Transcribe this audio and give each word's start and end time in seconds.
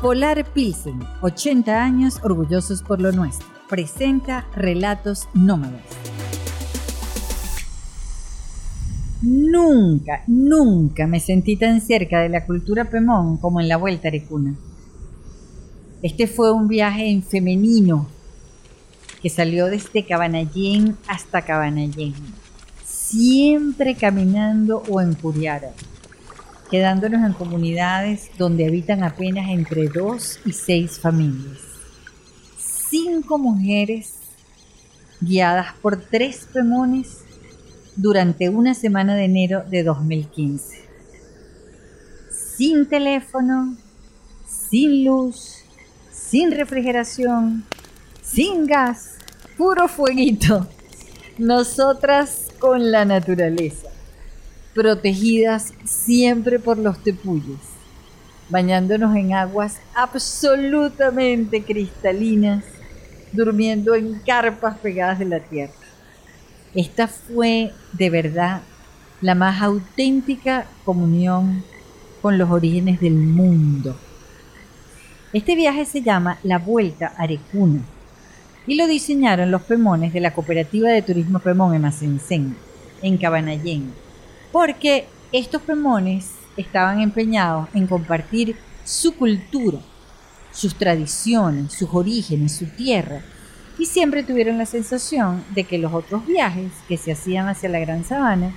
Polar 0.00 0.44
Pilsen, 0.52 1.00
80 1.22 1.82
años 1.82 2.20
orgullosos 2.22 2.84
por 2.84 3.00
lo 3.00 3.10
nuestro. 3.10 3.48
Presenta 3.68 4.46
Relatos 4.54 5.28
Nómadas. 5.34 5.82
Nunca, 9.22 10.22
nunca 10.28 11.08
me 11.08 11.18
sentí 11.18 11.56
tan 11.56 11.80
cerca 11.80 12.20
de 12.20 12.28
la 12.28 12.46
cultura 12.46 12.84
Pemón 12.84 13.38
como 13.38 13.60
en 13.60 13.66
la 13.66 13.76
Vuelta 13.76 14.06
a 14.06 14.10
Arecuna. 14.10 14.54
Este 16.00 16.28
fue 16.28 16.52
un 16.52 16.68
viaje 16.68 17.10
en 17.10 17.24
femenino 17.24 18.06
que 19.20 19.30
salió 19.30 19.66
desde 19.66 20.06
Cabanallén 20.06 20.96
hasta 21.08 21.42
Cabanallén, 21.42 22.14
siempre 22.86 23.96
caminando 23.96 24.84
o 24.88 25.00
en 25.00 25.14
Curiara, 25.14 25.72
quedándonos 26.70 27.24
en 27.24 27.32
comunidades 27.32 28.30
donde 28.38 28.66
habitan 28.66 29.02
apenas 29.02 29.48
entre 29.48 29.88
dos 29.88 30.40
y 30.44 30.52
seis 30.52 30.98
familias. 30.98 31.58
Cinco 32.90 33.38
mujeres 33.38 34.14
guiadas 35.20 35.74
por 35.82 36.00
tres 36.00 36.46
pemones 36.52 37.24
durante 37.96 38.48
una 38.48 38.74
semana 38.74 39.16
de 39.16 39.24
enero 39.24 39.64
de 39.68 39.82
2015. 39.82 40.84
Sin 42.30 42.88
teléfono, 42.88 43.76
sin 44.46 45.04
luz, 45.04 45.64
sin 46.12 46.52
refrigeración, 46.52 47.64
sin 48.22 48.66
gas, 48.66 49.16
puro 49.56 49.88
fueguito. 49.88 50.66
Nosotras 51.38 52.48
con 52.58 52.90
la 52.90 53.04
naturaleza, 53.04 53.88
protegidas 54.78 55.72
siempre 55.84 56.60
por 56.60 56.78
los 56.78 57.02
tepuyes, 57.02 57.58
bañándonos 58.48 59.16
en 59.16 59.34
aguas 59.34 59.80
absolutamente 59.92 61.64
cristalinas, 61.64 62.64
durmiendo 63.32 63.96
en 63.96 64.20
carpas 64.20 64.78
pegadas 64.78 65.18
de 65.18 65.24
la 65.24 65.40
tierra. 65.40 65.72
Esta 66.76 67.08
fue 67.08 67.72
de 67.92 68.08
verdad 68.08 68.60
la 69.20 69.34
más 69.34 69.60
auténtica 69.60 70.66
comunión 70.84 71.64
con 72.22 72.38
los 72.38 72.48
orígenes 72.48 73.00
del 73.00 73.14
mundo. 73.14 73.98
Este 75.32 75.56
viaje 75.56 75.86
se 75.86 76.02
llama 76.02 76.38
La 76.44 76.58
Vuelta 76.58 77.14
a 77.16 77.24
Arecuna 77.24 77.80
y 78.64 78.76
lo 78.76 78.86
diseñaron 78.86 79.50
los 79.50 79.62
Pemones 79.62 80.12
de 80.12 80.20
la 80.20 80.32
Cooperativa 80.32 80.88
de 80.90 81.02
Turismo 81.02 81.40
Pemón 81.40 81.74
en 81.74 82.54
en 83.02 83.16
Cabanallén, 83.18 83.92
porque 84.52 85.06
estos 85.32 85.62
Pemones 85.62 86.30
estaban 86.56 87.00
empeñados 87.00 87.68
en 87.74 87.86
compartir 87.86 88.56
su 88.84 89.14
cultura, 89.14 89.78
sus 90.52 90.74
tradiciones, 90.74 91.72
sus 91.72 91.90
orígenes, 91.92 92.56
su 92.56 92.66
tierra, 92.66 93.22
y 93.78 93.86
siempre 93.86 94.24
tuvieron 94.24 94.58
la 94.58 94.66
sensación 94.66 95.44
de 95.54 95.64
que 95.64 95.78
los 95.78 95.92
otros 95.92 96.26
viajes 96.26 96.72
que 96.88 96.96
se 96.96 97.12
hacían 97.12 97.48
hacia 97.48 97.68
la 97.68 97.78
Gran 97.78 98.04
Sabana 98.04 98.52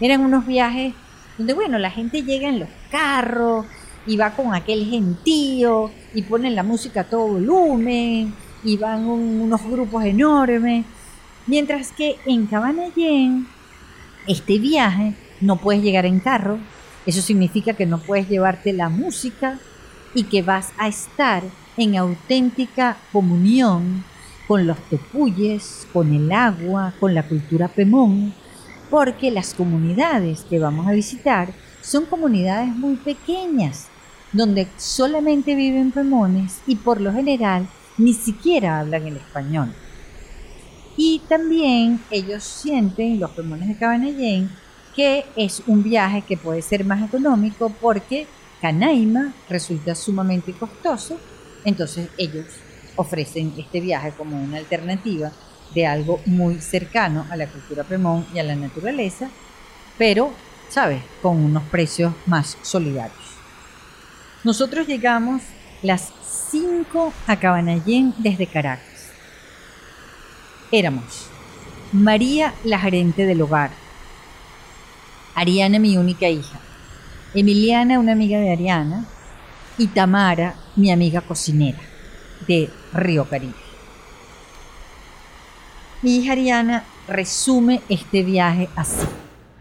eran 0.00 0.22
unos 0.22 0.46
viajes 0.46 0.92
donde, 1.38 1.54
bueno, 1.54 1.78
la 1.78 1.90
gente 1.90 2.22
llega 2.22 2.48
en 2.48 2.58
los 2.58 2.68
carros 2.90 3.66
y 4.06 4.16
va 4.16 4.30
con 4.30 4.54
aquel 4.54 4.86
gentío 4.86 5.90
y 6.14 6.22
ponen 6.22 6.56
la 6.56 6.62
música 6.62 7.02
a 7.02 7.04
todo 7.04 7.28
volumen 7.28 8.34
y 8.64 8.76
van 8.76 9.04
unos 9.04 9.62
grupos 9.62 10.04
enormes. 10.04 10.84
Mientras 11.46 11.92
que 11.92 12.16
en 12.26 12.46
Cabanallén, 12.46 13.46
este 14.26 14.58
viaje 14.58 15.14
no 15.40 15.56
puedes 15.56 15.82
llegar 15.82 16.06
en 16.06 16.20
carro. 16.20 16.58
Eso 17.06 17.22
significa 17.22 17.74
que 17.74 17.86
no 17.86 17.98
puedes 17.98 18.28
llevarte 18.28 18.72
la 18.72 18.88
música 18.88 19.58
y 20.14 20.24
que 20.24 20.42
vas 20.42 20.72
a 20.78 20.88
estar 20.88 21.42
en 21.76 21.96
auténtica 21.96 22.96
comunión 23.12 24.04
con 24.48 24.66
los 24.66 24.78
tepuyes, 24.88 25.86
con 25.92 26.12
el 26.12 26.32
agua, 26.32 26.94
con 26.98 27.14
la 27.14 27.24
cultura 27.24 27.68
pemón, 27.68 28.32
porque 28.90 29.30
las 29.30 29.54
comunidades 29.54 30.44
que 30.48 30.58
vamos 30.58 30.86
a 30.86 30.92
visitar 30.92 31.48
son 31.82 32.06
comunidades 32.06 32.68
muy 32.68 32.96
pequeñas, 32.96 33.88
donde 34.32 34.68
solamente 34.76 35.54
viven 35.54 35.92
pemones 35.92 36.60
y 36.66 36.76
por 36.76 37.00
lo 37.00 37.12
general 37.12 37.68
ni 37.98 38.12
siquiera 38.12 38.80
hablan 38.80 39.06
el 39.06 39.16
español. 39.16 39.72
Y 40.96 41.20
también 41.28 42.00
ellos 42.10 42.42
sienten, 42.42 43.20
los 43.20 43.30
pemones 43.32 43.68
de 43.68 43.76
Cabanellén, 43.76 44.50
que 44.96 45.26
es 45.36 45.62
un 45.66 45.82
viaje 45.82 46.22
que 46.22 46.38
puede 46.38 46.62
ser 46.62 46.84
más 46.84 47.04
económico 47.04 47.68
porque 47.80 48.26
Canaima 48.62 49.34
resulta 49.48 49.94
sumamente 49.94 50.52
costoso, 50.52 51.20
entonces 51.64 52.08
ellos 52.16 52.46
ofrecen 52.96 53.52
este 53.58 53.80
viaje 53.80 54.12
como 54.16 54.42
una 54.42 54.56
alternativa 54.56 55.30
de 55.74 55.86
algo 55.86 56.20
muy 56.24 56.60
cercano 56.60 57.26
a 57.30 57.36
la 57.36 57.46
cultura 57.46 57.84
pemón 57.84 58.26
y 58.32 58.38
a 58.38 58.42
la 58.42 58.56
naturaleza, 58.56 59.28
pero, 59.98 60.32
¿sabes?, 60.70 61.02
con 61.20 61.44
unos 61.44 61.64
precios 61.64 62.14
más 62.24 62.56
solidarios. 62.62 63.18
Nosotros 64.44 64.86
llegamos 64.86 65.42
las 65.82 66.10
5 66.50 67.12
a 67.26 67.36
Cabanallén 67.36 68.14
desde 68.16 68.46
Caracas. 68.46 69.10
Éramos 70.72 71.26
María, 71.92 72.54
la 72.64 72.78
gerente 72.78 73.26
del 73.26 73.42
hogar, 73.42 73.70
Ariana, 75.36 75.78
mi 75.78 75.98
única 75.98 76.30
hija, 76.30 76.58
Emiliana, 77.34 77.98
una 77.98 78.12
amiga 78.12 78.40
de 78.40 78.50
Ariana, 78.50 79.04
y 79.76 79.88
Tamara, 79.88 80.54
mi 80.76 80.90
amiga 80.90 81.20
cocinera, 81.20 81.78
de 82.48 82.70
Río 82.94 83.28
Caribe. 83.28 83.52
Mi 86.00 86.16
hija 86.16 86.32
Ariana 86.32 86.84
resume 87.06 87.82
este 87.90 88.22
viaje 88.22 88.70
así. 88.76 89.06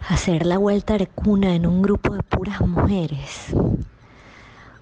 Hacer 0.07 0.45
la 0.45 0.57
vuelta 0.57 0.93
a 0.93 0.95
Arecuna 0.95 1.53
en 1.55 1.67
un 1.67 1.81
grupo 1.81 2.13
de 2.13 2.23
puras 2.23 2.61
mujeres 2.61 3.53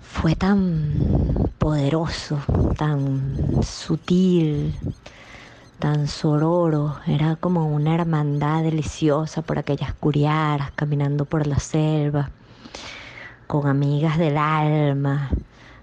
fue 0.02 0.36
tan 0.36 1.50
poderoso, 1.58 2.38
tan 2.78 3.64
sutil, 3.64 4.76
tan 5.80 6.08
sororo. 6.08 6.98
Era 7.08 7.36
como 7.36 7.68
una 7.68 7.96
hermandad 7.96 8.64
deliciosa 8.64 9.42
por 9.42 9.60
aquellas 9.60 9.94
curiaras, 9.94 10.72
caminando 10.72 11.26
por 11.26 11.48
la 11.48 11.60
selva, 11.60 12.32
con 13.48 13.68
amigas 13.68 14.18
del 14.18 14.38
alma, 14.38 15.32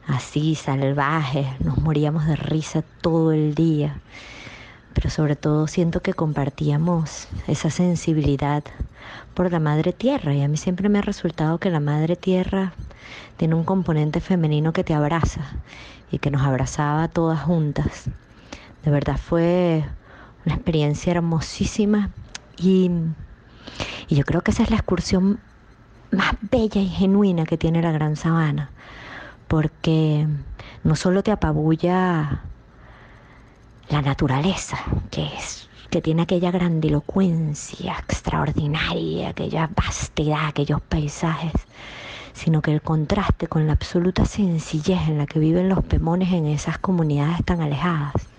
así 0.06 0.54
salvajes. 0.54 1.46
Nos 1.60 1.78
moríamos 1.78 2.26
de 2.26 2.36
risa 2.36 2.82
todo 3.00 3.32
el 3.32 3.54
día. 3.54 4.00
Pero 4.94 5.10
sobre 5.10 5.36
todo 5.36 5.66
siento 5.66 6.00
que 6.00 6.14
compartíamos 6.14 7.28
esa 7.46 7.70
sensibilidad 7.70 8.64
por 9.34 9.50
la 9.52 9.60
madre 9.60 9.92
tierra 9.92 10.34
y 10.34 10.42
a 10.42 10.48
mí 10.48 10.56
siempre 10.56 10.88
me 10.88 10.98
ha 10.98 11.02
resultado 11.02 11.58
que 11.58 11.70
la 11.70 11.80
madre 11.80 12.16
tierra 12.16 12.72
tiene 13.36 13.54
un 13.54 13.64
componente 13.64 14.20
femenino 14.20 14.72
que 14.72 14.84
te 14.84 14.94
abraza 14.94 15.42
y 16.10 16.18
que 16.18 16.30
nos 16.30 16.42
abrazaba 16.42 17.08
todas 17.08 17.40
juntas. 17.40 18.10
De 18.84 18.90
verdad 18.90 19.18
fue 19.18 19.84
una 20.46 20.54
experiencia 20.54 21.12
hermosísima 21.12 22.10
y, 22.56 22.90
yo 24.08 24.24
creo 24.24 24.40
que 24.40 24.50
esa 24.50 24.62
es 24.62 24.70
la 24.70 24.76
excursión 24.76 25.38
más 26.10 26.34
bella 26.50 26.80
y 26.80 26.88
genuina 26.88 27.44
que 27.44 27.58
tiene 27.58 27.82
la 27.82 27.92
Gran 27.92 28.16
Sabana, 28.16 28.70
porque 29.48 30.26
no 30.82 30.96
solo 30.96 31.22
te 31.22 31.30
apabulla 31.30 32.40
la 33.88 34.02
naturaleza, 34.02 34.78
que 35.10 35.26
es 35.26 35.68
que 35.90 36.00
tiene 36.00 36.22
aquella 36.22 36.50
grandilocuencia 36.50 37.96
extraordinaria, 37.98 39.30
aquella 39.30 39.68
vastedad, 39.74 40.46
aquellos 40.46 40.80
paisajes, 40.80 41.52
sino 42.32 42.62
que 42.62 42.72
el 42.72 42.80
contraste 42.80 43.48
con 43.48 43.66
la 43.66 43.72
absoluta 43.72 44.24
sencillez 44.24 45.08
en 45.08 45.18
la 45.18 45.26
que 45.26 45.40
viven 45.40 45.68
los 45.68 45.84
pemones 45.84 46.32
en 46.32 46.46
esas 46.46 46.78
comunidades 46.78 47.44
tan 47.44 47.60
alejadas 47.60 48.29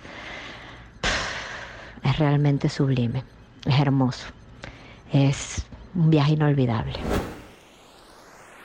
es 2.03 2.18
realmente 2.18 2.69
sublime, 2.69 3.24
es 3.65 3.80
hermoso, 3.80 4.27
es 5.12 5.65
un 5.94 6.09
viaje 6.09 6.33
inolvidable. 6.33 6.94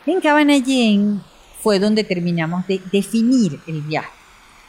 En 0.07 0.21
Cabanallén 0.21 1.21
fue 1.61 1.79
donde 1.79 2.05
terminamos 2.05 2.67
de 2.67 2.81
definir 2.93 3.61
el 3.67 3.83
viaje. 3.83 4.09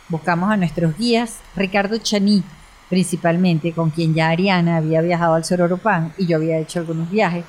Buscamos 0.10 0.50
a 0.50 0.58
nuestros 0.58 0.98
guías, 0.98 1.40
Ricardo 1.56 1.98
Chaní, 1.98 2.44
principalmente, 2.90 3.74
con 3.74 3.90
quien 3.90 4.14
ya 4.14 4.30
Ariana 4.30 4.78
había 4.78 5.02
viajado 5.02 5.36
al 5.36 5.46
Sororopán 5.46 6.14
y 6.18 6.26
yo 6.26 6.38
había 6.38 6.58
hecho 6.58 6.80
algunos 6.80 7.12
viajes. 7.12 7.46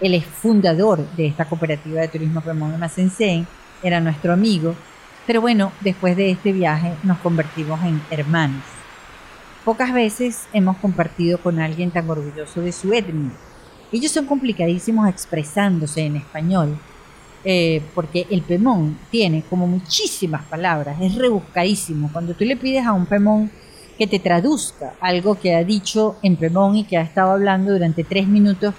Él 0.00 0.14
es 0.14 0.24
fundador 0.24 1.06
de 1.16 1.26
esta 1.26 1.46
cooperativa 1.46 2.00
de 2.00 2.08
turismo 2.08 2.40
Ramón 2.44 2.78
Macensen, 2.78 3.46
era 3.82 4.00
nuestro 4.00 4.32
amigo, 4.32 4.74
pero 5.26 5.40
bueno, 5.40 5.72
después 5.80 6.16
de 6.16 6.30
este 6.30 6.52
viaje 6.52 6.92
nos 7.02 7.18
convertimos 7.18 7.82
en 7.84 8.00
hermanos. 8.10 8.62
Pocas 9.64 9.92
veces 9.92 10.48
hemos 10.52 10.76
compartido 10.78 11.38
con 11.38 11.60
alguien 11.60 11.92
tan 11.92 12.10
orgulloso 12.10 12.60
de 12.60 12.72
su 12.72 12.92
etnia. 12.92 13.30
Ellos 13.92 14.10
son 14.10 14.26
complicadísimos 14.26 15.08
expresándose 15.08 16.00
en 16.00 16.16
español, 16.16 16.76
eh, 17.44 17.80
porque 17.94 18.26
el 18.30 18.42
Pemón 18.42 18.98
tiene 19.12 19.44
como 19.48 19.68
muchísimas 19.68 20.42
palabras, 20.46 21.00
es 21.00 21.14
rebuscadísimo. 21.14 22.10
Cuando 22.12 22.34
tú 22.34 22.44
le 22.44 22.56
pides 22.56 22.84
a 22.84 22.92
un 22.92 23.06
Pemón 23.06 23.52
que 23.96 24.08
te 24.08 24.18
traduzca 24.18 24.94
algo 25.00 25.38
que 25.38 25.54
ha 25.54 25.62
dicho 25.62 26.16
en 26.24 26.34
Pemón 26.34 26.74
y 26.74 26.84
que 26.84 26.96
ha 26.96 27.02
estado 27.02 27.30
hablando 27.30 27.70
durante 27.70 28.02
tres 28.02 28.26
minutos 28.26 28.74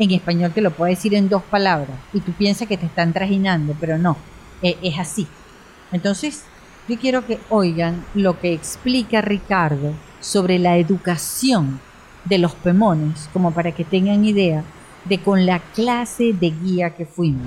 en 0.00 0.10
español, 0.10 0.50
te 0.52 0.62
lo 0.62 0.72
puede 0.72 0.94
decir 0.96 1.14
en 1.14 1.28
dos 1.28 1.44
palabras 1.44 1.96
y 2.12 2.18
tú 2.18 2.32
piensas 2.32 2.66
que 2.66 2.76
te 2.76 2.86
están 2.86 3.12
trajinando, 3.12 3.76
pero 3.78 3.98
no, 3.98 4.16
eh, 4.62 4.76
es 4.82 4.98
así. 4.98 5.28
Entonces, 5.92 6.42
yo 6.88 6.98
quiero 6.98 7.24
que 7.24 7.38
oigan 7.50 8.04
lo 8.14 8.40
que 8.40 8.52
explica 8.52 9.20
Ricardo 9.20 9.94
sobre 10.24 10.58
la 10.58 10.78
educación 10.78 11.80
de 12.24 12.38
los 12.38 12.54
Pemones, 12.54 13.28
como 13.34 13.52
para 13.52 13.72
que 13.72 13.84
tengan 13.84 14.24
idea 14.24 14.64
de 15.04 15.18
con 15.18 15.44
la 15.44 15.58
clase 15.58 16.32
de 16.32 16.50
guía 16.50 16.96
que 16.96 17.04
fuimos. 17.04 17.46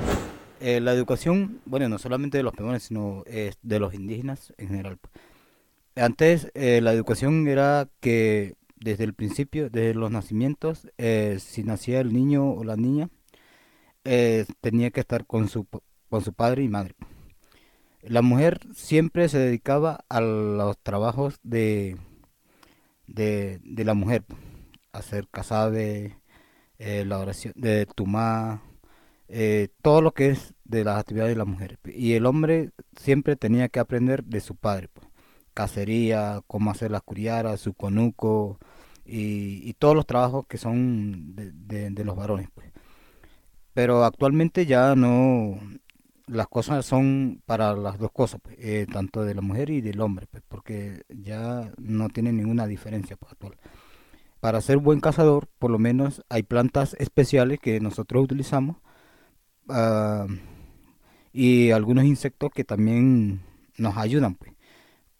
Eh, 0.60 0.80
la 0.80 0.94
educación, 0.94 1.60
bueno, 1.66 1.90
no 1.90 1.98
solamente 1.98 2.38
de 2.38 2.44
los 2.44 2.54
pemones, 2.54 2.84
sino 2.84 3.24
eh, 3.26 3.54
de 3.64 3.80
los 3.80 3.96
indígenas 3.96 4.54
en 4.58 4.68
general. 4.68 5.00
Antes 5.96 6.52
eh, 6.54 6.80
la 6.82 6.94
educación 6.94 7.48
era 7.48 7.90
que 8.00 8.54
desde 8.76 9.06
el 9.06 9.16
principio, 9.16 9.72
desde 9.72 9.96
los 9.96 10.12
nacimientos, 10.12 10.88
si 11.40 11.64
nacía 11.64 12.00
el 12.00 12.14
niño 12.14 12.52
o 12.52 12.64
la 12.64 12.76
niña, 12.76 13.10
tenía 14.62 14.92
que 14.92 15.00
estar 15.00 15.26
con 15.26 15.50
su, 15.50 15.66
con 16.10 16.24
su 16.24 16.34
padre 16.34 16.64
y 16.64 16.70
madre. 16.70 16.94
La 18.04 18.22
mujer 18.22 18.60
siempre 18.76 19.30
se 19.30 19.40
dedicaba 19.40 20.06
a 20.10 20.22
los 20.22 20.78
trabajos 20.78 21.40
de, 21.42 21.98
de, 23.08 23.60
de 23.64 23.86
la 23.86 23.94
mujer, 23.94 24.26
hacer 24.92 25.28
casabe, 25.30 26.20
la 26.80 27.20
oración 27.20 27.54
de 27.58 27.86
tumá, 27.88 28.62
eh, 29.30 29.70
todo 29.82 30.02
lo 30.02 30.14
que 30.14 30.30
es 30.30 30.54
de 30.64 30.84
las 30.84 31.00
actividades 31.00 31.34
de 31.34 31.38
la 31.38 31.46
mujer. 31.46 31.80
Y 31.86 32.14
el 32.14 32.26
hombre 32.26 32.72
siempre 32.96 33.36
tenía 33.36 33.70
que 33.70 33.80
aprender 33.80 34.24
de 34.24 34.42
su 34.42 34.56
padre, 34.56 34.90
pues. 34.94 35.08
cacería, 35.54 36.42
cómo 36.48 36.72
hacer 36.72 36.92
las 36.92 37.04
curiaras, 37.04 37.60
su 37.62 37.74
conuco 37.74 38.60
y, 39.06 39.74
todos 39.76 39.96
los 39.96 40.06
trabajos 40.06 40.46
que 40.48 40.58
son 40.58 41.36
de, 41.36 42.04
los 42.04 42.16
varones. 42.16 42.50
Pues. 42.54 42.72
Pero 43.74 44.04
actualmente 44.06 44.66
ya 44.66 44.96
no, 44.96 45.60
las 46.28 46.48
cosas 46.48 46.86
son 46.86 47.42
para 47.46 47.74
las 47.76 47.98
dos 48.00 48.12
cosas, 48.12 48.40
pues, 48.44 48.58
eh, 48.60 48.86
tanto 48.92 49.24
de 49.24 49.36
la 49.36 49.42
mujer 49.42 49.70
y 49.70 49.82
del 49.82 50.02
hombre, 50.02 50.28
pues, 50.30 50.44
porque 50.48 51.04
ya 51.10 51.72
no 51.78 52.10
tiene 52.10 52.32
ninguna 52.34 52.68
diferencia 52.68 53.18
pues, 53.18 53.34
actual. 53.34 53.58
Para 54.40 54.62
ser 54.62 54.78
buen 54.78 55.00
cazador, 55.02 55.48
por 55.60 55.72
lo 55.72 55.80
menos 55.80 56.24
hay 56.30 56.44
plantas 56.44 56.96
especiales 57.00 57.60
que 57.60 57.80
nosotros 57.80 58.24
utilizamos 58.24 58.78
Ah, 59.70 60.28
y 61.34 61.72
algunos 61.72 62.06
insectos 62.06 62.52
que 62.54 62.64
también 62.64 63.42
nos 63.78 63.98
ayudan 63.98 64.38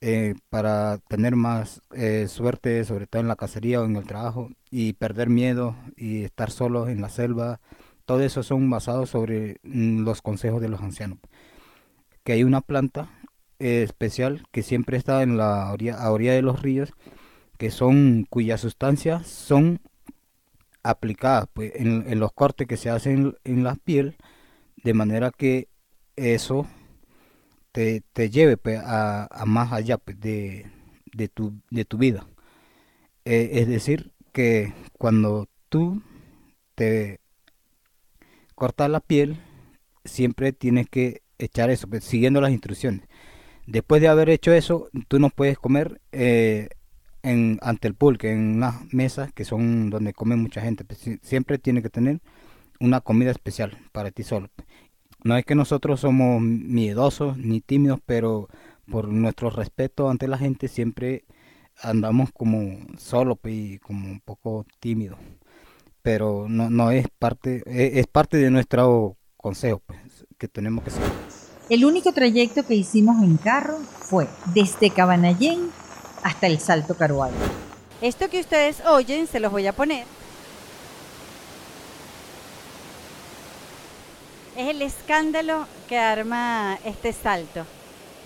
eh, 0.02 0.36
para 0.50 1.00
tener 1.10 1.36
más 1.36 1.82
eh, 1.92 2.28
suerte, 2.28 2.84
sobre 2.86 3.08
todo 3.08 3.22
en 3.22 3.28
la 3.28 3.36
cacería 3.36 3.82
o 3.82 3.86
en 3.86 3.96
el 3.96 4.06
trabajo, 4.06 4.50
y 4.72 4.94
perder 4.94 5.30
miedo 5.30 5.76
y 5.96 6.24
estar 6.24 6.52
solos 6.52 6.90
en 6.90 7.02
la 7.02 7.10
selva. 7.10 7.60
Todo 8.08 8.22
eso 8.22 8.42
son 8.42 8.70
basados 8.70 9.10
sobre 9.10 9.60
mm, 9.64 10.06
los 10.06 10.22
consejos 10.22 10.62
de 10.62 10.70
los 10.70 10.80
ancianos. 10.82 11.20
Que 12.24 12.32
hay 12.32 12.46
una 12.46 12.62
planta 12.62 13.10
eh, 13.60 13.84
especial 13.84 14.48
que 14.54 14.64
siempre 14.64 14.96
está 14.96 15.24
en 15.24 15.36
la 15.36 15.74
orilla, 15.74 16.32
de 16.32 16.42
los 16.42 16.62
ríos, 16.62 16.94
que 17.58 17.70
son 17.70 18.26
cuyas 18.30 18.62
sustancias 18.62 19.28
son 19.28 19.82
aplicadas 20.84 21.50
pues, 21.54 21.74
en, 21.76 22.18
los 22.18 22.32
cortes 22.32 22.66
que 22.66 22.78
se 22.78 22.90
hacen 22.90 23.36
en 23.44 23.66
la 23.66 23.76
piel 23.76 24.16
de 24.86 24.94
manera 24.94 25.32
que 25.32 25.68
eso 26.16 26.66
te, 27.74 28.02
lleve 28.30 28.56
pues, 28.56 28.80
a, 28.86 29.28
más 29.46 29.74
allá 29.74 29.98
pues, 29.98 30.18
de, 30.18 30.72
tu, 31.34 31.60
de 31.72 31.84
tu 31.84 31.98
vida. 31.98 32.26
Eh, 33.26 33.50
es 33.56 33.68
decir, 33.68 34.14
que 34.32 34.74
cuando 34.98 35.50
tú 35.68 36.02
te 36.74 37.20
cortas 38.58 38.90
la 38.90 39.02
piel, 39.02 39.38
siempre 40.04 40.52
tienes 40.52 40.90
que 40.90 41.22
echar 41.38 41.70
eso, 41.70 41.88
pues, 41.88 42.04
siguiendo 42.04 42.42
las 42.42 42.52
instrucciones. 42.52 43.08
Después 43.68 44.02
de 44.02 44.08
haber 44.08 44.30
hecho 44.30 44.52
eso, 44.52 44.90
tú 45.08 45.20
no 45.20 45.30
puedes 45.30 45.60
comer 45.60 46.02
eh, 46.12 46.70
en, 47.22 47.60
ante 47.62 47.88
el 47.88 47.94
pulque, 47.94 48.32
en 48.32 48.56
unas 48.56 48.92
mesas 48.92 49.32
que 49.32 49.46
son 49.46 49.92
donde 49.92 50.14
come 50.14 50.36
mucha 50.36 50.62
gente. 50.62 50.86
siempre 51.22 51.60
tiene 51.60 51.84
que 51.84 51.92
tener 51.92 52.20
una 52.80 53.02
comida 53.02 53.30
especial 53.30 53.78
para 53.92 54.10
ti 54.10 54.24
solo. 54.24 54.50
No 55.24 55.38
es 55.38 55.46
que 55.46 55.54
nosotros 55.54 56.00
somos 56.00 56.42
miedosos 56.42 57.38
ni 57.38 57.62
tímidos, 57.62 58.00
pero 58.06 58.48
por 58.90 59.08
nuestro 59.10 59.52
respeto 59.52 60.10
ante 60.10 60.28
la 60.28 60.40
gente 60.40 60.68
siempre 60.68 61.26
andamos 61.80 62.32
como 62.32 62.80
solo 62.98 63.40
y 63.44 63.78
como 63.80 64.10
un 64.10 64.20
poco 64.22 64.66
tímidos. 64.80 65.20
Pero 66.08 66.46
no, 66.48 66.70
no 66.70 66.92
es 66.92 67.06
parte, 67.20 67.64
e, 67.66 68.00
es, 68.00 68.08
parte 68.08 68.38
de 68.38 68.50
nuestro 68.50 69.18
consejo 69.36 69.82
pues, 69.86 70.00
que 70.38 70.48
tenemos 70.48 70.82
que 70.86 70.92
seguir. 70.92 71.12
El 71.70 71.84
único 71.84 72.14
trayecto 72.14 72.66
que 72.66 72.76
hicimos 72.76 73.22
en 73.22 73.36
carro 73.36 73.76
fue 73.76 74.26
desde 74.54 74.90
Cabanallén 74.90 75.70
hasta 76.24 76.48
el 76.48 76.60
Salto 76.60 76.96
Caruayo. 76.96 77.36
Esto 78.02 78.30
que 78.30 78.40
ustedes 78.40 78.82
oyen 78.86 79.28
se 79.28 79.42
los 79.42 79.52
voy 79.52 79.68
a 79.68 79.74
poner 79.74 80.06
Es 84.56 84.70
el 84.70 84.82
escándalo 84.82 85.68
que 85.90 85.98
arma 85.98 86.80
este 86.86 87.12
salto, 87.12 87.66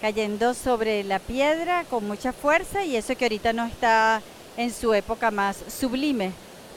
cayendo 0.01 0.54
sobre 0.54 1.04
la 1.04 1.18
piedra 1.18 1.86
con 1.86 2.07
mucha 2.07 2.31
fuerza 2.31 2.86
y 2.86 2.95
eso 2.95 3.16
que 3.16 3.25
ahorita 3.25 3.54
no 3.54 3.66
está 3.66 4.22
en 4.56 4.72
su 4.72 4.94
época 4.94 5.31
más 5.31 5.57
sublime, 5.68 6.31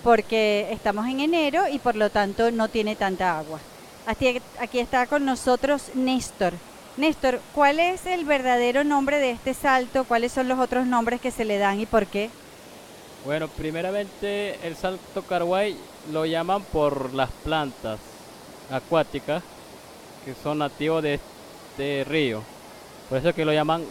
porque 0.04 0.68
estamos 0.70 1.08
en 1.08 1.20
enero 1.20 1.66
y 1.66 1.78
por 1.78 1.96
lo 1.96 2.10
tanto 2.10 2.50
no 2.50 2.68
tiene 2.68 2.94
tanta 2.94 3.38
agua. 3.38 3.58
Aquí, 4.06 4.38
está 4.78 5.06
con 5.06 5.24
nosotros 5.24 5.90
Néstor. 5.94 6.52
Néstor, 6.98 7.40
¿cuál 7.54 7.80
es 7.80 8.04
el 8.04 8.26
verdadero 8.26 8.84
nombre 8.84 9.18
de 9.18 9.30
este 9.30 9.54
salto? 9.54 10.04
¿Cuáles 10.04 10.30
son 10.30 10.46
los 10.46 10.58
otros 10.58 10.86
nombres 10.86 11.22
que 11.22 11.30
se 11.30 11.46
le 11.46 11.56
dan 11.56 11.80
y 11.80 11.86
por 11.86 12.06
qué? 12.06 12.28
Bueno, 13.24 13.48
primeramente 13.48 14.58
el 14.62 14.76
salto 14.76 15.22
Carguay 15.22 15.74
lo 16.12 16.26
llaman 16.26 16.62
por 16.64 17.14
las 17.14 17.30
plantas 17.30 17.98
acuáticas 18.70 19.42
que 20.26 20.34
son 20.42 20.58
nativos 20.58 21.02
de 21.02 21.14
este 21.14 22.04
río. 22.04 22.42
Por 23.08 23.18
eso 23.18 23.34
que 23.34 23.46
lo 23.46 23.54
llaman 23.54 23.82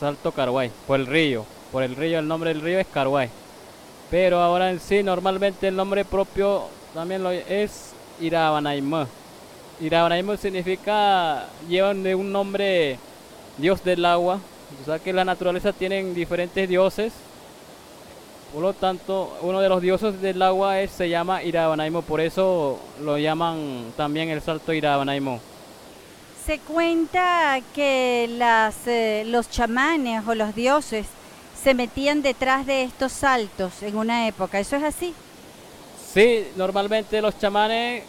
Salto 0.00 0.32
Carguay, 0.32 0.72
por 0.88 0.98
el 0.98 1.06
río. 1.06 1.46
Por 1.70 1.84
el 1.84 1.94
río, 1.94 2.18
el 2.18 2.26
nombre 2.26 2.52
del 2.52 2.60
río 2.60 2.80
es 2.80 2.86
Carguay. 2.88 3.30
Pero 4.12 4.40
ahora 4.40 4.70
en 4.70 4.78
sí, 4.78 5.02
normalmente 5.02 5.66
el 5.66 5.74
nombre 5.74 6.04
propio 6.04 6.68
también 6.94 7.24
lo 7.24 7.32
es 7.32 7.94
Irabanaimá. 8.20 9.08
Irabanaimá 9.80 10.36
significa, 10.36 11.48
llevan 11.68 12.04
de 12.04 12.14
un 12.14 12.30
nombre 12.30 12.96
Dios 13.58 13.82
del 13.82 14.04
agua. 14.04 14.38
O 14.80 14.84
sea 14.84 15.00
que 15.00 15.12
la 15.12 15.24
naturaleza 15.24 15.72
tienen 15.72 16.14
diferentes 16.14 16.68
dioses 16.68 17.12
por 18.52 18.60
lo 18.60 18.74
tanto, 18.74 19.38
uno 19.40 19.60
de 19.60 19.68
los 19.70 19.80
dioses 19.80 20.20
del 20.20 20.42
agua 20.42 20.80
es, 20.80 20.90
se 20.90 21.08
llama 21.08 21.42
Irabanaimo, 21.42 22.02
por 22.02 22.20
eso 22.20 22.78
lo 23.00 23.16
llaman 23.16 23.94
también 23.96 24.28
el 24.28 24.42
salto 24.42 24.74
Irabanaimo. 24.74 25.40
Se 26.44 26.58
cuenta 26.58 27.60
que 27.74 28.28
las, 28.36 28.86
eh, 28.86 29.24
los 29.26 29.48
chamanes 29.48 30.26
o 30.26 30.34
los 30.34 30.54
dioses 30.54 31.06
se 31.62 31.74
metían 31.74 32.22
detrás 32.22 32.66
de 32.66 32.82
estos 32.82 33.12
saltos 33.12 33.82
en 33.82 33.96
una 33.96 34.26
época, 34.26 34.58
¿eso 34.58 34.76
es 34.76 34.82
así? 34.82 35.14
Sí, 36.12 36.46
normalmente 36.56 37.22
los 37.22 37.38
chamanes, 37.38 38.02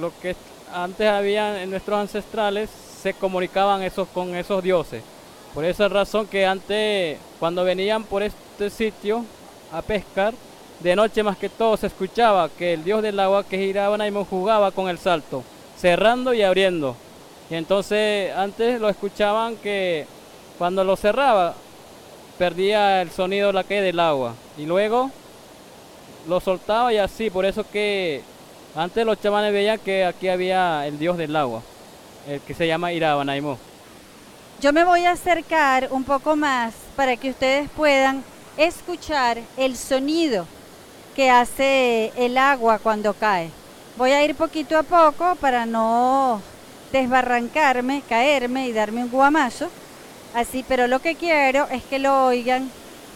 lo 0.00 0.12
que 0.20 0.34
antes 0.72 1.08
habían 1.08 1.56
en 1.56 1.70
nuestros 1.70 2.00
ancestrales, 2.00 2.68
se 3.00 3.14
comunicaban 3.14 3.82
esos, 3.82 4.08
con 4.08 4.34
esos 4.34 4.62
dioses. 4.62 5.02
Por 5.54 5.64
esa 5.64 5.88
razón 5.88 6.26
que 6.26 6.46
antes, 6.46 7.18
cuando 7.38 7.62
venían 7.62 8.02
por 8.02 8.22
este 8.22 8.70
sitio, 8.70 9.24
a 9.72 9.80
pescar, 9.80 10.34
de 10.80 10.96
noche 10.96 11.22
más 11.22 11.36
que 11.36 11.48
todo 11.48 11.76
se 11.76 11.86
escuchaba 11.86 12.48
que 12.48 12.74
el 12.74 12.82
dios 12.82 13.02
del 13.02 13.20
agua 13.20 13.44
que 13.44 13.58
giraba 13.58 13.96
Naimon 13.96 14.24
jugaba 14.24 14.72
con 14.72 14.88
el 14.88 14.98
salto, 14.98 15.44
cerrando 15.78 16.34
y 16.34 16.42
abriendo. 16.42 16.96
Y 17.50 17.54
entonces 17.54 18.34
antes 18.34 18.80
lo 18.80 18.88
escuchaban 18.88 19.56
que 19.56 20.06
cuando 20.58 20.82
lo 20.82 20.96
cerraba 20.96 21.54
perdía 22.38 23.02
el 23.02 23.10
sonido 23.10 23.52
la 23.52 23.64
caída 23.64 23.82
del 23.82 24.00
agua. 24.00 24.34
Y 24.56 24.66
luego 24.66 25.10
lo 26.28 26.40
soltaba 26.40 26.92
y 26.92 26.98
así, 26.98 27.30
por 27.30 27.44
eso 27.44 27.64
que 27.70 28.22
antes 28.74 29.04
los 29.04 29.20
chamanes 29.20 29.52
veían 29.52 29.78
que 29.78 30.04
aquí 30.04 30.28
había 30.28 30.86
el 30.86 30.98
dios 30.98 31.16
del 31.16 31.36
agua, 31.36 31.62
el 32.28 32.40
que 32.40 32.54
se 32.54 32.66
llama 32.66 32.92
Irabanaimo. 32.92 33.58
Yo 34.60 34.72
me 34.72 34.84
voy 34.84 35.04
a 35.04 35.12
acercar 35.12 35.88
un 35.90 36.04
poco 36.04 36.36
más 36.36 36.74
para 36.96 37.16
que 37.16 37.30
ustedes 37.30 37.68
puedan 37.70 38.24
escuchar 38.56 39.38
el 39.56 39.76
sonido 39.76 40.46
que 41.14 41.30
hace 41.30 42.12
el 42.16 42.38
agua 42.38 42.78
cuando 42.78 43.14
cae. 43.14 43.50
Voy 43.96 44.10
a 44.12 44.24
ir 44.24 44.34
poquito 44.34 44.76
a 44.78 44.82
poco 44.82 45.36
para 45.36 45.66
no 45.66 46.40
desbarrancarme, 46.92 48.02
caerme 48.08 48.68
y 48.68 48.72
darme 48.72 49.04
un 49.04 49.10
guamazo. 49.10 49.68
Así, 50.34 50.64
pero 50.66 50.88
lo 50.88 51.00
que 51.00 51.14
quiero 51.14 51.68
es 51.70 51.84
que 51.84 52.00
lo 52.00 52.26
oigan 52.26 52.68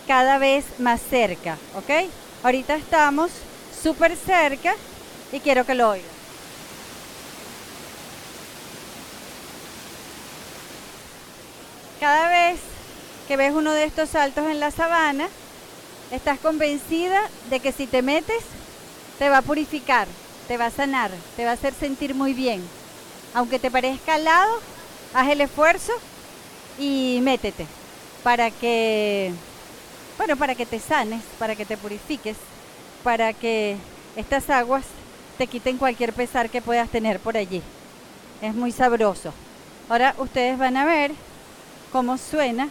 cada 0.07 0.39
vez 0.39 0.65
más 0.79 1.01
cerca, 1.01 1.59
¿ok? 1.75 2.09
Ahorita 2.45 2.77
estamos 2.77 3.33
súper 3.83 4.17
cerca 4.17 4.75
y 5.33 5.41
quiero 5.41 5.67
que 5.67 5.75
lo 5.75 5.91
oigan. 5.91 6.09
Cada 11.99 12.29
vez 12.29 12.61
que 13.27 13.37
ves 13.37 13.53
uno 13.53 13.73
de 13.73 13.85
estos 13.85 14.11
saltos 14.11 14.47
en 14.47 14.61
la 14.61 14.71
sabana, 14.71 15.29
estás 16.13 16.39
convencida 16.39 17.21
de 17.51 17.59
que 17.59 17.73
si 17.73 17.89
te 17.89 18.01
metes, 18.01 18.45
te 19.19 19.29
va 19.29 19.39
a 19.39 19.43
purificar, 19.43 20.07
te 20.47 20.57
va 20.57 20.67
a 20.67 20.71
sanar, 20.71 21.11
te 21.37 21.45
va 21.45 21.51
a 21.51 21.55
hacer 21.55 21.75
sentir 21.75 22.15
muy 22.15 22.33
bien. 22.33 22.63
Aunque 23.35 23.59
te 23.59 23.73
parezca 23.73 24.15
al 24.15 24.25
lado, 24.25 24.61
haz 25.15 25.29
el 25.29 25.41
esfuerzo 25.41 25.93
y 26.79 27.21
métete 27.23 27.67
para 28.23 28.51
que, 28.51 29.33
bueno, 30.17 30.37
para 30.37 30.55
que 30.55 30.67
te 30.67 30.81
sanes, 30.81 31.23
para 31.39 31.57
que 31.57 31.65
te 31.65 31.77
purifiques, 31.77 32.37
para 33.03 33.33
que 33.33 33.77
estas 34.17 34.51
aguas 34.51 34.85
te 35.37 35.47
quiten 35.47 35.79
cualquier 35.79 36.13
pesar 36.13 36.51
que 36.51 36.63
puedas 36.63 36.89
tener 36.89 37.21
por 37.21 37.37
allí. 37.37 37.63
Es 38.43 38.55
muy 38.55 38.73
sabroso. 38.73 39.33
Ahora 39.89 40.15
ustedes 40.19 40.59
van 40.59 40.77
a 40.77 40.85
ver 40.85 41.13
cómo 41.93 42.19
suena 42.19 42.69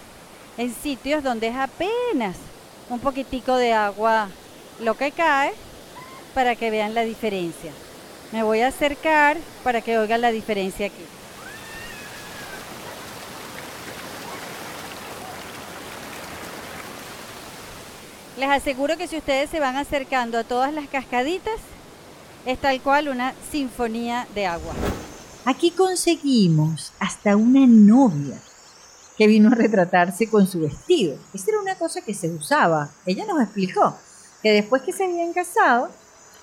en 0.57 0.73
sitios 0.73 1.23
donde 1.23 1.47
es 1.47 1.55
apenas 1.55 2.35
un 2.89 2.99
poquitico 2.99 3.55
de 3.55 3.73
agua 3.73 4.29
lo 4.79 4.95
que 4.95 5.11
cae 5.11 5.53
para 6.33 6.55
que 6.55 6.69
vean 6.69 6.93
la 6.93 7.01
diferencia. 7.01 7.71
Me 8.31 8.43
voy 8.43 8.61
a 8.61 8.67
acercar 8.67 9.37
para 9.63 9.81
que 9.81 9.97
oigan 9.97 10.21
la 10.21 10.31
diferencia 10.31 10.87
aquí. 10.87 11.05
Les 18.37 18.49
aseguro 18.49 18.97
que 18.97 19.07
si 19.07 19.17
ustedes 19.17 19.49
se 19.49 19.59
van 19.59 19.77
acercando 19.77 20.37
a 20.37 20.43
todas 20.43 20.71
las 20.71 20.87
cascaditas, 20.87 21.55
es 22.45 22.59
tal 22.59 22.79
cual 22.81 23.09
una 23.09 23.33
sinfonía 23.51 24.27
de 24.35 24.45
agua. 24.45 24.73
Aquí 25.43 25.71
conseguimos 25.71 26.93
hasta 26.99 27.35
una 27.35 27.65
novia 27.65 28.37
que 29.17 29.25
vino 29.25 29.49
a 29.49 29.55
retratarse 29.55 30.29
con 30.29 30.45
su 30.45 30.59
vestido. 30.59 31.17
Esa 31.33 31.49
era 31.49 31.61
una 31.61 31.75
cosa 31.75 32.01
que 32.01 32.13
se 32.13 32.29
usaba. 32.29 32.91
Ella 33.07 33.25
nos 33.25 33.41
explicó 33.41 33.97
que 34.43 34.51
después 34.51 34.83
que 34.83 34.93
se 34.93 35.05
habían 35.05 35.33
casado, 35.33 35.89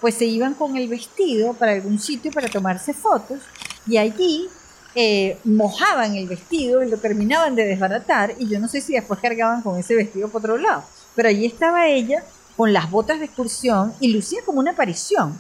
pues 0.01 0.17
se 0.17 0.25
iban 0.25 0.55
con 0.55 0.77
el 0.77 0.89
vestido 0.89 1.55
para 1.55 1.73
algún 1.73 2.01
sitio 2.01 2.33
para 2.33 2.49
tomarse 2.49 2.93
fotos 2.93 3.39
y 3.87 3.99
allí 3.99 4.49
eh, 4.97 5.39
mojaban 5.45 6.17
el 6.17 6.27
vestido 6.27 6.83
y 6.83 6.91
lo 6.91 6.99
terminaban 6.99 7.55
de 7.55 7.67
desbaratar 7.67 8.35
y 8.37 8.49
yo 8.49 8.59
no 8.59 8.67
sé 8.67 8.81
si 8.81 8.95
después 8.95 9.21
cargaban 9.21 9.63
con 9.63 9.79
ese 9.79 9.95
vestido 9.95 10.29
por 10.29 10.41
otro 10.41 10.59
lado. 10.59 10.83
Pero 11.15 11.29
allí 11.29 11.47
estaba 11.47 11.87
ella 11.89 12.25
con 12.57 12.73
las 12.73 12.91
botas 12.91 13.19
de 13.19 13.27
excursión 13.27 13.95
y 14.01 14.09
lucía 14.09 14.41
como 14.45 14.61
una 14.61 14.73
aparición. 14.73 15.39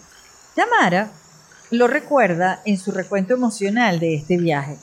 Tamara 0.54 1.10
lo 1.70 1.86
recuerda 1.88 2.62
en 2.64 2.78
su 2.78 2.92
recuento 2.92 3.34
emocional 3.34 3.98
de 3.98 4.14
este 4.14 4.36
viaje. 4.36 4.78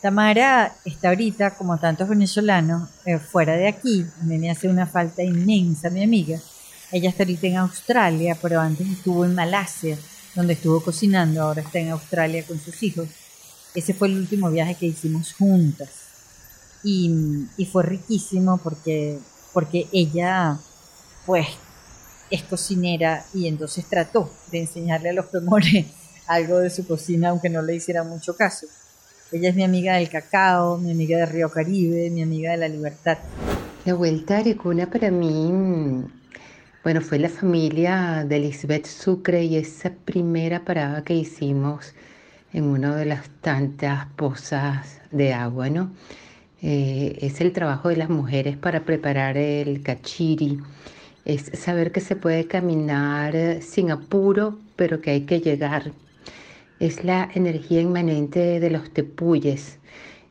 Tamara 0.00 0.74
está 0.84 1.10
ahorita, 1.10 1.56
como 1.56 1.78
tantos 1.78 2.08
venezolanos, 2.08 2.88
eh, 3.04 3.18
fuera 3.18 3.54
de 3.56 3.68
aquí. 3.68 4.06
Me 4.22 4.50
hace 4.50 4.68
una 4.68 4.86
falta 4.86 5.22
inmensa, 5.22 5.90
mi 5.90 6.02
amiga. 6.02 6.40
Ella 6.90 7.10
está 7.10 7.24
ahorita 7.24 7.46
en 7.46 7.56
Australia, 7.58 8.36
pero 8.40 8.60
antes 8.60 8.88
estuvo 8.88 9.24
en 9.24 9.34
Malasia, 9.34 9.98
donde 10.34 10.54
estuvo 10.54 10.82
cocinando. 10.82 11.42
Ahora 11.42 11.60
está 11.60 11.78
en 11.80 11.90
Australia 11.90 12.44
con 12.46 12.58
sus 12.58 12.82
hijos. 12.82 13.08
Ese 13.74 13.92
fue 13.92 14.08
el 14.08 14.16
último 14.16 14.50
viaje 14.50 14.74
que 14.74 14.86
hicimos 14.86 15.34
juntas. 15.34 15.90
Y 16.82 17.68
fue 17.70 17.82
riquísimo 17.82 18.56
porque, 18.56 19.18
porque 19.52 19.86
ella, 19.92 20.58
pues, 21.26 21.46
es 22.30 22.42
cocinera 22.44 23.24
y 23.34 23.48
entonces 23.48 23.84
trató 23.88 24.30
de 24.50 24.60
enseñarle 24.60 25.10
a 25.10 25.12
los 25.12 25.26
pemores 25.26 25.86
algo 26.26 26.58
de 26.58 26.70
su 26.70 26.86
cocina, 26.86 27.30
aunque 27.30 27.48
no 27.48 27.62
le 27.62 27.74
hiciera 27.74 28.04
mucho 28.04 28.36
caso. 28.36 28.66
Ella 29.32 29.50
es 29.50 29.54
mi 29.54 29.64
amiga 29.64 29.94
del 29.94 30.08
cacao, 30.08 30.78
mi 30.78 30.90
amiga 30.90 31.18
de 31.18 31.26
Río 31.26 31.50
Caribe, 31.50 32.10
mi 32.10 32.22
amiga 32.22 32.52
de 32.52 32.56
la 32.56 32.68
libertad. 32.68 33.18
La 33.84 33.94
vuelta 33.94 34.36
a 34.36 34.38
Arecuna 34.40 34.90
para 34.90 35.10
mí, 35.10 36.04
bueno, 36.82 37.00
fue 37.00 37.18
la 37.18 37.28
familia 37.28 38.24
de 38.28 38.38
Lisbeth 38.40 38.86
Sucre 38.86 39.44
y 39.44 39.56
esa 39.56 39.90
primera 39.90 40.64
parada 40.64 41.02
que 41.02 41.14
hicimos 41.14 41.94
en 42.52 42.64
una 42.64 42.96
de 42.96 43.06
las 43.06 43.28
tantas 43.40 44.06
pozas 44.16 45.00
de 45.10 45.32
agua, 45.32 45.70
¿no? 45.70 45.92
Eh, 46.62 47.18
es 47.20 47.40
el 47.40 47.52
trabajo 47.52 47.88
de 47.88 47.96
las 47.96 48.10
mujeres 48.10 48.56
para 48.56 48.84
preparar 48.84 49.36
el 49.36 49.82
cachiri. 49.82 50.58
Es 51.24 51.50
saber 51.54 51.92
que 51.92 52.00
se 52.00 52.16
puede 52.16 52.46
caminar 52.46 53.62
sin 53.62 53.90
apuro, 53.90 54.58
pero 54.76 55.00
que 55.00 55.10
hay 55.10 55.20
que 55.22 55.40
llegar 55.40 55.92
es 56.80 57.04
la 57.04 57.28
energía 57.34 57.82
inmanente 57.82 58.58
de 58.58 58.70
los 58.70 58.90
tepuyes. 58.90 59.78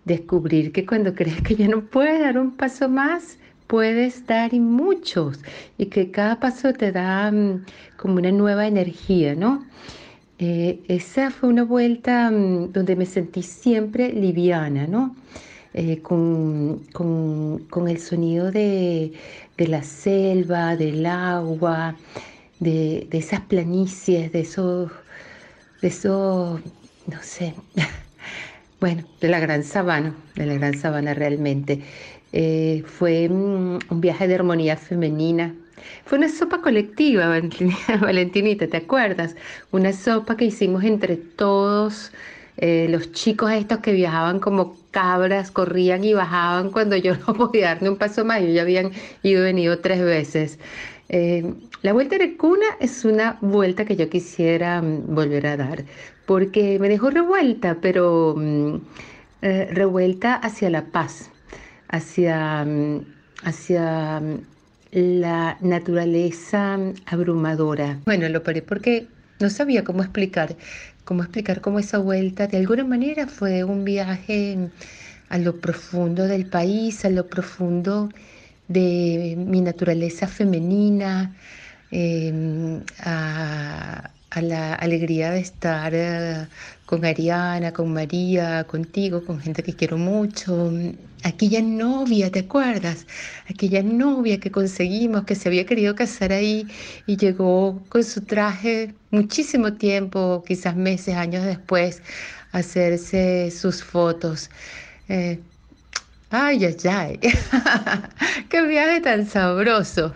Descubrir 0.04 0.72
que 0.74 0.86
cuando 0.86 1.14
crees 1.16 1.42
que 1.42 1.56
ya 1.56 1.68
no 1.68 1.82
puedes 1.86 2.20
dar 2.20 2.38
un 2.38 2.52
paso 2.58 2.90
más, 2.90 3.38
puedes 3.68 4.26
dar 4.26 4.54
y 4.54 4.60
muchos, 4.60 5.40
y 5.78 5.86
que 5.86 6.12
cada 6.12 6.40
paso 6.40 6.74
te 6.74 6.92
da 6.92 7.32
mm, 7.32 7.66
como 7.98 8.16
una 8.16 8.32
nueva 8.32 8.68
energía, 8.68 9.36
¿no? 9.36 9.64
Eh, 10.40 10.82
esa 10.88 11.32
fue 11.32 11.50
una 11.50 11.64
vuelta 11.64 12.32
mm, 12.32 12.72
donde 12.72 12.96
me 12.96 13.06
sentí 13.06 13.44
siempre 13.44 14.12
liviana, 14.12 14.88
¿no? 14.88 15.16
Eh, 15.82 16.02
con, 16.02 16.82
el 17.88 18.00
sonido 18.02 18.52
de, 18.52 19.14
la 19.58 19.82
selva, 19.82 20.76
del 20.76 21.06
agua, 21.06 21.96
de, 22.60 23.08
de 23.10 23.18
esas 23.18 23.40
planicies, 23.40 24.30
de 24.34 24.42
esos 24.42 24.92
de 25.82 25.88
eso, 25.88 26.60
no 27.08 27.22
sé, 27.22 27.54
bueno, 28.82 29.06
de 29.22 29.30
la 29.30 29.40
gran 29.40 29.64
sabana, 29.64 30.14
de 30.36 30.48
la 30.48 30.56
gran 30.56 30.78
sabana 30.78 31.14
realmente. 31.14 31.82
Eh, 32.34 32.84
fue 32.86 33.30
mm, 33.30 33.80
un 33.90 34.02
viaje 34.02 34.28
de 34.28 34.36
armonía 34.36 34.76
femenina. 34.76 35.56
Fue 36.04 36.18
una 36.18 36.28
sopa 36.28 36.62
colectiva, 36.62 37.40
Valentinita, 38.02 38.68
¿te 38.68 38.76
acuerdas? 38.76 39.38
Una 39.72 39.94
sopa 39.94 40.36
que 40.36 40.44
hicimos 40.44 40.84
entre 40.84 41.16
todos, 41.16 42.12
eh, 42.62 42.88
los 42.90 43.14
chicos 43.14 43.52
estos 43.54 43.80
que 43.80 43.94
viajaban 43.94 44.42
como 44.42 44.76
cabras, 44.92 45.50
corrían 45.50 46.04
y 46.04 46.14
bajaban 46.14 46.72
cuando 46.72 46.98
yo 46.98 47.16
no 47.28 47.34
podía 47.34 47.68
darme 47.68 47.90
un 47.90 47.96
paso 47.96 48.26
más, 48.26 48.42
yo 48.42 48.48
ya 48.48 48.64
habían 48.64 48.92
ido 49.24 49.42
y 49.42 49.44
venido 49.44 49.80
tres 49.80 50.02
veces. 50.02 50.60
Eh, 51.08 51.54
la 51.82 51.94
vuelta 51.94 52.18
de 52.18 52.36
cuna 52.36 52.66
es 52.82 53.06
una 53.06 53.38
vuelta 53.40 53.86
que 53.86 53.96
yo 53.96 54.10
quisiera 54.10 54.82
mm, 54.82 55.16
volver 55.16 55.48
a 55.48 55.56
dar, 55.56 55.86
porque 56.26 56.78
me 56.80 56.90
dejó 56.90 57.10
revuelta, 57.12 57.78
pero 57.82 58.36
mm, 58.38 58.76
eh, 59.42 59.70
revuelta 59.72 60.36
hacia 60.36 60.70
la 60.70 60.84
paz, 60.86 61.32
hacia, 61.88 62.66
mm, 62.66 63.06
hacia 63.44 64.22
la 64.92 65.58
naturaleza 65.62 66.78
abrumadora. 67.06 68.00
Bueno, 68.06 68.28
lo 68.28 68.44
paré 68.44 68.62
porque 68.62 69.08
no 69.40 69.50
sabía 69.50 69.86
cómo 69.86 70.04
explicar, 70.04 70.56
cómo 71.10 71.24
explicar 71.24 71.60
cómo 71.60 71.80
esa 71.80 71.98
vuelta 71.98 72.46
de 72.46 72.58
alguna 72.58 72.84
manera 72.84 73.26
fue 73.26 73.64
un 73.64 73.84
viaje 73.84 74.70
a 75.30 75.40
lo 75.40 75.60
profundo 75.60 76.28
del 76.28 76.46
país, 76.46 77.04
a 77.04 77.10
lo 77.10 77.28
profundo 77.28 78.10
de 78.68 79.34
mi 79.36 79.62
naturaleza 79.62 80.28
femenina, 80.28 81.36
em, 81.90 82.84
a, 83.00 84.12
la 84.40 84.76
alegría 84.76 85.32
de 85.32 85.40
estar 85.40 85.92
eh, 85.96 86.48
con 86.90 87.06
Ariana, 87.06 87.72
con 87.72 87.94
María, 87.94 88.64
contigo, 88.64 89.24
con 89.24 89.40
gente 89.40 89.62
que 89.62 89.76
quiero 89.76 90.00
mucho. 90.00 90.72
Aquella 91.24 91.62
novia, 91.62 92.32
¿te 92.32 92.40
acuerdas? 92.40 93.06
Aquella 93.48 93.84
novia 93.84 94.40
que 94.40 94.50
conseguimos, 94.50 95.24
que 95.26 95.36
se 95.36 95.50
había 95.50 95.68
querido 95.68 95.94
casar 95.94 96.32
ahí 96.32 96.68
y 97.06 97.16
llegó 97.16 97.80
con 97.90 98.04
su 98.04 98.22
traje 98.22 98.96
muchísimo 99.12 99.74
tiempo, 99.74 100.44
quizás 100.48 100.76
meses, 100.76 101.14
años 101.14 101.46
después, 101.46 102.02
a 102.54 102.58
hacerse 102.58 103.52
sus 103.52 103.84
fotos. 103.84 104.50
Eh, 105.10 105.40
Ay, 106.32 106.66
ay, 106.66 106.78
ay. 106.90 107.20
Qué 108.50 108.62
viaje 108.62 109.02
tan 109.02 109.28
sabroso. 109.28 110.14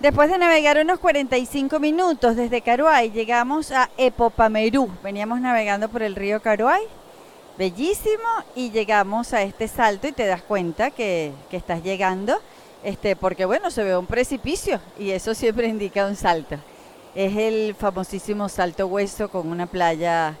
Después 0.00 0.30
de 0.30 0.38
navegar 0.38 0.78
unos 0.78 0.98
45 0.98 1.78
minutos 1.78 2.34
desde 2.34 2.62
Caruay, 2.62 3.10
llegamos 3.10 3.70
a 3.70 3.90
Epopamerú. 3.98 4.88
Veníamos 5.04 5.42
navegando 5.42 5.90
por 5.90 6.02
el 6.02 6.16
río 6.16 6.40
Caruay, 6.40 6.80
bellísimo, 7.58 8.16
y 8.54 8.70
llegamos 8.70 9.34
a 9.34 9.42
este 9.42 9.68
salto 9.68 10.08
y 10.08 10.12
te 10.12 10.24
das 10.24 10.40
cuenta 10.40 10.90
que, 10.90 11.32
que 11.50 11.58
estás 11.58 11.82
llegando, 11.82 12.40
este, 12.82 13.14
porque 13.14 13.44
bueno, 13.44 13.70
se 13.70 13.84
ve 13.84 13.94
un 13.94 14.06
precipicio 14.06 14.80
y 14.98 15.10
eso 15.10 15.34
siempre 15.34 15.68
indica 15.68 16.06
un 16.06 16.16
salto. 16.16 16.56
Es 17.14 17.36
el 17.36 17.74
famosísimo 17.74 18.48
Salto 18.48 18.86
Hueso 18.86 19.28
con 19.28 19.48
una 19.48 19.66
playa 19.66 20.34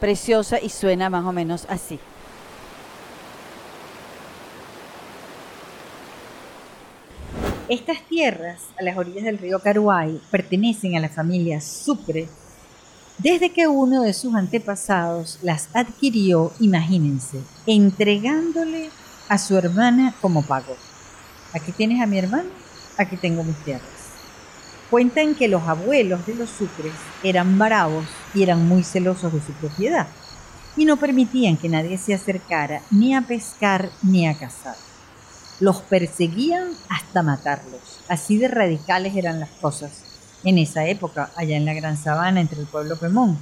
preciosa 0.00 0.58
y 0.58 0.70
suena 0.70 1.10
más 1.10 1.26
o 1.26 1.32
menos 1.32 1.66
así. 1.68 2.00
Estas 7.72 8.02
tierras 8.06 8.60
a 8.78 8.82
las 8.82 8.98
orillas 8.98 9.24
del 9.24 9.38
río 9.38 9.58
Caruay 9.58 10.20
pertenecen 10.30 10.94
a 10.94 11.00
la 11.00 11.08
familia 11.08 11.58
Sucre 11.62 12.28
desde 13.16 13.50
que 13.50 13.66
uno 13.66 14.02
de 14.02 14.12
sus 14.12 14.34
antepasados 14.34 15.38
las 15.40 15.70
adquirió, 15.72 16.52
imagínense, 16.60 17.40
entregándole 17.66 18.90
a 19.30 19.38
su 19.38 19.56
hermana 19.56 20.14
como 20.20 20.42
pago. 20.42 20.76
Aquí 21.54 21.72
tienes 21.72 22.02
a 22.02 22.06
mi 22.06 22.18
hermano, 22.18 22.50
aquí 22.98 23.16
tengo 23.16 23.42
mis 23.42 23.56
tierras. 23.64 23.88
Cuentan 24.90 25.34
que 25.34 25.48
los 25.48 25.62
abuelos 25.62 26.26
de 26.26 26.34
los 26.34 26.50
sucres 26.50 26.92
eran 27.22 27.58
bravos 27.58 28.04
y 28.34 28.42
eran 28.42 28.68
muy 28.68 28.84
celosos 28.84 29.32
de 29.32 29.40
su 29.40 29.52
propiedad 29.54 30.08
y 30.76 30.84
no 30.84 30.98
permitían 30.98 31.56
que 31.56 31.70
nadie 31.70 31.96
se 31.96 32.12
acercara 32.12 32.82
ni 32.90 33.14
a 33.14 33.22
pescar 33.22 33.88
ni 34.02 34.28
a 34.28 34.38
cazar. 34.38 34.91
Los 35.62 35.80
perseguían 35.80 36.72
hasta 36.88 37.22
matarlos. 37.22 38.00
Así 38.08 38.36
de 38.36 38.48
radicales 38.48 39.14
eran 39.14 39.38
las 39.38 39.48
cosas 39.48 39.92
en 40.42 40.58
esa 40.58 40.86
época, 40.88 41.30
allá 41.36 41.56
en 41.56 41.64
la 41.64 41.72
Gran 41.72 41.96
Sabana, 41.96 42.40
entre 42.40 42.58
el 42.58 42.66
pueblo 42.66 42.96
Pemón. 42.96 43.38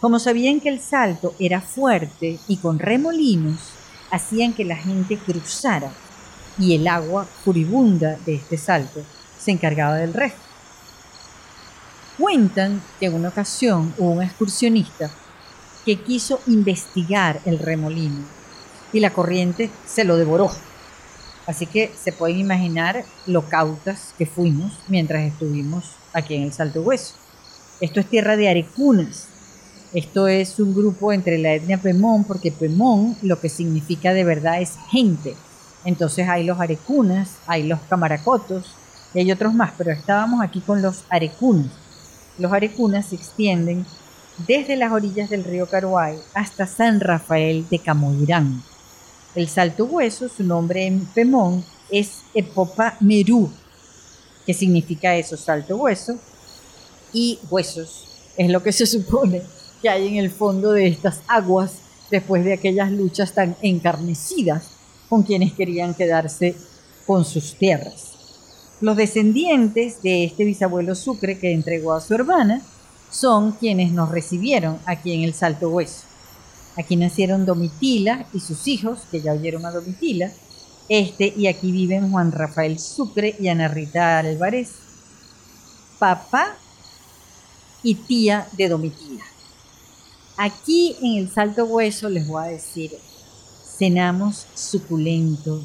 Como 0.00 0.18
sabían 0.18 0.58
que 0.58 0.68
el 0.68 0.80
salto 0.80 1.36
era 1.38 1.60
fuerte 1.60 2.40
y 2.48 2.56
con 2.56 2.80
remolinos, 2.80 3.60
hacían 4.10 4.52
que 4.52 4.64
la 4.64 4.74
gente 4.74 5.16
cruzara 5.16 5.92
y 6.58 6.74
el 6.74 6.88
agua 6.88 7.24
furibunda 7.44 8.18
de 8.26 8.34
este 8.34 8.58
salto 8.58 9.04
se 9.38 9.52
encargaba 9.52 9.94
del 9.94 10.14
resto. 10.14 10.40
Cuentan 12.18 12.82
que 12.98 13.06
en 13.06 13.14
una 13.14 13.28
ocasión 13.28 13.94
hubo 13.96 14.10
un 14.10 14.24
excursionista 14.24 15.08
que 15.84 16.02
quiso 16.02 16.40
investigar 16.48 17.40
el 17.44 17.60
remolino 17.60 18.24
y 18.92 18.98
la 18.98 19.12
corriente 19.12 19.70
se 19.86 20.02
lo 20.02 20.16
devoró. 20.16 20.50
Así 21.48 21.64
que 21.64 21.90
se 21.98 22.12
pueden 22.12 22.38
imaginar 22.38 23.06
lo 23.26 23.48
cautas 23.48 24.12
que 24.18 24.26
fuimos 24.26 24.70
mientras 24.86 25.22
estuvimos 25.22 25.96
aquí 26.12 26.34
en 26.34 26.42
el 26.42 26.52
Salto 26.52 26.82
Hueso. 26.82 27.14
Esto 27.80 28.00
es 28.00 28.06
tierra 28.06 28.36
de 28.36 28.50
arecunas. 28.50 29.28
Esto 29.94 30.28
es 30.28 30.60
un 30.60 30.74
grupo 30.74 31.10
entre 31.10 31.38
la 31.38 31.54
etnia 31.54 31.78
Pemón, 31.78 32.24
porque 32.24 32.52
Pemón 32.52 33.16
lo 33.22 33.40
que 33.40 33.48
significa 33.48 34.12
de 34.12 34.24
verdad 34.24 34.60
es 34.60 34.74
gente. 34.90 35.34
Entonces 35.86 36.28
hay 36.28 36.44
los 36.44 36.60
arecunas, 36.60 37.38
hay 37.46 37.62
los 37.62 37.80
camaracotos 37.88 38.74
y 39.14 39.20
hay 39.20 39.32
otros 39.32 39.54
más, 39.54 39.72
pero 39.78 39.90
estábamos 39.90 40.42
aquí 40.42 40.60
con 40.60 40.82
los 40.82 41.04
arecunas. 41.08 41.72
Los 42.36 42.52
arecunas 42.52 43.06
se 43.06 43.14
extienden 43.14 43.86
desde 44.46 44.76
las 44.76 44.92
orillas 44.92 45.30
del 45.30 45.44
río 45.44 45.66
Caruay 45.66 46.18
hasta 46.34 46.66
San 46.66 47.00
Rafael 47.00 47.66
de 47.70 47.78
Camoirán. 47.78 48.62
El 49.38 49.48
salto 49.48 49.84
hueso, 49.84 50.28
su 50.28 50.42
nombre 50.42 50.84
en 50.84 51.06
Pemón 51.14 51.64
es 51.92 52.22
Epopa 52.34 52.96
Merú, 52.98 53.48
que 54.44 54.52
significa 54.52 55.14
eso, 55.14 55.36
salto 55.36 55.76
hueso, 55.76 56.18
y 57.12 57.38
huesos, 57.48 58.32
es 58.36 58.50
lo 58.50 58.64
que 58.64 58.72
se 58.72 58.84
supone 58.84 59.42
que 59.80 59.88
hay 59.88 60.08
en 60.08 60.16
el 60.16 60.32
fondo 60.32 60.72
de 60.72 60.88
estas 60.88 61.20
aguas 61.28 61.74
después 62.10 62.44
de 62.44 62.54
aquellas 62.54 62.90
luchas 62.90 63.32
tan 63.32 63.54
encarnecidas 63.62 64.70
con 65.08 65.22
quienes 65.22 65.52
querían 65.52 65.94
quedarse 65.94 66.56
con 67.06 67.24
sus 67.24 67.54
tierras. 67.54 68.14
Los 68.80 68.96
descendientes 68.96 70.02
de 70.02 70.24
este 70.24 70.42
bisabuelo 70.46 70.96
Sucre 70.96 71.38
que 71.38 71.52
entregó 71.52 71.92
a 71.92 72.00
su 72.00 72.12
hermana 72.12 72.60
son 73.08 73.52
quienes 73.52 73.92
nos 73.92 74.10
recibieron 74.10 74.80
aquí 74.84 75.12
en 75.12 75.22
el 75.22 75.32
Salto 75.32 75.70
Hueso. 75.70 76.07
Aquí 76.78 76.94
nacieron 76.94 77.44
Domitila 77.44 78.26
y 78.32 78.38
sus 78.38 78.68
hijos, 78.68 79.00
que 79.10 79.20
ya 79.20 79.32
oyeron 79.32 79.66
a 79.66 79.72
Domitila, 79.72 80.30
este, 80.88 81.34
y 81.36 81.48
aquí 81.48 81.72
viven 81.72 82.12
Juan 82.12 82.30
Rafael 82.30 82.78
Sucre 82.78 83.34
y 83.40 83.48
Ana 83.48 83.66
Rita 83.66 84.20
Álvarez, 84.20 84.70
papá 85.98 86.56
y 87.82 87.96
tía 87.96 88.46
de 88.56 88.68
Domitila. 88.68 89.24
Aquí 90.36 90.96
en 91.02 91.18
el 91.18 91.30
Salto 91.30 91.64
Hueso 91.64 92.08
les 92.08 92.28
voy 92.28 92.44
a 92.44 92.50
decir, 92.50 92.92
cenamos 93.76 94.46
suculento, 94.54 95.60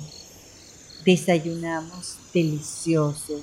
desayunamos 1.05 2.17
delicioso, 2.33 3.39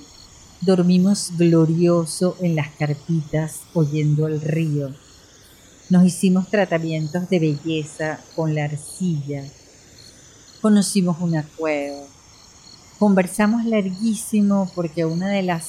dormimos 0.59 1.31
glorioso 1.37 2.35
en 2.41 2.57
las 2.57 2.69
carpitas 2.75 3.61
oyendo 3.73 4.27
el 4.27 4.41
río. 4.41 4.93
Nos 5.91 6.05
hicimos 6.05 6.49
tratamientos 6.49 7.29
de 7.29 7.37
belleza 7.37 8.17
con 8.33 8.55
la 8.55 8.63
arcilla, 8.63 9.43
conocimos 10.61 11.17
una 11.19 11.43
cueva, 11.43 12.05
conversamos 12.97 13.65
larguísimo 13.65 14.71
porque 14.73 15.03
una 15.03 15.27
de 15.27 15.43
las 15.43 15.67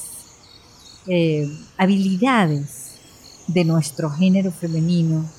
eh, 1.07 1.45
habilidades 1.75 2.91
de 3.47 3.65
nuestro 3.65 4.11
género 4.11 4.53
femenino 4.53 5.29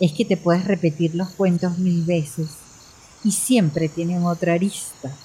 es 0.00 0.10
que 0.10 0.24
te 0.24 0.36
puedes 0.36 0.64
repetir 0.64 1.14
los 1.14 1.28
cuentos 1.28 1.78
mil 1.78 2.04
veces 2.04 2.48
y 3.22 3.30
siempre 3.30 3.88
tienen 3.88 4.24
otra 4.24 4.54
arista 4.54 5.16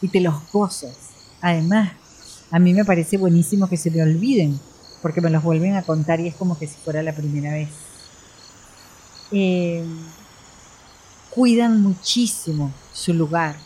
y 0.00 0.06
te 0.06 0.20
los 0.20 0.52
gozas. 0.52 0.96
Además, 1.40 1.94
a 2.52 2.60
mí 2.60 2.72
me 2.74 2.84
parece 2.84 3.16
buenísimo 3.16 3.68
que 3.68 3.76
se 3.76 3.90
me 3.90 4.04
olviden 4.04 4.56
porque 5.02 5.20
me 5.20 5.30
los 5.30 5.42
vuelven 5.42 5.74
a 5.74 5.82
contar 5.82 6.20
y 6.20 6.28
es 6.28 6.36
como 6.36 6.56
que 6.56 6.68
si 6.68 6.76
fuera 6.76 7.02
la 7.02 7.12
primera 7.12 7.52
vez. 7.52 7.95
Eh, 9.32 9.84
cuidan 11.30 11.82
muchísimo 11.82 12.72
su 12.92 13.12
lugar. 13.12 13.56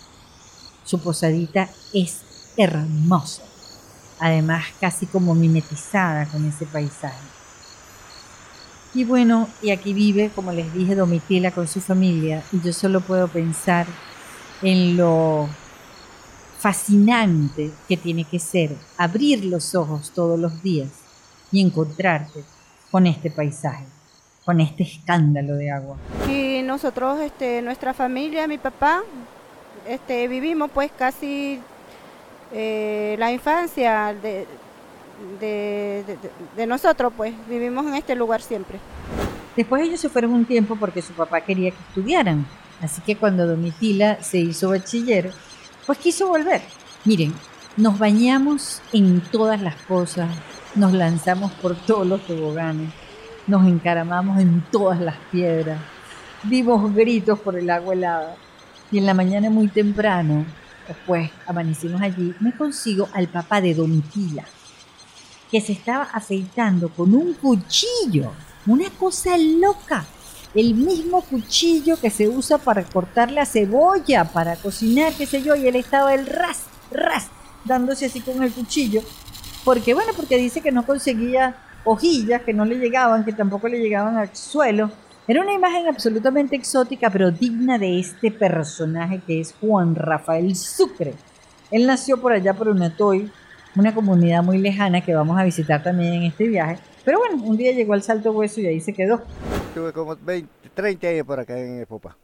Su 0.84 0.98
posadita 1.00 1.68
es 1.92 2.22
hermosa, 2.56 3.42
además 4.18 4.64
casi 4.80 5.06
como 5.06 5.34
mimetizada 5.34 6.26
con 6.26 6.44
ese 6.46 6.66
paisaje. 6.66 7.22
Y 8.92 9.04
bueno, 9.04 9.48
y 9.62 9.70
aquí 9.70 9.92
vive, 9.92 10.32
como 10.34 10.50
les 10.52 10.72
dije, 10.74 10.96
Domitila 10.96 11.52
con 11.52 11.68
su 11.68 11.80
familia, 11.80 12.42
y 12.50 12.60
yo 12.60 12.72
solo 12.72 13.00
puedo 13.00 13.28
pensar 13.28 13.86
en 14.62 14.96
lo 14.96 15.48
fascinante 16.58 17.70
que 17.88 17.96
tiene 17.96 18.24
que 18.24 18.38
ser 18.38 18.76
abrir 18.98 19.44
los 19.44 19.74
ojos 19.74 20.10
todos 20.12 20.38
los 20.38 20.60
días 20.62 20.88
y 21.52 21.60
encontrarte 21.60 22.44
con 22.90 23.06
este 23.06 23.30
paisaje 23.30 23.86
con 24.44 24.60
este 24.60 24.82
escándalo 24.82 25.54
de 25.56 25.70
agua. 25.70 25.96
Y 26.28 26.62
nosotros, 26.62 27.20
este, 27.20 27.62
nuestra 27.62 27.94
familia, 27.94 28.46
mi 28.46 28.58
papá, 28.58 29.02
este, 29.86 30.28
vivimos 30.28 30.70
pues 30.72 30.90
casi 30.96 31.60
eh, 32.52 33.16
la 33.18 33.32
infancia 33.32 34.14
de, 34.14 34.46
de, 35.40 36.66
nosotros, 36.66 37.12
pues 37.16 37.34
vivimos 37.48 37.86
en 37.86 37.94
este 37.94 38.14
lugar 38.14 38.40
siempre. 38.42 38.78
Después 39.56 39.82
ellos 39.82 40.00
se 40.00 40.08
fueron 40.08 40.32
un 40.32 40.44
tiempo 40.44 40.76
porque 40.76 41.02
su 41.02 41.12
papá 41.12 41.40
quería 41.40 41.70
que 41.70 41.82
estudiaran, 41.88 42.46
así 42.80 43.00
que 43.02 43.16
cuando 43.16 43.46
Domitila 43.46 44.22
se 44.22 44.38
hizo 44.38 44.70
bachiller, 44.70 45.32
pues 45.86 45.98
quiso 45.98 46.28
volver. 46.28 46.62
Miren, 47.04 47.34
nos 47.76 47.98
bañamos 47.98 48.80
en 48.92 49.20
todas 49.20 49.60
las 49.60 49.76
cosas, 49.82 50.28
nos 50.74 50.92
lanzamos 50.92 51.52
por 51.52 51.74
todos 51.74 52.06
los 52.06 52.26
toboganes, 52.26 52.90
nos 53.50 53.66
encaramamos 53.66 54.38
en 54.38 54.62
todas 54.70 55.00
las 55.00 55.16
piedras, 55.30 55.78
dimos 56.44 56.94
gritos 56.94 57.38
por 57.40 57.58
el 57.58 57.68
agua 57.68 57.94
helada. 57.94 58.36
Y 58.92 58.98
en 58.98 59.06
la 59.06 59.14
mañana 59.14 59.50
muy 59.50 59.68
temprano, 59.68 60.46
después 60.86 61.30
amanecimos 61.46 62.00
allí, 62.00 62.32
me 62.40 62.52
consigo 62.52 63.08
al 63.12 63.28
papá 63.28 63.60
de 63.60 63.74
Domitila, 63.74 64.44
que 65.50 65.60
se 65.60 65.72
estaba 65.72 66.04
afeitando 66.04 66.88
con 66.90 67.12
un 67.14 67.34
cuchillo, 67.34 68.32
una 68.66 68.88
cosa 68.90 69.36
loca. 69.36 70.06
El 70.54 70.74
mismo 70.74 71.22
cuchillo 71.22 71.96
que 72.00 72.10
se 72.10 72.28
usa 72.28 72.58
para 72.58 72.82
cortar 72.82 73.30
la 73.30 73.46
cebolla, 73.46 74.24
para 74.24 74.56
cocinar, 74.56 75.12
qué 75.12 75.26
sé 75.26 75.42
yo, 75.42 75.54
y 75.54 75.68
él 75.68 75.76
estaba 75.76 76.12
el 76.14 76.26
ras, 76.26 76.62
ras, 76.90 77.28
dándose 77.64 78.06
así 78.06 78.20
con 78.20 78.42
el 78.42 78.52
cuchillo. 78.52 79.02
Porque 79.64 79.94
bueno, 79.94 80.12
porque 80.16 80.38
dice 80.38 80.60
que 80.60 80.72
no 80.72 80.84
conseguía 80.84 81.56
hojillas 81.84 82.42
que 82.42 82.52
no 82.52 82.64
le 82.64 82.76
llegaban, 82.76 83.24
que 83.24 83.32
tampoco 83.32 83.68
le 83.68 83.80
llegaban 83.80 84.16
al 84.16 84.34
suelo. 84.34 84.90
Era 85.26 85.42
una 85.42 85.52
imagen 85.52 85.86
absolutamente 85.86 86.56
exótica, 86.56 87.10
pero 87.10 87.30
digna 87.30 87.78
de 87.78 88.00
este 88.00 88.30
personaje 88.30 89.20
que 89.26 89.40
es 89.40 89.54
Juan 89.60 89.94
Rafael 89.94 90.56
Sucre. 90.56 91.14
Él 91.70 91.86
nació 91.86 92.20
por 92.20 92.32
allá 92.32 92.54
por 92.54 92.68
Unatoy, 92.68 93.30
una 93.76 93.94
comunidad 93.94 94.42
muy 94.42 94.58
lejana 94.58 95.00
que 95.02 95.14
vamos 95.14 95.38
a 95.38 95.44
visitar 95.44 95.82
también 95.82 96.14
en 96.14 96.22
este 96.24 96.48
viaje. 96.48 96.78
Pero 97.04 97.18
bueno, 97.18 97.42
un 97.44 97.56
día 97.56 97.72
llegó 97.72 97.94
al 97.94 98.02
Salto 98.02 98.32
Hueso 98.32 98.60
y 98.60 98.66
ahí 98.66 98.80
se 98.80 98.92
quedó. 98.92 99.22
Estuve 99.68 99.92
como 99.92 100.16
20, 100.16 100.70
30 100.74 101.06
años 101.06 101.26
por 101.26 101.38
acá 101.38 101.58
en 101.58 101.80
Epopa. 101.80 102.16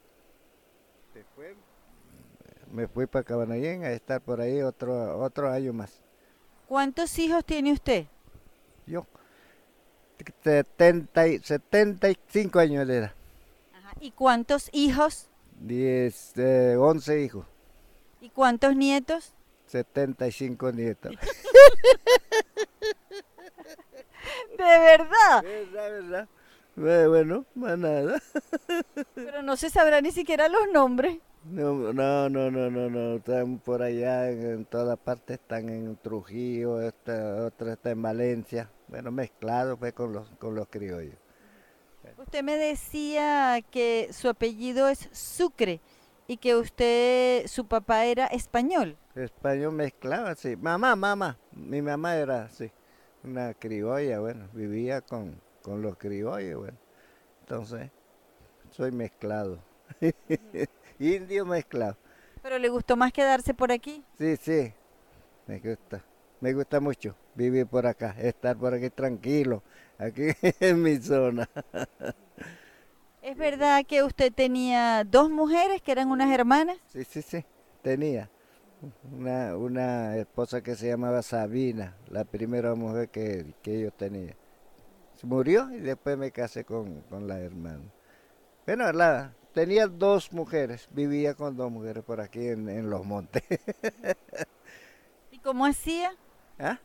Me 2.73 2.89
fui 2.89 3.07
para 3.07 3.23
Cabanayén 3.23 3.85
a 3.85 3.91
estar 3.93 4.21
por 4.21 4.41
ahí 4.41 4.61
otro, 4.61 5.19
otro 5.21 5.51
año 5.51 5.73
más. 5.73 6.03
¿Cuántos 6.67 7.19
hijos 7.19 7.45
tiene 7.45 7.73
usted? 7.73 8.07
Yo, 8.87 9.07
70, 10.43 11.29
y- 11.29 11.39
75 11.41 12.59
años 12.59 12.87
de 12.87 12.99
edad. 12.99 13.13
Ajá. 13.75 13.93
¿Y 14.01 14.11
cuántos 14.13 14.69
hijos? 14.73 15.29
10, 15.61 16.33
eh, 16.37 16.77
11 16.79 17.23
hijos, 17.23 17.47
¿Y 18.21 18.29
cuántos 18.31 18.75
nietos? 18.77 19.33
75 19.67 20.73
nietos. 20.73 21.13
De 24.59 24.65
verdad. 24.65 25.43
¿Verdad, 25.43 25.91
verdad? 25.91 26.29
Eh, 26.79 27.07
Bueno, 27.09 27.45
más 27.55 27.79
nada. 27.79 28.21
Pero 29.15 29.43
no 29.43 29.57
se 29.57 29.71
sabrá 29.71 30.01
ni 30.01 30.11
siquiera 30.13 30.49
los 30.49 30.69
nombres. 30.73 31.19
No, 31.45 31.93
no, 31.93 32.29
no, 32.29 32.51
no, 32.51 32.71
no, 32.71 32.91
no, 32.91 33.17
están 33.17 33.59
por 33.59 33.81
allá 33.83 34.31
en, 34.31 34.43
en 34.45 34.65
toda 34.65 34.97
parte, 34.97 35.35
están 35.35 35.69
en 35.69 35.97
Trujillo, 35.97 36.81
esta, 36.83 37.45
otra 37.45 37.75
está 37.75 37.91
en 37.93 38.03
Valencia, 38.03 38.69
bueno, 38.89 39.11
mezclado 39.11 39.77
pues 39.77 39.93
con 39.93 40.13
los, 40.13 40.29
con 40.39 40.55
los 40.55 40.69
criollos. 40.69 41.17
Usted 42.19 42.43
me 42.43 42.57
decía 42.57 43.61
que 43.71 44.09
su 44.13 44.29
apellido 44.29 44.89
es 44.89 45.09
Sucre 45.13 45.81
y 46.29 46.37
que 46.37 46.55
usted, 46.57 47.47
su 47.47 47.67
papá 47.67 48.05
era 48.05 48.27
español. 48.27 48.97
Español 49.15 49.73
mezclado, 49.73 50.35
sí. 50.37 50.57
Mamá, 50.57 50.95
mamá, 50.95 51.37
mi 51.53 51.83
mamá 51.83 52.17
era 52.17 52.45
así, 52.45 52.71
una 53.25 53.55
criolla, 53.55 54.21
bueno, 54.21 54.49
vivía 54.53 55.01
con, 55.01 55.41
con 55.63 55.83
los 55.83 55.97
criollos, 55.97 56.61
bueno. 56.61 56.79
Entonces, 57.41 57.91
soy 58.71 58.93
mezclado. 58.93 59.59
Indio 60.99 61.45
mezclado. 61.45 61.97
Pero 62.43 62.59
le 62.59 62.69
gustó 62.69 62.97
más 62.97 63.13
quedarse 63.13 63.53
por 63.53 63.73
aquí. 63.73 64.05
Sí, 64.17 64.37
sí, 64.37 64.73
me 65.47 65.59
gusta. 65.59 66.05
Me 66.41 66.53
gusta 66.53 66.81
mucho 66.81 67.17
vivir 67.37 67.67
por 67.67 67.87
acá, 67.87 68.17
estar 68.19 68.57
por 68.57 68.75
aquí 68.75 68.91
tranquilo, 68.91 69.63
aquí 69.99 70.29
en 70.61 70.83
mi 70.83 70.97
zona. 70.97 71.49
¿Es 73.23 73.37
verdad 73.37 73.85
que 73.87 74.03
usted 74.03 74.33
tenía 74.33 75.05
dos 75.05 75.31
mujeres 75.31 75.83
que 75.83 75.93
eran 75.93 76.11
unas 76.11 76.31
hermanas? 76.33 76.79
Sí, 76.87 77.05
sí, 77.05 77.23
sí, 77.23 77.45
tenía 77.83 78.31
una, 79.13 79.57
una 79.57 80.17
esposa 80.17 80.63
que 80.63 80.75
se 80.75 80.89
llamaba 80.89 81.23
Sabina, 81.23 81.97
la 82.09 82.25
primera 82.25 82.75
mujer 82.75 83.09
que, 83.09 83.55
que 83.63 83.81
yo 83.81 83.91
tenía. 83.91 84.35
Se 85.15 85.27
murió 85.27 85.71
y 85.73 85.81
después 85.81 86.17
me 86.17 86.31
casé 86.31 86.65
con, 86.65 87.01
con 87.03 87.27
la 87.27 87.41
hermana. 87.41 87.85
Bueno, 88.67 88.93
la, 88.93 89.33
tenía 89.53 89.87
dos 89.87 90.33
mujeres, 90.33 90.89
vivía 90.91 91.35
con 91.35 91.57
dos 91.57 91.71
mujeres 91.71 92.05
por 92.05 92.21
aquí 92.21 92.49
en, 92.49 92.69
en 92.69 92.91
los 92.91 93.05
montes. 93.05 93.43
¿Y 95.31 95.39
cómo 95.39 95.65
hacía? 95.65 96.13
¿Ah? 96.59 96.79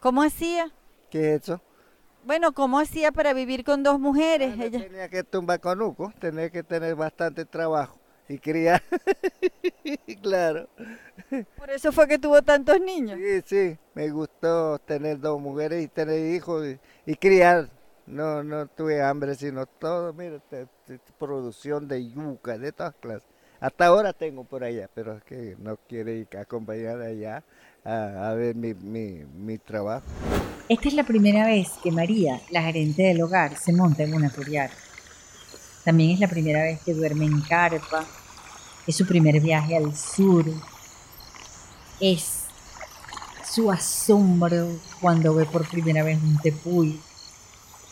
¿Cómo 0.00 0.22
hacía? 0.22 0.72
¿Qué 1.10 1.34
es 1.34 1.42
eso? 1.42 1.60
Bueno, 2.24 2.52
¿cómo 2.52 2.78
hacía 2.78 3.12
para 3.12 3.32
vivir 3.32 3.64
con 3.64 3.82
dos 3.82 3.98
mujeres? 3.98 4.56
Bueno, 4.56 4.64
Ella... 4.64 4.78
Tenía 4.80 5.08
que 5.08 5.24
tumbar 5.24 5.60
conuco, 5.60 6.12
tenía 6.20 6.50
que 6.50 6.62
tener 6.62 6.94
bastante 6.94 7.44
trabajo 7.44 7.98
y 8.28 8.38
criar. 8.38 8.82
claro. 10.22 10.68
Por 11.56 11.70
eso 11.70 11.92
fue 11.92 12.06
que 12.08 12.18
tuvo 12.18 12.42
tantos 12.42 12.80
niños. 12.80 13.18
Sí, 13.18 13.42
sí, 13.44 13.78
me 13.94 14.10
gustó 14.10 14.78
tener 14.80 15.18
dos 15.20 15.40
mujeres 15.40 15.82
y 15.84 15.88
tener 15.88 16.34
hijos 16.34 16.66
y, 16.66 16.78
y 17.06 17.14
criar. 17.16 17.68
No, 18.06 18.42
no 18.42 18.66
tuve 18.66 19.02
hambre, 19.02 19.34
sino 19.34 19.66
todo, 19.66 20.12
mira, 20.12 20.38
te- 20.50 20.66
te- 20.86 20.98
producción 21.18 21.86
de 21.86 22.08
yuca, 22.10 22.58
de 22.58 22.72
todas 22.72 22.94
clases. 22.96 23.28
Hasta 23.60 23.86
ahora 23.86 24.12
tengo 24.12 24.44
por 24.44 24.64
allá, 24.64 24.88
pero 24.94 25.16
es 25.16 25.24
que 25.24 25.54
no 25.58 25.76
quiere 25.76 26.14
ir 26.14 26.28
a 26.36 26.40
acompañar 26.40 27.00
allá 27.02 27.44
a, 27.84 28.34
ver 28.34 28.54
mi, 28.54 29.58
trabajo. 29.58 30.04
Esta 30.68 30.88
es 30.88 30.94
la 30.94 31.04
primera 31.04 31.46
vez 31.46 31.70
que 31.82 31.90
María, 31.90 32.40
la 32.50 32.62
gerente 32.62 33.02
del 33.02 33.22
hogar, 33.22 33.56
se 33.58 33.72
monta 33.72 34.02
en 34.02 34.14
una 34.14 34.30
turiar. 34.30 34.70
También 35.84 36.10
es 36.10 36.20
la 36.20 36.28
primera 36.28 36.62
vez 36.62 36.80
que 36.82 36.94
duerme 36.94 37.24
en 37.24 37.40
carpa. 37.40 38.04
Es 38.86 38.96
su 38.96 39.06
primer 39.06 39.40
viaje 39.40 39.76
al 39.76 39.96
sur. 39.96 40.44
Es 42.00 42.44
su 43.50 43.70
asombro 43.70 44.78
cuando 45.00 45.34
ve 45.34 45.46
por 45.46 45.68
primera 45.68 46.02
vez 46.02 46.18
un 46.22 46.38
tepuy. 46.38 47.00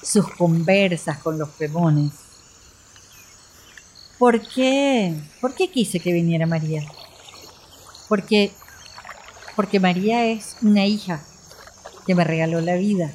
Sus 0.02 0.28
conversas 0.34 1.18
con 1.18 1.38
los 1.38 1.48
pemones. 1.50 2.12
¿Por 4.18 4.40
qué? 4.48 5.14
¿Por 5.40 5.54
qué 5.54 5.70
quise 5.70 6.00
que 6.00 6.12
viniera 6.12 6.46
María? 6.46 6.82
Porque, 8.08 8.52
porque 9.58 9.80
María 9.80 10.24
es 10.24 10.56
una 10.62 10.86
hija 10.86 11.20
que 12.06 12.14
me 12.14 12.22
regaló 12.22 12.60
la 12.60 12.76
vida. 12.76 13.10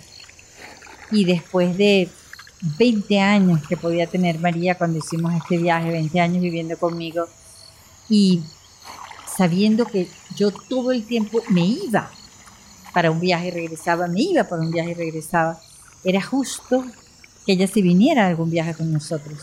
Y 1.10 1.24
después 1.24 1.78
de 1.78 2.10
20 2.78 3.18
años 3.22 3.66
que 3.66 3.78
podía 3.78 4.08
tener 4.08 4.40
María 4.40 4.78
cuando 4.78 5.00
hicimos 5.00 5.34
este 5.36 5.58
viaje, 5.58 5.90
20 5.90 6.20
años 6.20 6.42
viviendo 6.42 6.78
conmigo, 6.78 7.30
y 8.10 8.44
sabiendo 9.38 9.86
que 9.86 10.10
yo 10.36 10.52
todo 10.52 10.92
el 10.92 11.06
tiempo 11.06 11.42
me 11.48 11.66
iba 11.66 12.12
para 12.94 13.10
un 13.10 13.22
viaje 13.22 13.48
y 13.48 13.52
regresaba, 13.52 14.08
me 14.08 14.24
iba 14.24 14.44
para 14.44 14.64
un 14.64 14.72
viaje 14.72 14.92
y 14.92 14.96
regresaba, 14.96 15.62
era 16.04 16.22
justo 16.22 16.84
que 17.46 17.54
ella 17.54 17.68
se 17.68 17.82
viniera 17.82 18.26
a 18.26 18.28
algún 18.28 18.52
viaje 18.52 18.74
con 18.74 18.92
nosotros. 18.92 19.40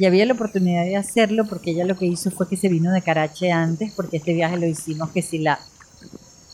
Y 0.00 0.04
había 0.04 0.26
la 0.26 0.34
oportunidad 0.34 0.82
de 0.82 0.96
hacerlo 0.96 1.46
porque 1.48 1.70
ella 1.70 1.84
lo 1.84 1.96
que 1.96 2.06
hizo 2.06 2.32
fue 2.32 2.48
que 2.48 2.56
se 2.56 2.68
vino 2.68 2.90
de 2.90 3.02
Carache 3.02 3.52
antes, 3.52 3.92
porque 3.92 4.16
este 4.16 4.34
viaje 4.34 4.56
lo 4.56 4.66
hicimos 4.66 5.10
que 5.10 5.22
si 5.22 5.38
la 5.38 5.60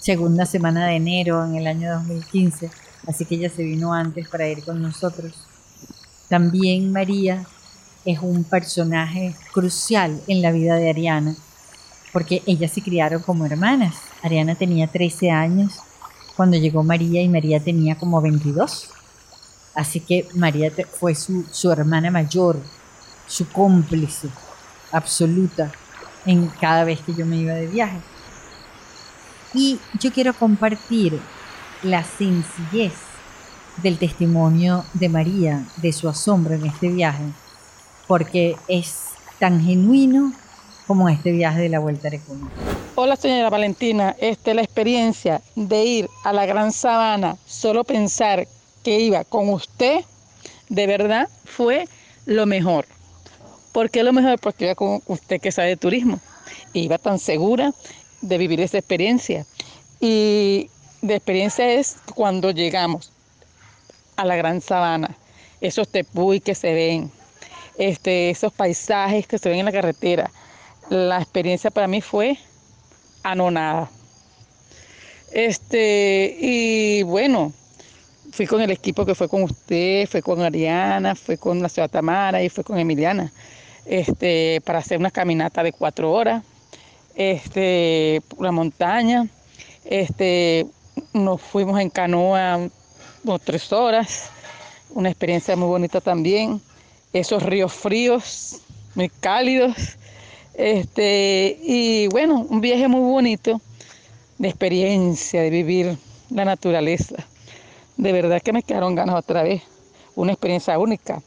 segunda 0.04 0.44
semana 0.44 0.86
de 0.86 0.96
enero 0.96 1.42
en 1.46 1.54
el 1.54 1.66
año 1.66 1.90
2015, 1.94 2.70
así 3.06 3.24
que 3.24 3.36
ella 3.36 3.48
se 3.48 3.62
vino 3.62 3.94
antes 3.94 4.28
para 4.28 4.46
ir 4.46 4.62
con 4.62 4.82
nosotros. 4.82 5.32
También 6.28 6.92
María 6.92 7.46
es 8.04 8.18
un 8.18 8.44
personaje 8.44 9.34
crucial 9.54 10.20
en 10.26 10.42
la 10.42 10.52
vida 10.52 10.74
de 10.74 10.90
Ariana, 10.90 11.34
porque 12.12 12.42
ellas 12.44 12.72
se 12.72 12.82
criaron 12.82 13.22
como 13.22 13.46
hermanas. 13.46 13.94
Ariana 14.22 14.54
tenía 14.54 14.88
13 14.88 15.30
años 15.30 15.72
cuando 16.36 16.58
llegó 16.58 16.82
María 16.82 17.22
y 17.22 17.28
María 17.30 17.58
tenía 17.60 17.96
como 17.96 18.20
22. 18.20 18.90
Así 19.74 20.00
que 20.00 20.28
María 20.34 20.70
fue 21.00 21.14
su, 21.14 21.46
su 21.50 21.72
hermana 21.72 22.10
mayor, 22.10 22.60
su 23.26 23.48
cómplice 23.48 24.28
absoluta 24.92 25.72
en 26.26 26.48
cada 26.60 26.84
vez 26.84 27.00
que 27.00 27.14
yo 27.14 27.24
me 27.24 27.38
iba 27.38 27.54
de 27.54 27.68
viaje. 27.68 28.13
Y 29.54 29.78
yo 30.00 30.12
quiero 30.12 30.34
compartir 30.34 31.20
la 31.84 32.02
sencillez 32.02 32.92
del 33.82 33.98
testimonio 33.98 34.84
de 34.94 35.08
María, 35.08 35.64
de 35.76 35.92
su 35.92 36.08
asombro 36.08 36.54
en 36.54 36.66
este 36.66 36.88
viaje, 36.88 37.22
porque 38.08 38.56
es 38.66 39.10
tan 39.38 39.64
genuino 39.64 40.32
como 40.88 41.08
este 41.08 41.30
viaje 41.30 41.60
de 41.60 41.68
la 41.68 41.78
Vuelta 41.78 42.08
a 42.08 42.10
Arequipa. 42.10 42.48
Hola 42.96 43.14
señora 43.14 43.48
Valentina, 43.48 44.16
este, 44.18 44.54
la 44.54 44.62
experiencia 44.62 45.40
de 45.54 45.84
ir 45.84 46.08
a 46.24 46.32
la 46.32 46.46
Gran 46.46 46.72
Sabana, 46.72 47.36
solo 47.46 47.84
pensar 47.84 48.48
que 48.82 48.98
iba 48.98 49.22
con 49.22 49.48
usted, 49.50 50.00
de 50.68 50.86
verdad 50.88 51.28
fue 51.44 51.88
lo 52.26 52.44
mejor. 52.46 52.86
¿Por 53.70 53.88
qué 53.90 54.02
lo 54.02 54.12
mejor? 54.12 54.40
Porque 54.40 54.64
iba 54.64 54.74
con 54.74 55.00
usted 55.06 55.40
que 55.40 55.52
sabe 55.52 55.68
de 55.68 55.76
turismo. 55.76 56.18
Iba 56.72 56.98
tan 56.98 57.18
segura 57.18 57.72
de 58.28 58.38
vivir 58.38 58.60
esa 58.60 58.78
experiencia. 58.78 59.46
Y 60.00 60.70
de 61.02 61.14
experiencia 61.14 61.70
es 61.72 61.96
cuando 62.14 62.50
llegamos 62.50 63.12
a 64.16 64.24
la 64.24 64.36
Gran 64.36 64.60
Sabana, 64.60 65.16
esos 65.60 65.88
tepuy 65.88 66.40
que 66.40 66.54
se 66.54 66.72
ven, 66.72 67.10
este, 67.78 68.30
esos 68.30 68.52
paisajes 68.52 69.26
que 69.26 69.38
se 69.38 69.48
ven 69.48 69.60
en 69.60 69.66
la 69.66 69.72
carretera. 69.72 70.30
La 70.90 71.18
experiencia 71.18 71.70
para 71.70 71.86
mí 71.86 72.00
fue 72.00 72.38
anonada. 73.22 73.90
Este, 75.32 76.36
y 76.38 77.02
bueno, 77.02 77.52
fui 78.32 78.46
con 78.46 78.60
el 78.60 78.70
equipo 78.70 79.04
que 79.04 79.14
fue 79.14 79.28
con 79.28 79.42
usted, 79.42 80.08
fue 80.08 80.22
con 80.22 80.40
Ariana, 80.42 81.14
fue 81.14 81.36
con 81.36 81.60
la 81.60 81.68
ciudad 81.68 81.90
Tamara 81.90 82.42
y 82.42 82.48
fue 82.48 82.64
con 82.64 82.78
Emiliana, 82.78 83.32
este, 83.84 84.60
para 84.64 84.78
hacer 84.78 84.98
una 84.98 85.10
caminata 85.10 85.62
de 85.62 85.72
cuatro 85.72 86.12
horas, 86.12 86.44
este, 87.14 88.22
la 88.38 88.52
montaña, 88.52 89.26
este, 89.84 90.66
nos 91.12 91.40
fuimos 91.40 91.80
en 91.80 91.90
canoa 91.90 92.68
unas 93.24 93.40
tres 93.42 93.72
horas, 93.72 94.30
una 94.90 95.08
experiencia 95.08 95.56
muy 95.56 95.68
bonita 95.68 96.00
también, 96.00 96.60
esos 97.12 97.42
ríos 97.42 97.72
fríos, 97.72 98.60
muy 98.94 99.08
cálidos, 99.08 99.96
este, 100.54 101.58
y 101.62 102.06
bueno, 102.08 102.46
un 102.48 102.60
viaje 102.60 102.86
muy 102.88 103.00
bonito 103.00 103.60
de 104.38 104.48
experiencia, 104.48 105.42
de 105.42 105.50
vivir 105.50 105.98
la 106.30 106.44
naturaleza. 106.44 107.16
De 107.96 108.12
verdad 108.12 108.42
que 108.42 108.52
me 108.52 108.62
quedaron 108.62 108.94
ganas 108.94 109.16
otra 109.16 109.42
vez. 109.42 109.62
Una 110.16 110.32
experiencia 110.32 110.78
única 110.78 111.22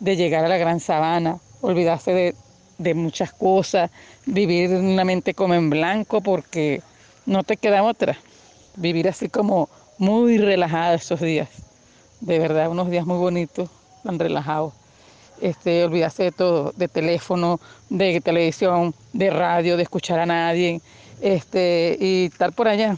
de 0.00 0.16
llegar 0.16 0.44
a 0.44 0.48
la 0.48 0.58
gran 0.58 0.80
sabana, 0.80 1.38
olvidarse 1.60 2.12
de, 2.12 2.34
de 2.78 2.94
muchas 2.94 3.32
cosas, 3.32 3.90
vivir 4.26 4.70
una 4.70 5.04
mente 5.04 5.34
como 5.34 5.54
en 5.54 5.70
blanco 5.70 6.20
porque 6.20 6.82
no 7.24 7.42
te 7.42 7.56
queda 7.56 7.82
otra. 7.82 8.16
Vivir 8.76 9.08
así 9.08 9.28
como 9.28 9.68
muy 9.98 10.38
relajada 10.38 10.94
esos 10.94 11.20
días. 11.20 11.48
de 12.20 12.38
verdad, 12.38 12.70
unos 12.70 12.90
días 12.90 13.06
muy 13.06 13.18
bonitos, 13.18 13.68
tan 14.02 14.18
relajados. 14.18 14.72
Este, 15.40 15.84
olvidarse 15.84 16.24
de 16.24 16.32
todo, 16.32 16.72
de 16.76 16.88
teléfono, 16.88 17.60
de 17.90 18.20
televisión, 18.22 18.94
de 19.12 19.28
radio, 19.28 19.76
de 19.76 19.82
escuchar 19.82 20.18
a 20.18 20.26
nadie, 20.26 20.80
este, 21.20 21.96
y 22.00 22.26
estar 22.26 22.52
por 22.52 22.68
allá. 22.68 22.96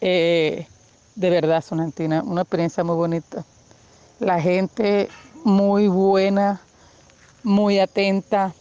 Eh, 0.00 0.66
de 1.14 1.30
verdad, 1.30 1.62
Sonantina, 1.62 2.22
una 2.22 2.42
experiencia 2.42 2.82
muy 2.82 2.96
bonita. 2.96 3.44
La 4.20 4.40
gente 4.40 5.08
muy 5.44 5.86
buena, 5.86 6.62
muy 7.42 7.78
atenta, 7.78 8.54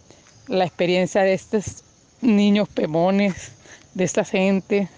la 0.48 0.66
experiencia 0.66 1.22
de 1.22 1.34
estos 1.34 1.84
niños 2.22 2.70
pemones, 2.70 3.54
de 3.94 4.04
esta 4.04 4.24
gente 4.24 4.90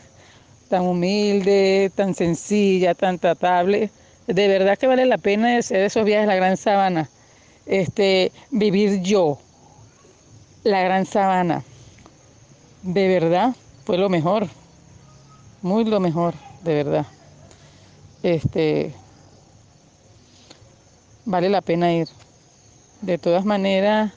tan 0.69 0.83
humilde, 0.85 1.91
tan 1.95 2.13
sencilla, 2.15 2.95
tan 2.95 3.19
tratable. 3.19 3.89
De 4.27 4.47
verdad 4.47 4.77
que 4.77 4.87
vale 4.87 5.05
la 5.05 5.17
pena 5.17 5.57
hacer 5.57 5.81
esos 5.81 6.03
viajes 6.05 6.25
a 6.25 6.31
la 6.31 6.35
Gran 6.35 6.57
Sabana. 6.57 7.09
Este, 7.65 8.31
vivir 8.51 9.01
yo, 9.01 9.39
la 10.63 10.81
Gran 10.81 11.05
Sabana. 11.05 11.63
De 12.81 13.07
verdad, 13.07 13.55
fue 13.85 13.97
lo 13.97 14.09
mejor. 14.09 14.47
Muy 15.61 15.85
lo 15.85 15.99
mejor, 15.99 16.33
de 16.63 16.73
verdad. 16.73 17.05
Este, 18.23 18.93
vale 21.25 21.49
la 21.49 21.61
pena 21.61 21.93
ir. 21.93 22.07
De 23.01 23.17
todas 23.17 23.45
maneras, 23.45 24.13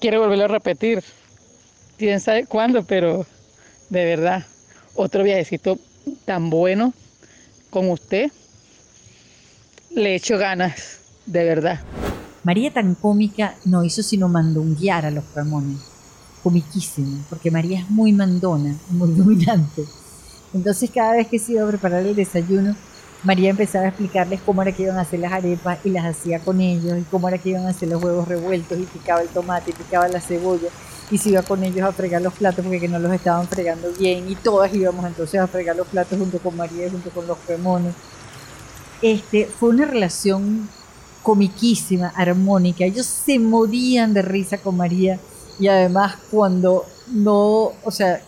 quiero 0.00 0.20
volverlo 0.20 0.44
a 0.44 0.48
repetir. 0.48 1.02
Quién 1.96 2.20
sabe 2.20 2.46
cuándo, 2.46 2.84
pero 2.84 3.26
de 3.90 4.04
verdad, 4.04 4.46
otro 4.94 5.22
viajecito 5.22 5.78
tan 6.24 6.50
bueno 6.50 6.92
con 7.70 7.90
usted. 7.90 8.30
Le 9.90 10.14
echo 10.14 10.38
ganas, 10.38 11.00
de 11.26 11.44
verdad. 11.44 11.80
María 12.44 12.72
tan 12.72 12.94
cómica 12.94 13.56
no 13.64 13.84
hizo 13.84 14.02
sino 14.02 14.28
mandonguear 14.28 15.06
a 15.06 15.10
los 15.10 15.24
Ramones. 15.34 15.80
Comiquísimo, 16.42 17.24
porque 17.28 17.50
María 17.50 17.80
es 17.80 17.90
muy 17.90 18.12
mandona, 18.12 18.76
muy 18.90 19.12
dominante. 19.12 19.84
Entonces 20.54 20.90
cada 20.90 21.14
vez 21.14 21.26
que 21.26 21.38
se 21.38 21.52
iba 21.52 21.64
a 21.64 21.68
preparar 21.68 22.06
el 22.06 22.14
desayuno, 22.14 22.76
María 23.24 23.50
empezaba 23.50 23.86
a 23.86 23.88
explicarles 23.88 24.40
cómo 24.44 24.62
era 24.62 24.72
que 24.72 24.84
iban 24.84 24.96
a 24.96 25.00
hacer 25.00 25.18
las 25.18 25.32
arepas 25.32 25.78
y 25.84 25.90
las 25.90 26.04
hacía 26.04 26.38
con 26.38 26.60
ellos, 26.60 26.98
y 26.98 27.02
cómo 27.02 27.28
era 27.28 27.38
que 27.38 27.50
iban 27.50 27.66
a 27.66 27.70
hacer 27.70 27.88
los 27.88 28.02
huevos 28.02 28.28
revueltos, 28.28 28.78
y 28.78 28.84
picaba 28.84 29.20
el 29.20 29.28
tomate, 29.28 29.70
y 29.70 29.74
picaba 29.74 30.08
la 30.08 30.20
cebolla, 30.20 30.68
y 31.10 31.18
se 31.18 31.30
iba 31.30 31.42
con 31.42 31.64
ellos 31.64 31.82
a 31.82 31.92
fregar 31.92 32.22
los 32.22 32.34
platos 32.34 32.64
porque 32.64 32.86
no 32.86 32.98
los 32.98 33.12
estaban 33.12 33.48
fregando 33.48 33.90
bien, 33.98 34.30
y 34.30 34.36
todas 34.36 34.72
íbamos 34.72 35.04
entonces 35.04 35.40
a 35.40 35.46
fregar 35.48 35.74
los 35.74 35.88
platos 35.88 36.18
junto 36.18 36.38
con 36.38 36.56
María 36.56 36.88
junto 36.90 37.10
con 37.10 37.26
los 37.26 37.38
cremones. 37.38 37.94
Este, 39.02 39.46
fue 39.46 39.70
una 39.70 39.84
relación 39.84 40.68
comiquísima, 41.22 42.12
armónica. 42.16 42.84
Ellos 42.84 43.06
se 43.06 43.38
morían 43.38 44.14
de 44.14 44.22
risa 44.22 44.58
con 44.58 44.76
María 44.76 45.18
y 45.58 45.68
además 45.68 46.16
cuando 46.30 46.86
no, 47.12 47.72
o 47.84 47.90
sea, 47.90 48.22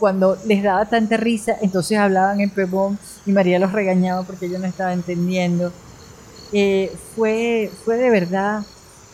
cuando 0.00 0.36
les 0.46 0.62
daba 0.62 0.86
tanta 0.86 1.16
risa, 1.16 1.54
entonces 1.60 1.98
hablaban 1.98 2.40
en 2.40 2.50
pemón 2.50 2.98
y 3.26 3.32
María 3.32 3.60
los 3.60 3.70
regañaba 3.70 4.24
porque 4.24 4.50
yo 4.50 4.58
no 4.58 4.66
estaba 4.66 4.92
entendiendo. 4.92 5.70
Eh, 6.52 6.92
fue, 7.14 7.70
fue 7.84 7.96
de 7.98 8.10
verdad 8.10 8.62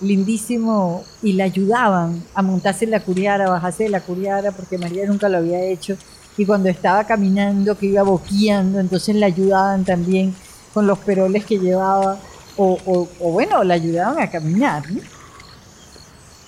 lindísimo 0.01 1.05
y 1.22 1.33
la 1.33 1.44
ayudaban 1.44 2.22
a 2.35 2.42
montarse 2.42 2.85
en 2.85 2.92
la 2.92 3.01
curiara, 3.01 3.46
a 3.46 3.51
bajarse 3.51 3.85
de 3.85 3.90
la 3.90 4.01
curiara, 4.01 4.53
porque 4.53 4.79
María 4.79 5.07
nunca 5.07 5.29
lo 5.29 5.38
había 5.38 5.62
hecho. 5.62 5.96
Y 6.38 6.46
cuando 6.46 6.68
estaba 6.68 7.05
caminando, 7.05 7.77
que 7.77 7.87
iba 7.87 8.03
boqueando, 8.03 8.79
entonces 8.79 9.16
la 9.16 9.27
ayudaban 9.27 9.85
también 9.85 10.35
con 10.72 10.87
los 10.87 10.99
peroles 10.99 11.44
que 11.44 11.59
llevaba, 11.59 12.18
o, 12.59 12.79
o, 12.87 13.33
bueno, 13.33 13.64
la 13.64 13.75
ayudaban 13.75 14.18
a 14.18 14.31
caminar. 14.31 14.85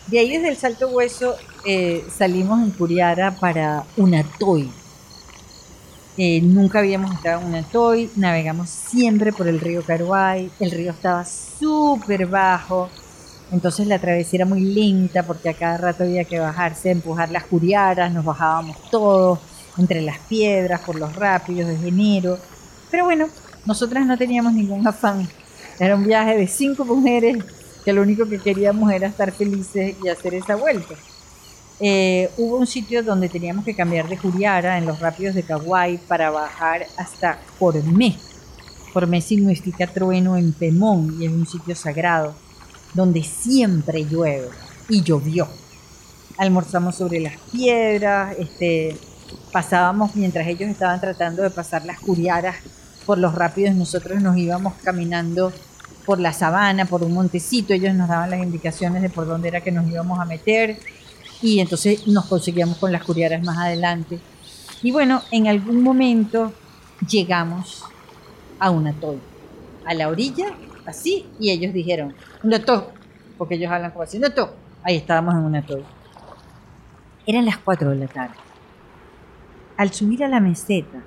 De 0.07 0.19
ahí 0.19 0.31
desde 0.31 0.49
el 0.49 0.57
Salto 0.57 0.89
Hueso 0.89 1.35
eh, 1.71 2.03
salimos 2.17 2.63
en 2.63 2.71
Curiara 2.71 3.31
para 3.31 3.85
Unatoy. 3.99 4.71
Eh, 6.17 6.41
nunca 6.41 6.79
habíamos 6.79 7.13
estado 7.13 7.43
en 7.43 7.49
Unatoy, 7.49 8.11
navegamos 8.17 8.71
siempre 8.71 9.35
por 9.35 9.47
el 9.49 9.61
río 9.61 9.83
Caruay, 9.83 10.51
el 10.61 10.71
río 10.71 10.93
estaba 10.93 11.27
súper 11.27 12.25
bajo, 12.25 12.89
entonces 13.53 13.87
la 13.87 13.99
travesía 13.99 14.39
era 14.39 14.47
muy 14.47 14.63
lenta 14.63 15.23
porque 15.25 15.51
a 15.51 15.53
cada 15.53 15.77
rato 15.77 16.05
había 16.05 16.25
que 16.25 16.41
bajarse, 16.41 16.91
empujar 16.91 17.31
las 17.31 17.45
curiaras, 17.45 18.15
nos 18.15 18.25
bajábamos 18.25 18.91
todos 18.91 19.39
entre 19.77 20.01
las 20.01 20.21
piedras, 20.21 20.81
por 20.81 20.97
los 20.97 21.15
rápidos 21.17 21.69
de 21.83 21.89
enero. 21.89 22.39
Pero 22.91 23.05
bueno, 23.05 23.29
nosotras 23.67 24.07
no 24.07 24.17
teníamos 24.17 24.55
ningún 24.55 24.87
afán. 24.87 25.29
Era 25.79 25.97
un 25.97 26.05
viaje 26.05 26.35
de 26.35 26.47
cinco 26.47 26.87
mujeres 26.87 27.45
que 27.85 27.93
lo 27.93 28.01
único 28.01 28.27
que 28.27 28.39
queríamos 28.39 28.91
era 28.91 29.09
estar 29.09 29.31
felices 29.33 29.97
y 30.03 30.09
hacer 30.09 30.33
esa 30.33 30.57
vuelta. 30.57 30.95
Eh, 31.81 32.31
hubo 32.37 32.57
un 32.57 32.67
sitio 32.67 33.05
donde 33.05 33.29
teníamos 33.29 33.65
que 33.65 33.75
cambiar 33.75 34.09
de 34.09 34.17
Juriara 34.17 34.79
en 34.79 34.87
los 34.87 34.99
rápidos 34.99 35.35
de 35.35 35.45
Caguay 35.45 35.99
para 35.99 36.31
bajar 36.31 36.87
hasta 36.97 37.39
Cormé. 37.59 38.17
Cormé 38.93 39.21
significa 39.21 39.87
trueno 39.87 40.37
en 40.37 40.53
Pemón 40.53 41.17
y 41.21 41.27
es 41.27 41.33
un 41.33 41.47
sitio 41.47 41.77
sagrado 41.77 42.35
donde 42.95 43.23
siempre 43.23 44.05
llueve 44.05 44.49
y 44.89 45.03
llovió. 45.03 45.47
Almorzamos 46.37 46.97
sobre 46.97 47.21
las 47.21 47.37
piedras, 47.53 48.35
este, 48.39 48.97
pasábamos 49.53 50.17
mientras 50.17 50.47
ellos 50.49 50.71
estaban 50.71 51.01
tratando 51.01 51.43
de 51.43 51.51
pasar 51.51 51.85
las 51.85 52.01
curiaras 52.01 52.57
por 53.07 53.19
los 53.19 53.35
rápidos, 53.35 53.75
nosotros 53.75 54.21
nos 54.21 54.37
íbamos 54.37 54.75
caminando 54.83 55.53
por 56.05 56.19
la 56.19 56.33
sabana, 56.33 56.87
por 56.87 57.03
un 57.05 57.13
montecito, 57.13 57.73
ellos 57.73 57.95
nos 57.95 58.09
daban 58.09 58.31
las 58.31 58.41
indicaciones 58.41 59.03
de 59.03 59.11
por 59.11 59.27
dónde 59.27 59.49
era 59.49 59.61
que 59.61 59.71
nos 59.71 59.87
íbamos 59.89 60.19
a 60.19 60.25
meter 60.25 60.79
y 61.43 61.61
entonces 61.61 62.07
nos 62.07 62.27
conseguíamos 62.27 62.79
con 62.79 62.93
las 62.93 63.05
curiaras 63.05 63.43
más 63.43 63.59
adelante. 63.59 64.19
Y 64.83 64.93
bueno, 64.93 65.23
en 65.31 65.49
algún 65.49 65.83
momento 65.83 66.53
llegamos 67.09 67.85
a 68.59 68.71
un 68.71 68.87
atol, 68.87 69.21
a 69.85 69.95
la 69.95 70.09
orilla, 70.09 70.55
así, 70.87 71.27
y 71.39 71.51
ellos 71.51 71.73
dijeron, 71.73 72.15
un 72.43 72.55
atol, 72.55 72.85
porque 73.37 73.55
ellos 73.55 73.71
hablan 73.71 73.91
como 73.91 74.05
así, 74.05 74.19
un 74.19 74.25
atol. 74.25 74.51
Ahí 74.83 74.97
estábamos 74.97 75.35
en 75.35 75.41
un 75.41 75.57
atol. 75.57 75.85
Eran 77.27 77.45
las 77.45 77.59
4 77.59 77.91
de 77.91 77.97
la 77.97 78.07
tarde. 78.07 78.35
Al 79.77 79.93
subir 79.93 80.25
a 80.25 80.29
la 80.29 80.41
meseta, 80.41 81.03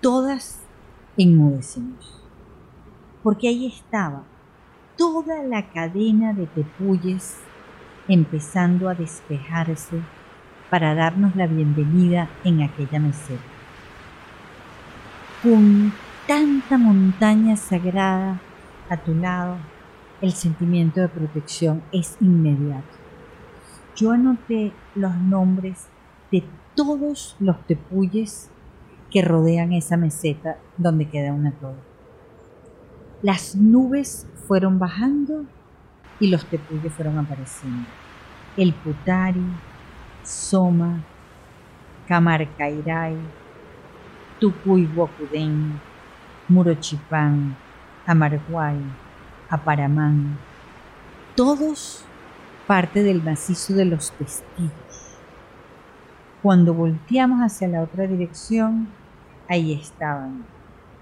todas 0.00 0.60
enmudecimos 1.16 2.14
porque 3.24 3.48
ahí 3.48 3.66
estaba 3.66 4.22
toda 4.98 5.42
la 5.42 5.70
cadena 5.70 6.34
de 6.34 6.46
tepuyes 6.46 7.38
empezando 8.08 8.88
a 8.88 8.94
despejarse 8.94 10.00
para 10.70 10.94
darnos 10.94 11.36
la 11.36 11.46
bienvenida 11.46 12.28
en 12.44 12.62
aquella 12.62 12.98
meseta. 12.98 13.42
Con 15.42 15.92
tanta 16.26 16.78
montaña 16.78 17.56
sagrada 17.56 18.40
a 18.88 18.96
tu 18.96 19.14
lado, 19.14 19.56
el 20.20 20.32
sentimiento 20.32 21.00
de 21.00 21.08
protección 21.08 21.82
es 21.92 22.16
inmediato. 22.20 22.96
Yo 23.96 24.10
anoté 24.10 24.72
los 24.94 25.14
nombres 25.16 25.86
de 26.32 26.44
todos 26.74 27.36
los 27.38 27.60
tepuyes 27.66 28.50
que 29.10 29.22
rodean 29.22 29.72
esa 29.72 29.96
meseta 29.96 30.58
donde 30.76 31.08
queda 31.08 31.32
una 31.32 31.52
torre. 31.52 31.78
Las 33.22 33.54
nubes 33.54 34.26
fueron 34.48 34.78
bajando 34.78 35.44
y 36.24 36.28
los 36.28 36.46
tepuyes 36.46 36.90
fueron 36.94 37.18
apareciendo. 37.18 37.86
El 38.56 38.72
Putari, 38.72 39.44
Soma, 40.22 41.00
Camarcairay, 42.08 43.14
Tucuy-Bocudén, 44.40 45.78
Murochipán, 46.48 47.54
Amarguay, 48.06 48.78
Aparamán, 49.50 50.38
todos 51.36 52.06
parte 52.66 53.02
del 53.02 53.22
macizo 53.22 53.74
de 53.74 53.84
los 53.84 54.10
testigos. 54.12 55.18
Cuando 56.42 56.72
volteamos 56.72 57.40
hacia 57.40 57.68
la 57.68 57.82
otra 57.82 58.06
dirección, 58.06 58.88
ahí 59.46 59.74
estaban 59.74 60.46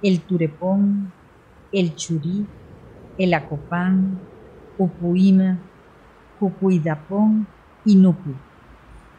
el 0.02 0.20
Turepón, 0.20 1.12
el 1.70 1.94
Churí, 1.94 2.44
el 3.18 3.34
Acopán, 3.34 4.31
Upuima, 4.78 5.58
Cupuidapón 6.38 7.46
y 7.84 7.96
Nupu. 7.96 8.32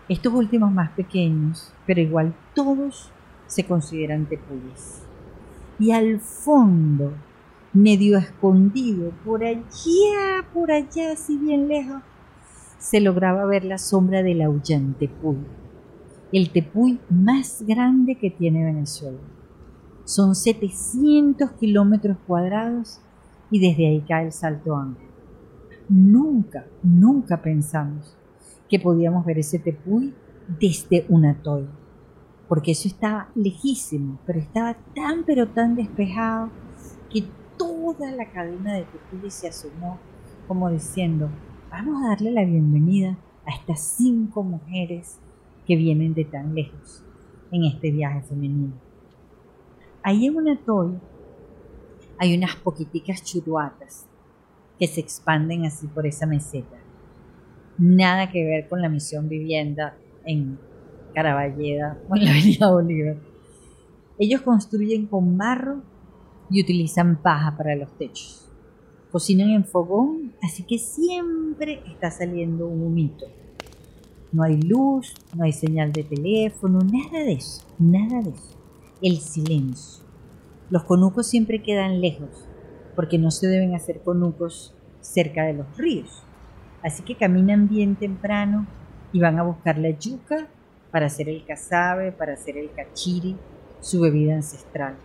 Estos 0.10 0.34
últimos 0.34 0.72
más 0.72 0.92
pequeños, 0.92 1.74
pero 1.86 2.02
igual 2.02 2.34
todos 2.54 3.12
se 3.48 3.66
consideran 3.66 4.26
tepuyes. 4.26 5.04
Y 5.80 5.92
al 5.92 6.20
fondo, 6.20 7.14
medio 7.72 8.18
escondido, 8.18 9.12
por 9.24 9.44
allá, 9.44 10.46
por 10.54 10.72
allá, 10.72 11.16
si 11.16 11.38
bien 11.38 11.68
lejos, 11.68 12.02
se 12.78 13.00
lograba 13.00 13.46
ver 13.46 13.64
la 13.64 13.78
sombra 13.78 14.22
del 14.24 14.42
Aullantepuy, 14.42 15.38
el 16.34 16.50
tepuy 16.50 17.00
más 17.10 17.64
grande 17.66 18.16
que 18.16 18.30
tiene 18.30 18.66
Venezuela. 18.66 19.20
Son 20.04 20.36
700 20.36 21.52
kilómetros 21.54 22.18
cuadrados 22.28 23.00
y 23.50 23.60
desde 23.60 23.88
ahí 23.88 24.02
cae 24.02 24.26
el 24.26 24.32
Salto 24.34 24.76
Ángel. 24.76 25.13
Nunca, 25.96 26.66
nunca 26.82 27.40
pensamos 27.40 28.18
que 28.68 28.80
podíamos 28.80 29.24
ver 29.28 29.38
ese 29.38 29.60
tepuy 29.60 30.12
desde 30.60 31.06
un 31.08 31.24
atoll, 31.24 31.70
porque 32.50 32.72
eso 32.72 32.88
estaba 32.88 33.30
lejísimo, 33.36 34.18
pero 34.26 34.40
estaba 34.40 34.74
tan 34.96 35.24
pero 35.24 35.50
tan 35.50 35.76
despejado 35.76 36.50
que 37.12 37.24
toda 37.60 38.10
la 38.12 38.32
cadena 38.32 38.74
de 38.74 38.86
tepuy 38.86 39.30
se 39.30 39.50
asomó 39.50 40.00
como 40.48 40.72
diciendo, 40.72 41.30
vamos 41.70 42.04
a 42.04 42.08
darle 42.08 42.32
la 42.32 42.44
bienvenida 42.44 43.16
a 43.46 43.52
estas 43.52 43.80
cinco 43.80 44.42
mujeres 44.42 45.20
que 45.68 45.76
vienen 45.76 46.16
de 46.16 46.26
tan 46.26 46.56
lejos 46.56 47.04
en 47.52 47.66
este 47.66 47.92
viaje 47.92 48.24
femenino. 48.24 48.74
Ahí 50.02 50.26
en 50.26 50.38
un 50.38 50.50
atoll 50.50 51.00
hay 52.18 52.36
unas 52.36 52.56
poquiticas 52.56 53.24
churuatas 53.24 54.08
que 54.80 54.88
se 54.88 55.00
expanden 55.00 55.66
así 55.66 55.88
por 55.88 56.06
esa 56.06 56.26
meseta. 56.26 56.78
Nada 57.78 58.32
que 58.32 58.44
ver 58.44 58.70
con 58.70 58.82
la 58.82 58.90
misión 58.90 59.30
vivienda 59.30 59.96
en 60.26 60.60
Caraballeda 61.14 62.00
o 62.10 62.16
en 62.16 62.26
la 62.26 62.32
Avenida 62.32 62.72
Bolívar. 62.72 63.18
Ellos 64.20 64.42
construyen 64.42 65.08
con 65.08 65.38
barro 65.38 65.82
y 66.50 66.62
utilizan 66.62 67.22
paja 67.22 67.56
para 67.58 67.76
los 67.76 67.90
techos. 67.98 68.52
Cocinan 69.12 69.50
en 69.50 69.66
fogón, 69.66 70.34
así 70.42 70.64
que 70.64 70.78
siempre 70.78 71.82
está 71.88 72.12
saliendo 72.12 72.68
un 72.68 72.82
humito. 72.82 73.26
No 74.32 74.44
hay 74.44 74.60
luz, 74.62 75.14
no 75.36 75.44
hay 75.44 75.52
señal 75.52 75.92
de 75.92 76.04
teléfono, 76.04 76.80
nada 76.80 77.24
de 77.24 77.34
eso, 77.34 77.64
nada 77.78 78.22
de 78.22 78.32
eso. 78.32 78.58
El 79.02 79.18
silencio. 79.18 80.04
Los 80.70 80.84
conucos 80.86 81.28
siempre 81.28 81.62
quedan 81.62 82.02
lejos, 82.02 82.48
porque 82.96 83.18
no 83.18 83.32
se 83.32 83.48
deben 83.48 83.76
hacer 83.76 84.02
conucos 84.02 84.74
cerca 85.02 85.44
de 85.44 85.54
los 85.54 85.78
ríos. 85.78 86.24
Así 86.84 87.04
que 87.04 87.16
caminan 87.16 87.68
bien 87.68 87.96
temprano 87.96 88.66
y 89.12 89.20
van 89.20 89.40
a 89.40 89.44
buscar 89.44 89.78
la 89.78 89.92
yuca 89.92 90.48
para 90.92 91.08
hacer 91.08 91.30
el 91.30 91.46
casabe, 91.46 92.12
para 92.12 92.34
hacer 92.34 92.58
el 92.58 92.72
cachiri, 92.72 93.36
su 93.80 94.02
bebida 94.02 94.36
ancestral. 94.36 94.96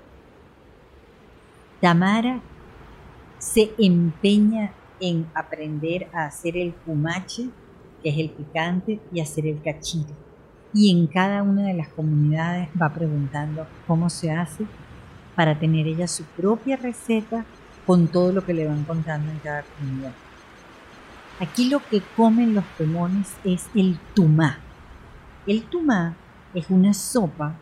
Tamara 1.81 2.40
se 3.38 3.70
empeña 3.79 4.72
en 5.01 5.27
aprender 5.35 6.09
a 6.12 6.27
hacer 6.27 6.57
el 6.57 6.74
cumache, 6.74 7.48
que 8.03 8.11
es 8.11 8.18
el 8.18 8.31
picante, 8.31 9.01
y 9.12 9.20
hacer 9.20 9.46
el 9.46 9.62
cachiri. 9.62 10.12
Y 10.74 10.90
en 10.90 11.07
cada 11.07 11.42
una 11.42 11.62
de 11.62 11.74
las 11.74 11.88
comunidades 11.88 12.68
va 12.81 12.92
preguntando 12.92 13.66
cómo 13.87 14.11
se 14.11 14.31
hace 14.31 14.66
para 15.35 15.59
tener 15.59 15.87
ella 15.87 16.09
su 16.09 16.24
propia 16.24 16.77
receta 16.77 17.44
con 17.88 18.07
todo 18.09 18.33
lo 18.33 18.44
que 18.44 18.53
le 18.53 18.66
van 18.66 18.85
contando 18.85 19.33
en 19.33 19.38
cada 19.38 19.62
comunidad. 19.62 20.12
Aquí 21.40 21.70
lo 21.70 21.81
que 21.83 22.03
comen 22.14 22.55
los 22.55 22.64
pemones 22.77 23.29
es 23.44 23.64
el 23.74 23.98
tumá. 24.12 24.59
El 25.46 25.62
tumá 25.62 26.14
es 26.53 26.68
una 26.68 26.92
sopa 26.92 27.55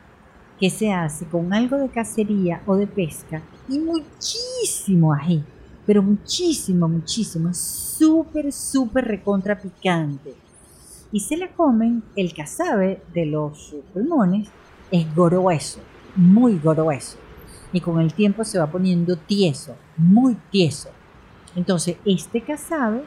que 0.58 0.68
se 0.68 0.92
hace 0.92 1.26
con 1.26 1.54
algo 1.54 1.76
de 1.76 1.88
cacería 1.90 2.60
o 2.66 2.74
de 2.74 2.88
pesca 2.88 3.40
y 3.68 3.78
muchísimo 3.78 5.12
ají, 5.12 5.44
pero 5.86 6.02
muchísimo, 6.02 6.88
muchísimo, 6.88 7.54
súper, 7.54 8.52
súper 8.52 9.04
recontra 9.04 9.56
picante. 9.56 10.34
Y 11.12 11.20
se 11.20 11.36
le 11.36 11.52
comen 11.52 12.02
el 12.16 12.34
cazabe 12.34 13.00
de 13.14 13.26
los 13.26 13.76
pulmones, 13.94 14.48
es 14.90 15.06
grueso, 15.14 15.78
muy 16.16 16.58
grueso. 16.58 17.16
Y 17.72 17.80
con 17.80 18.00
el 18.00 18.14
tiempo 18.14 18.44
se 18.44 18.58
va 18.58 18.66
poniendo 18.66 19.16
tieso, 19.16 19.76
muy 19.96 20.36
tieso. 20.50 20.90
Entonces 21.54 21.96
este 22.04 22.40
cazabe 22.42 23.02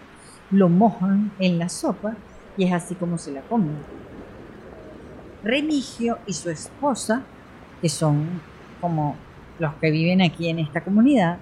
lo 0.52 0.70
mojan 0.70 1.32
en 1.40 1.60
la 1.60 1.70
sopa 1.70 2.16
y 2.58 2.66
es 2.66 2.74
así 2.74 2.96
como 2.96 3.18
se 3.18 3.32
la 3.32 3.42
comen. 3.42 3.78
Remigio 5.44 6.18
y 6.26 6.34
su 6.34 6.50
esposa, 6.50 7.24
que 7.82 7.90
son 7.90 8.42
como 8.82 9.16
los 9.60 9.74
que 9.76 9.92
viven 9.92 10.22
aquí 10.22 10.50
en 10.50 10.60
esta 10.60 10.84
comunidad, 10.84 11.38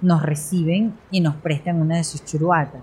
nos 0.00 0.22
reciben 0.22 0.98
y 1.10 1.20
nos 1.20 1.36
prestan 1.36 1.80
una 1.80 1.96
de 1.96 2.04
sus 2.04 2.24
churuatas, 2.24 2.82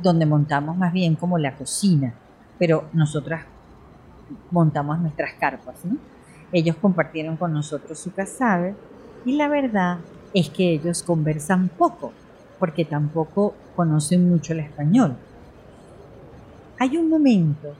donde 0.00 0.26
montamos 0.26 0.76
más 0.76 0.92
bien 0.92 1.14
como 1.14 1.38
la 1.38 1.56
cocina, 1.56 2.14
pero 2.58 2.88
nosotras 2.92 3.44
montamos 4.50 4.98
nuestras 4.98 5.34
carpas. 5.34 5.82
Ellos 6.52 6.76
compartieron 6.76 7.36
con 7.36 7.52
nosotros 7.52 7.98
su 7.98 8.12
casabe 8.12 8.74
y 9.24 9.36
la 9.36 9.48
verdad 9.48 9.98
es 10.34 10.48
que 10.48 10.72
ellos 10.72 11.02
conversan 11.02 11.68
poco, 11.68 12.12
porque 12.58 12.84
tampoco 12.84 13.54
conocen 13.76 14.28
mucho 14.28 14.52
el 14.52 14.60
español. 14.60 15.16
Hay 16.78 16.96
un 16.96 17.08
momento 17.08 17.74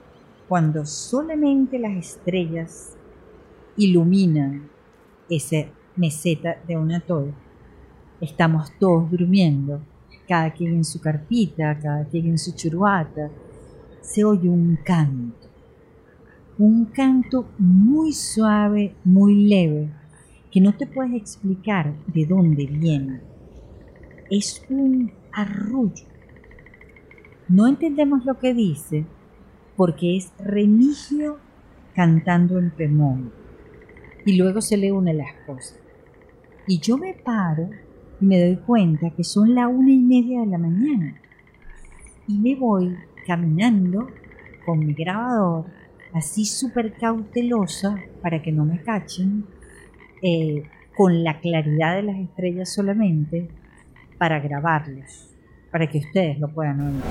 cuando 0.49 0.85
solamente 0.87 1.79
las 1.79 1.93
estrellas 1.97 2.95
iluminan 3.77 4.69
esa 5.29 5.65
meseta 5.97 6.57
de 6.67 6.77
un 6.77 6.93
atol. 6.93 7.33
Estamos 8.21 8.71
todos 8.79 9.11
durmiendo, 9.11 9.81
cada 10.29 10.53
quien 10.53 10.75
en 10.75 10.85
su 10.85 11.01
carpita, 11.01 11.79
cada 11.81 12.05
quien 12.05 12.27
en 12.27 12.39
su 12.39 12.53
churuata. 12.53 13.31
Se 14.01 14.25
oye 14.25 14.49
un 14.49 14.79
canto, 14.85 15.49
un 16.59 16.85
canto 16.87 17.47
muy 17.59 18.13
suave, 18.13 18.95
muy 19.05 19.47
leve, 19.47 19.91
que 20.53 20.61
no 20.61 20.75
te 20.75 20.87
puedes 20.87 21.15
explicar 21.15 21.95
de 22.07 22.27
dónde 22.27 22.67
viene 22.67 23.21
es 24.31 24.65
un 24.69 25.11
arrullo. 25.33 26.07
No 27.49 27.67
entendemos 27.67 28.25
lo 28.25 28.39
que 28.39 28.55
dice 28.55 29.07
porque 29.77 30.17
es 30.17 30.33
Remigio 30.39 31.39
cantando 31.95 32.59
en 32.59 32.71
Pemón 32.71 33.33
y 34.25 34.37
luego 34.37 34.61
se 34.61 34.77
le 34.77 34.93
une 34.93 35.15
la 35.15 35.25
esposa. 35.25 35.77
Y 36.67 36.79
yo 36.79 36.99
me 36.99 37.15
paro 37.15 37.69
y 38.21 38.25
me 38.27 38.41
doy 38.41 38.57
cuenta 38.57 39.11
que 39.11 39.25
son 39.25 39.55
la 39.55 39.69
una 39.69 39.91
y 39.91 39.99
media 39.99 40.41
de 40.41 40.47
la 40.47 40.59
mañana 40.59 41.21
y 42.29 42.39
me 42.39 42.55
voy 42.55 42.97
caminando 43.27 44.07
con 44.65 44.79
mi 44.79 44.93
grabador 44.93 45.67
así 46.13 46.45
súper 46.45 46.93
cautelosa 46.95 47.97
para 48.21 48.43
que 48.43 48.53
no 48.53 48.65
me 48.65 48.83
cachen, 48.83 49.45
eh, 50.23 50.63
con 50.97 51.25
la 51.25 51.41
claridad 51.41 51.97
de 51.97 52.03
las 52.03 52.17
estrellas 52.17 52.73
solamente, 52.73 53.49
para 54.19 54.41
grabarlos, 54.41 55.29
para 55.71 55.87
que 55.89 55.99
ustedes 55.99 56.39
lo 56.39 56.49
puedan 56.49 56.81
oír. 56.81 57.03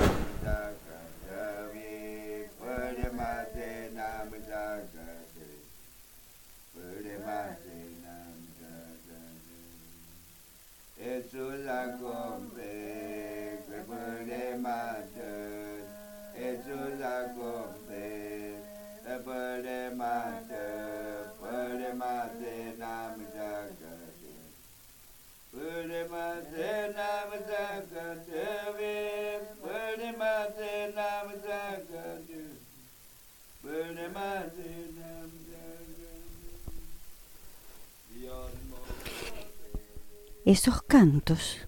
Esos 40.44 40.82
cantos 40.82 41.58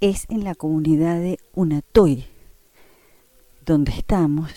es 0.00 0.24
en 0.30 0.42
la 0.42 0.54
comunidad 0.54 1.20
de 1.20 1.38
Unatoy, 1.54 2.24
donde 3.64 3.92
estamos. 3.92 4.50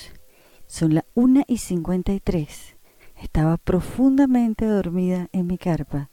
Son 0.66 0.96
las 0.96 1.04
1 1.14 1.44
y 1.48 1.58
53. 1.58 2.76
Estaba 3.22 3.58
profundamente 3.58 4.66
dormida 4.66 5.28
en 5.34 5.48
mi 5.48 5.58
carpa 5.58 6.10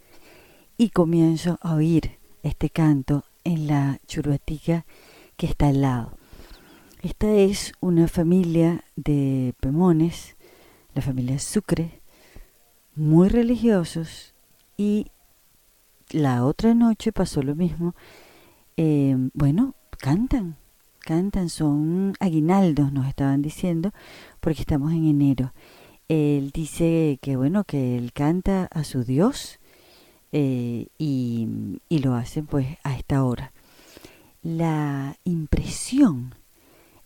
y 0.77 0.91
comienzo 0.91 1.59
a 1.63 1.77
oír 1.77 2.19
este 2.43 2.69
canto 2.69 3.25
en 3.45 3.69
la 3.69 4.01
churuatica 4.07 4.87
que 5.37 5.47
está 5.47 5.69
al 5.69 5.83
lado. 5.83 6.19
Esta 7.03 7.33
es 7.33 7.73
una 7.81 8.09
familia 8.09 8.85
de 8.97 9.55
pemones, 9.61 10.36
la 10.97 11.03
familia 11.03 11.39
Sucre, 11.39 12.01
muy 12.95 13.29
religiosos 13.29 14.35
y 14.79 15.09
la 16.11 16.45
otra 16.47 16.75
noche 16.75 17.13
pasó 17.13 17.43
lo 17.43 17.55
mismo. 17.55 17.95
Eh, 18.79 19.15
bueno, 19.35 19.75
cantan, 19.99 20.57
cantan, 21.01 21.51
son 21.51 22.15
aguinaldos, 22.19 22.93
nos 22.93 23.07
estaban 23.07 23.43
diciendo, 23.43 23.93
porque 24.41 24.63
estamos 24.63 24.93
en 24.93 25.07
enero. 25.07 25.53
Él 26.09 26.51
dice 26.55 27.19
que 27.21 27.37
bueno, 27.37 27.65
que 27.65 27.99
él 27.99 28.15
canta 28.15 28.65
a 28.65 28.83
su 28.83 29.05
Dios 29.05 29.59
eh, 30.33 30.87
y, 30.97 31.79
y 31.91 31.99
lo 31.99 32.15
hacen 32.15 32.47
pues 32.47 32.79
a 32.85 32.97
esta 32.97 33.23
hora. 33.23 33.53
La 34.43 35.19
impresión 35.25 36.35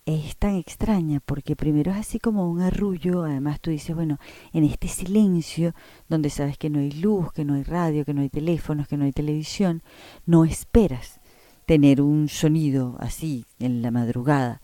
es 0.06 0.36
tan 0.36 0.56
extraña 0.56 1.20
porque 1.20 1.56
primero 1.56 1.92
es 1.92 1.98
así 1.98 2.18
como 2.18 2.50
un 2.50 2.60
arrullo, 2.60 3.24
además 3.24 3.60
tú 3.60 3.70
dices, 3.70 3.94
bueno, 3.94 4.18
en 4.52 4.64
este 4.64 4.88
silencio 4.88 5.74
donde 6.08 6.30
sabes 6.30 6.58
que 6.58 6.70
no 6.70 6.80
hay 6.80 6.90
luz, 6.90 7.32
que 7.32 7.44
no 7.44 7.54
hay 7.54 7.62
radio, 7.62 8.04
que 8.04 8.14
no 8.14 8.22
hay 8.22 8.28
teléfonos, 8.28 8.88
que 8.88 8.96
no 8.96 9.04
hay 9.04 9.12
televisión, 9.12 9.82
no 10.26 10.44
esperas 10.44 11.20
tener 11.66 12.00
un 12.00 12.28
sonido 12.28 12.96
así 12.98 13.44
en 13.58 13.82
la 13.82 13.90
madrugada. 13.90 14.60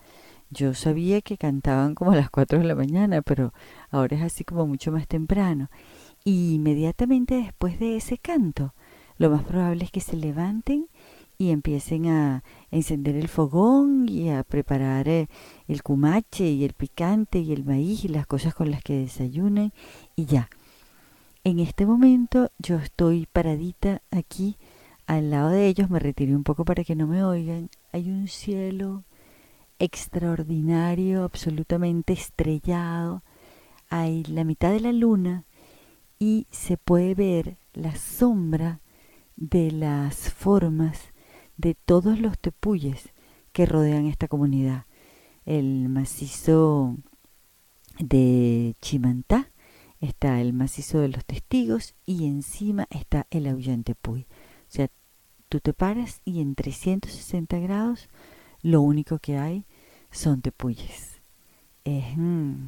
Yo 0.49 0.73
sabía 0.73 1.21
que 1.21 1.37
cantaban 1.37 1.93
como 1.93 2.11
a 2.11 2.15
las 2.15 2.29
4 2.29 2.59
de 2.59 2.65
la 2.65 2.75
mañana, 2.75 3.21
pero 3.21 3.53
ahora 3.89 4.17
es 4.17 4.23
así 4.23 4.43
como 4.43 4.65
mucho 4.65 4.91
más 4.91 5.07
temprano. 5.07 5.69
Y 6.23 6.55
inmediatamente 6.55 7.35
después 7.35 7.79
de 7.79 7.97
ese 7.97 8.17
canto, 8.17 8.73
lo 9.17 9.29
más 9.29 9.43
probable 9.43 9.83
es 9.85 9.91
que 9.91 10.01
se 10.01 10.15
levanten 10.15 10.87
y 11.37 11.51
empiecen 11.51 12.07
a 12.07 12.43
encender 12.71 13.15
el 13.15 13.27
fogón 13.27 14.09
y 14.09 14.29
a 14.29 14.43
preparar 14.43 15.07
eh, 15.07 15.27
el 15.67 15.83
cumache 15.83 16.49
y 16.49 16.63
el 16.63 16.73
picante 16.73 17.39
y 17.39 17.53
el 17.53 17.63
maíz 17.63 18.05
y 18.05 18.07
las 18.07 18.25
cosas 18.25 18.55
con 18.55 18.71
las 18.71 18.83
que 18.83 18.97
desayunen 18.97 19.71
y 20.15 20.25
ya. 20.25 20.49
En 21.43 21.59
este 21.59 21.85
momento 21.85 22.49
yo 22.59 22.77
estoy 22.77 23.27
paradita 23.31 24.01
aquí 24.11 24.57
al 25.07 25.29
lado 25.29 25.49
de 25.51 25.67
ellos, 25.67 25.89
me 25.89 25.99
retiré 25.99 26.35
un 26.35 26.43
poco 26.43 26.65
para 26.65 26.83
que 26.83 26.95
no 26.95 27.07
me 27.07 27.23
oigan. 27.23 27.69
Hay 27.93 28.09
un 28.09 28.27
cielo 28.27 29.05
extraordinario, 29.79 31.23
absolutamente 31.23 32.11
estrellado. 32.11 33.23
Hay 33.89 34.25
la 34.25 34.43
mitad 34.43 34.71
de 34.71 34.81
la 34.81 34.91
luna 34.91 35.45
y 36.19 36.45
se 36.51 36.75
puede 36.75 37.15
ver 37.15 37.57
la 37.73 37.95
sombra 37.95 38.81
de 39.37 39.71
las 39.71 40.29
formas 40.33 41.13
de 41.57 41.75
todos 41.75 42.19
los 42.19 42.37
tepuyes 42.39 43.13
que 43.51 43.65
rodean 43.65 44.05
esta 44.05 44.27
comunidad. 44.27 44.85
El 45.45 45.89
macizo 45.89 46.97
de 47.99 48.75
Chimantá, 48.81 49.51
está 49.99 50.39
el 50.39 50.53
macizo 50.53 50.99
de 50.99 51.09
los 51.09 51.25
testigos 51.25 51.95
y 52.05 52.27
encima 52.27 52.87
está 52.91 53.25
el 53.31 53.47
aullante 53.47 53.95
Puy. 53.95 54.27
O 54.69 54.71
sea, 54.71 54.89
tú 55.49 55.59
te 55.59 55.73
paras 55.73 56.21
y 56.23 56.41
en 56.41 56.55
360 56.55 57.57
grados 57.59 58.09
lo 58.61 58.81
único 58.81 59.17
que 59.19 59.37
hay 59.37 59.65
son 60.11 60.41
tepuyes. 60.41 61.21
Es, 61.83 62.15
mm, 62.15 62.67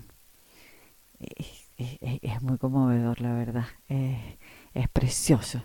es, 1.78 2.42
muy 2.42 2.58
conmovedor, 2.58 3.22
la 3.22 3.34
verdad. 3.34 3.68
es 3.88 4.90
precioso, 4.90 5.62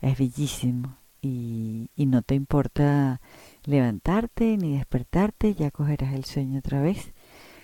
es 0.00 0.18
bellísimo 0.18 0.99
y, 1.22 1.90
y 1.96 2.06
no 2.06 2.22
te 2.22 2.34
importa 2.34 3.20
levantarte 3.64 4.56
ni 4.56 4.76
despertarte, 4.76 5.54
ya 5.54 5.70
cogerás 5.70 6.14
el 6.14 6.24
sueño 6.24 6.58
otra 6.58 6.80
vez 6.80 7.12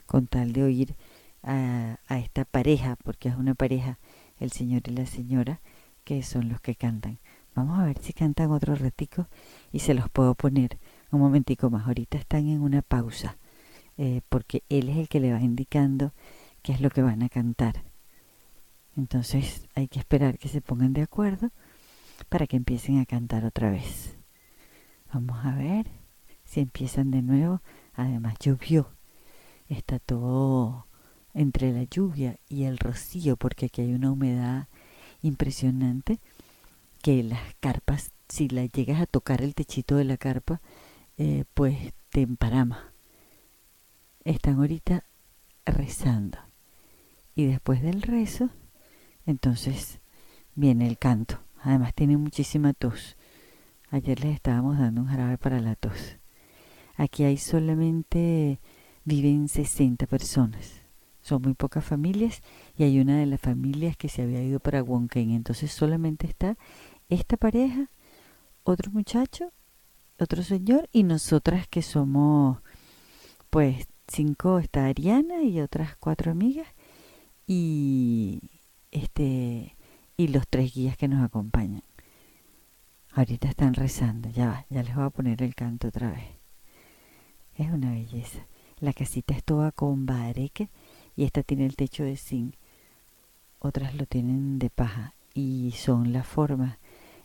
con 0.06 0.26
tal 0.26 0.52
de 0.52 0.62
oír 0.62 0.94
a, 1.42 1.98
esta 2.10 2.44
pareja, 2.44 2.96
porque 3.04 3.28
es 3.28 3.36
una 3.36 3.54
pareja, 3.54 3.98
el 4.40 4.50
señor 4.52 4.82
y 4.86 4.90
la 4.90 5.06
señora, 5.06 5.60
que 6.04 6.22
son 6.22 6.48
los 6.48 6.60
que 6.60 6.74
cantan. 6.74 7.18
Vamos 7.54 7.78
a 7.78 7.84
ver 7.84 7.98
si 7.98 8.12
cantan 8.12 8.50
otro 8.50 8.74
ratico 8.74 9.28
y 9.72 9.78
se 9.78 9.94
los 9.94 10.10
puedo 10.10 10.34
poner 10.34 10.78
un 11.10 11.20
momentico 11.20 11.70
más. 11.70 11.86
Ahorita 11.86 12.18
están 12.18 12.48
en 12.48 12.60
una 12.60 12.82
pausa, 12.82 13.38
eh, 13.96 14.20
porque 14.28 14.62
él 14.68 14.88
es 14.88 14.96
el 14.98 15.08
que 15.08 15.20
le 15.20 15.32
va 15.32 15.40
indicando 15.40 16.12
qué 16.62 16.72
es 16.72 16.80
lo 16.80 16.90
que 16.90 17.02
van 17.02 17.22
a 17.22 17.28
cantar. 17.28 17.82
Entonces 18.96 19.66
hay 19.74 19.88
que 19.88 19.98
esperar 19.98 20.38
que 20.38 20.48
se 20.48 20.60
pongan 20.60 20.92
de 20.92 21.02
acuerdo 21.02 21.50
para 22.24 22.46
que 22.46 22.56
empiecen 22.56 22.98
a 22.98 23.06
cantar 23.06 23.44
otra 23.44 23.70
vez. 23.70 24.16
Vamos 25.12 25.44
a 25.44 25.54
ver 25.54 25.86
si 26.44 26.60
empiezan 26.60 27.10
de 27.10 27.22
nuevo. 27.22 27.62
Además 27.94 28.34
llovió. 28.40 28.90
Está 29.68 29.98
todo 29.98 30.86
entre 31.34 31.72
la 31.72 31.84
lluvia 31.84 32.38
y 32.48 32.64
el 32.64 32.78
rocío 32.78 33.36
porque 33.36 33.66
aquí 33.66 33.82
hay 33.82 33.94
una 33.94 34.10
humedad 34.10 34.68
impresionante 35.22 36.18
que 37.02 37.22
las 37.22 37.54
carpas, 37.60 38.12
si 38.28 38.48
la 38.48 38.64
llegas 38.66 39.00
a 39.00 39.06
tocar 39.06 39.42
el 39.42 39.54
techito 39.54 39.96
de 39.96 40.04
la 40.04 40.16
carpa, 40.16 40.60
eh, 41.18 41.44
pues 41.54 41.92
te 42.10 42.22
emparama. 42.22 42.92
Están 44.24 44.56
ahorita 44.56 45.04
rezando. 45.64 46.38
Y 47.34 47.46
después 47.46 47.82
del 47.82 48.02
rezo, 48.02 48.50
entonces 49.26 50.00
viene 50.54 50.88
el 50.88 50.98
canto. 50.98 51.45
Además 51.66 51.94
tiene 51.94 52.16
muchísima 52.16 52.74
tos. 52.74 53.16
Ayer 53.90 54.20
les 54.20 54.36
estábamos 54.36 54.78
dando 54.78 55.00
un 55.00 55.08
jarabe 55.08 55.36
para 55.36 55.58
la 55.58 55.74
tos. 55.74 56.16
Aquí 56.94 57.24
hay 57.24 57.38
solamente, 57.38 58.60
viven 59.04 59.48
60 59.48 60.06
personas. 60.06 60.82
Son 61.22 61.42
muy 61.42 61.54
pocas 61.54 61.84
familias 61.84 62.40
y 62.78 62.84
hay 62.84 63.00
una 63.00 63.18
de 63.18 63.26
las 63.26 63.40
familias 63.40 63.96
que 63.96 64.08
se 64.08 64.22
había 64.22 64.44
ido 64.44 64.60
para 64.60 64.80
Wonken. 64.80 65.32
Entonces 65.32 65.72
solamente 65.72 66.28
está 66.28 66.56
esta 67.08 67.36
pareja, 67.36 67.90
otro 68.62 68.92
muchacho, 68.92 69.52
otro 70.20 70.44
señor 70.44 70.88
y 70.92 71.02
nosotras 71.02 71.66
que 71.66 71.82
somos, 71.82 72.58
pues, 73.50 73.88
cinco, 74.06 74.60
está 74.60 74.86
Ariana 74.86 75.42
y 75.42 75.60
otras 75.60 75.96
cuatro 75.96 76.30
amigas 76.30 76.68
y 77.44 78.50
este 78.92 79.75
y 80.16 80.28
los 80.28 80.46
tres 80.48 80.74
guías 80.74 80.96
que 80.96 81.08
nos 81.08 81.24
acompañan. 81.24 81.82
Ahorita 83.12 83.48
están 83.48 83.74
rezando, 83.74 84.28
ya 84.30 84.46
va, 84.48 84.66
ya 84.70 84.82
les 84.82 84.94
voy 84.94 85.04
a 85.04 85.10
poner 85.10 85.42
el 85.42 85.54
canto 85.54 85.88
otra 85.88 86.10
vez. 86.10 86.38
Es 87.54 87.70
una 87.70 87.92
belleza. 87.92 88.46
La 88.78 88.92
casita 88.92 89.34
es 89.34 89.42
toda 89.42 89.72
con 89.72 90.04
bareque 90.04 90.68
y 91.16 91.24
esta 91.24 91.42
tiene 91.42 91.64
el 91.64 91.76
techo 91.76 92.04
de 92.04 92.16
zinc. 92.16 92.54
Otras 93.58 93.94
lo 93.94 94.04
tienen 94.04 94.58
de 94.58 94.68
paja 94.68 95.14
y 95.32 95.72
son 95.72 96.12
las 96.12 96.26
formas 96.26 96.78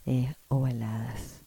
eh, 0.05 0.33
ovaladas 0.47 1.43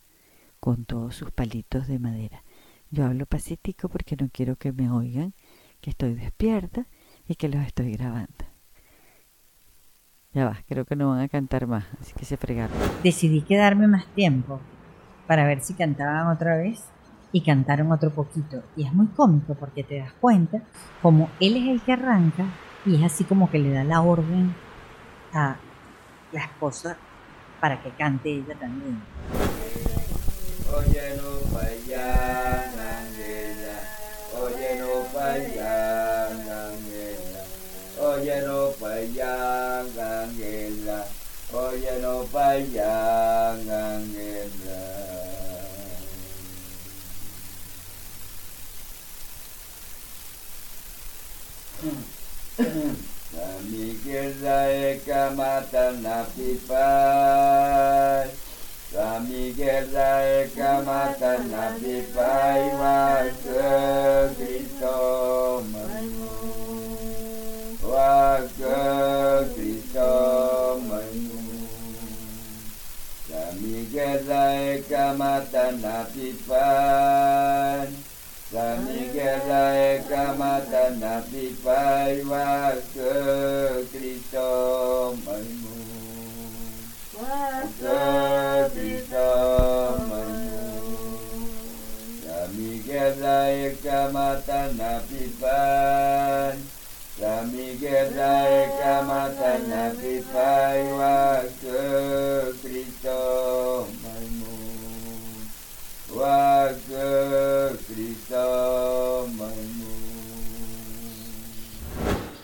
con 0.61 0.85
todos 0.85 1.17
sus 1.17 1.31
palitos 1.31 1.87
de 1.89 1.99
madera. 1.99 2.45
Yo 2.91 3.07
hablo 3.07 3.27
pacífico 3.27 3.89
porque 3.89 4.17
no 4.17 4.29
quiero 4.31 4.57
que 4.57 4.73
me 4.73 4.91
oigan, 4.91 5.35
que 5.81 5.91
estoy 5.91 6.15
despierta 6.15 6.87
y 7.27 7.35
que 7.37 7.49
los 7.49 7.67
estoy 7.67 7.93
grabando. 7.93 8.54
Ya 10.35 10.47
va, 10.47 10.59
creo 10.69 10.85
que 10.85 10.97
no 10.97 11.11
van 11.11 11.21
a 11.21 11.29
cantar 11.29 11.69
más, 11.69 11.85
así 12.01 12.13
que 12.13 12.25
se 12.25 12.37
fregaron. 12.37 12.77
Decidí 13.05 13.43
quedarme 13.43 13.87
más 13.87 14.05
tiempo 14.17 14.61
para 15.29 15.47
ver 15.47 15.61
si 15.61 15.75
cantaban 15.75 16.27
otra 16.27 16.57
vez 16.57 16.83
y 17.31 17.41
cantaron 17.43 17.93
otro 17.93 18.11
poquito. 18.11 18.65
Y 18.77 18.85
es 18.85 18.93
muy 18.93 19.07
cómico 19.07 19.55
porque 19.55 19.85
te 19.85 19.99
das 19.99 20.13
cuenta 20.15 20.61
como 21.01 21.31
él 21.39 21.57
es 21.57 21.69
el 21.69 21.81
que 21.83 21.93
arranca 21.93 22.47
y 22.85 22.97
es 22.97 23.03
así 23.05 23.23
como 23.23 23.49
que 23.49 23.61
le 23.61 23.71
da 23.71 23.85
la 23.85 24.01
orden 24.01 24.53
a 25.33 25.57
la 26.33 26.41
esposa 26.41 26.97
para 27.61 27.81
que 27.81 27.91
cante 27.91 28.31
ella 28.31 28.57
también. 28.59 29.01
Oye, 30.77 31.17
no 31.17 31.57
vaya, 31.57 32.65
Oye, 34.43 34.81
no 34.81 34.89
vaya, 35.15 35.84
Oye, 38.25 38.41
no 38.41 38.73
vaya, 38.81 39.85
Oye, 41.53 41.93
no 42.01 42.25
vaya, 42.33 43.53
Kami 53.35 53.87
gerai 54.01 55.01
kamata 55.05 55.93
napipai 56.01 56.73
Kami 58.89 59.53
gerai 59.53 60.49
kamata 60.57 61.45
napipai 61.45 62.73
Waka 62.81 64.33
Kristo 64.33 65.61
Samigelai 73.95 74.85
kamatana 74.85 76.05
pipan 76.13 77.89
Samigelai 78.53 80.05
kamatana 80.05 81.25
pipai 81.33 82.21
wa 82.29 82.77
ke 82.93 83.15
Kristo 83.89 84.51
manu 85.25 85.81
Ke 87.81 88.05
Kristo 88.75 89.31
manu 90.05 90.69
Samigelai 92.21 93.73
kamatana 93.81 94.93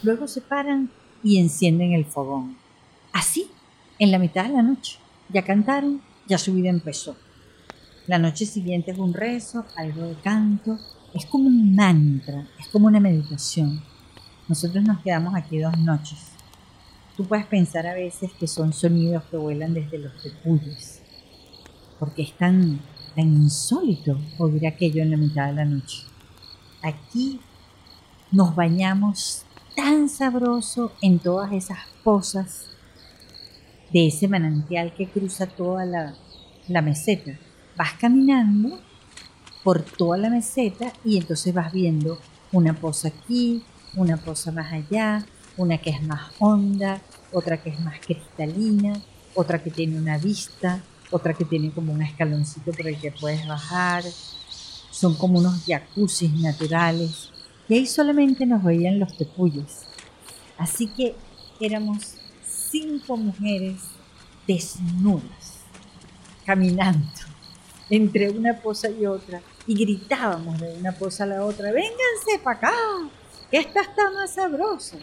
Luego 0.03 0.29
se 0.29 0.41
paran 0.41 0.89
y 1.23 1.39
encienden 1.39 1.93
el 1.93 2.05
fogón. 2.05 2.57
Así, 3.13 3.51
en 3.99 4.13
la 4.13 4.19
mitad 4.19 4.45
de 4.45 4.55
la 4.55 4.63
noche. 4.63 4.99
Ya 5.29 5.45
cantaron, 5.45 6.01
ya 6.29 6.39
su 6.39 6.55
vida 6.55 6.71
empezó. 6.71 7.17
La 8.07 8.19
noche 8.19 8.47
siguiente 8.47 8.93
es 8.93 8.99
un 8.99 9.15
rezo, 9.15 9.65
algo 9.77 10.03
de 10.03 10.15
canto. 10.15 10.79
Es 11.13 11.27
como 11.27 11.49
un 11.49 11.75
mantra, 11.75 12.47
es 12.59 12.69
como 12.69 12.87
una 12.87 13.01
meditación. 13.01 13.83
Nosotros 14.51 14.83
nos 14.83 14.99
quedamos 15.03 15.37
aquí 15.37 15.61
dos 15.61 15.79
noches. 15.79 16.19
Tú 17.17 17.25
puedes 17.25 17.47
pensar 17.47 17.87
a 17.87 17.95
veces 17.95 18.33
que 18.33 18.49
son 18.49 18.73
sonidos 18.73 19.23
que 19.31 19.37
vuelan 19.37 19.75
desde 19.75 19.97
los 19.97 20.21
tepuyes, 20.21 21.03
porque 22.01 22.23
es 22.23 22.33
tan, 22.37 22.81
tan 23.15 23.29
insólito 23.29 24.19
oír 24.39 24.67
aquello 24.67 25.03
en 25.03 25.13
la 25.13 25.17
mitad 25.17 25.47
de 25.47 25.53
la 25.53 25.65
noche. 25.65 26.03
Aquí 26.83 27.39
nos 28.33 28.57
bañamos 28.57 29.45
tan 29.77 30.09
sabroso 30.09 30.95
en 31.01 31.21
todas 31.21 31.53
esas 31.53 31.79
pozas 32.03 32.71
de 33.93 34.09
ese 34.09 34.27
manantial 34.27 34.93
que 34.95 35.09
cruza 35.09 35.47
toda 35.47 35.85
la, 35.85 36.17
la 36.67 36.83
meseta. 36.83 37.39
Vas 37.77 37.93
caminando 37.93 38.81
por 39.63 39.83
toda 39.83 40.19
la 40.19 40.29
meseta 40.29 40.93
y 41.05 41.19
entonces 41.19 41.55
vas 41.55 41.73
viendo 41.73 42.19
una 42.51 42.75
poza 42.75 43.07
aquí, 43.07 43.63
una 43.95 44.17
poza 44.17 44.53
más 44.53 44.73
allá, 44.73 45.25
una 45.57 45.79
que 45.79 45.91
es 45.91 46.03
más 46.03 46.33
honda, 46.39 47.01
otra 47.33 47.63
que 47.63 47.71
es 47.71 47.81
más 47.81 48.01
cristalina, 48.01 49.01
otra 49.35 49.63
que 49.63 49.71
tiene 49.71 49.99
una 49.99 50.19
vista, 50.19 50.83
otra 51.11 51.35
que 51.35 51.45
tiene 51.45 51.71
como 51.71 51.93
un 51.93 52.03
escaloncito 52.03 52.73
por 52.73 52.87
el 52.87 52.99
que 52.99 53.13
puedes 53.13 53.47
bajar. 53.47 54.05
Son 54.91 55.15
como 55.15 55.39
unos 55.39 55.65
jacuzzis 55.67 56.33
naturales. 56.33 57.31
Y 57.69 57.75
ahí 57.75 57.87
solamente 57.87 58.47
nos 58.47 58.63
veían 58.63 58.99
los 58.99 59.17
tepuyes. 59.17 59.87
Así 60.59 60.89
que 60.89 61.15
éramos 61.61 62.15
cinco 62.45 63.17
mujeres 63.17 63.81
desnudas, 64.47 65.61
caminando 66.45 67.07
entre 67.89 68.31
una 68.31 68.61
poza 68.61 68.89
y 68.91 69.07
otra. 69.07 69.41
Y 69.67 69.75
gritábamos 69.75 70.61
de 70.61 70.75
una 70.75 70.93
poza 70.93 71.25
a 71.25 71.27
la 71.29 71.45
otra, 71.45 71.73
vénganse 71.73 72.39
para 72.43 72.59
acá, 72.59 72.73
esta 73.53 73.81
está 73.81 74.11
más 74.13 74.35
sabrosa. 74.35 74.97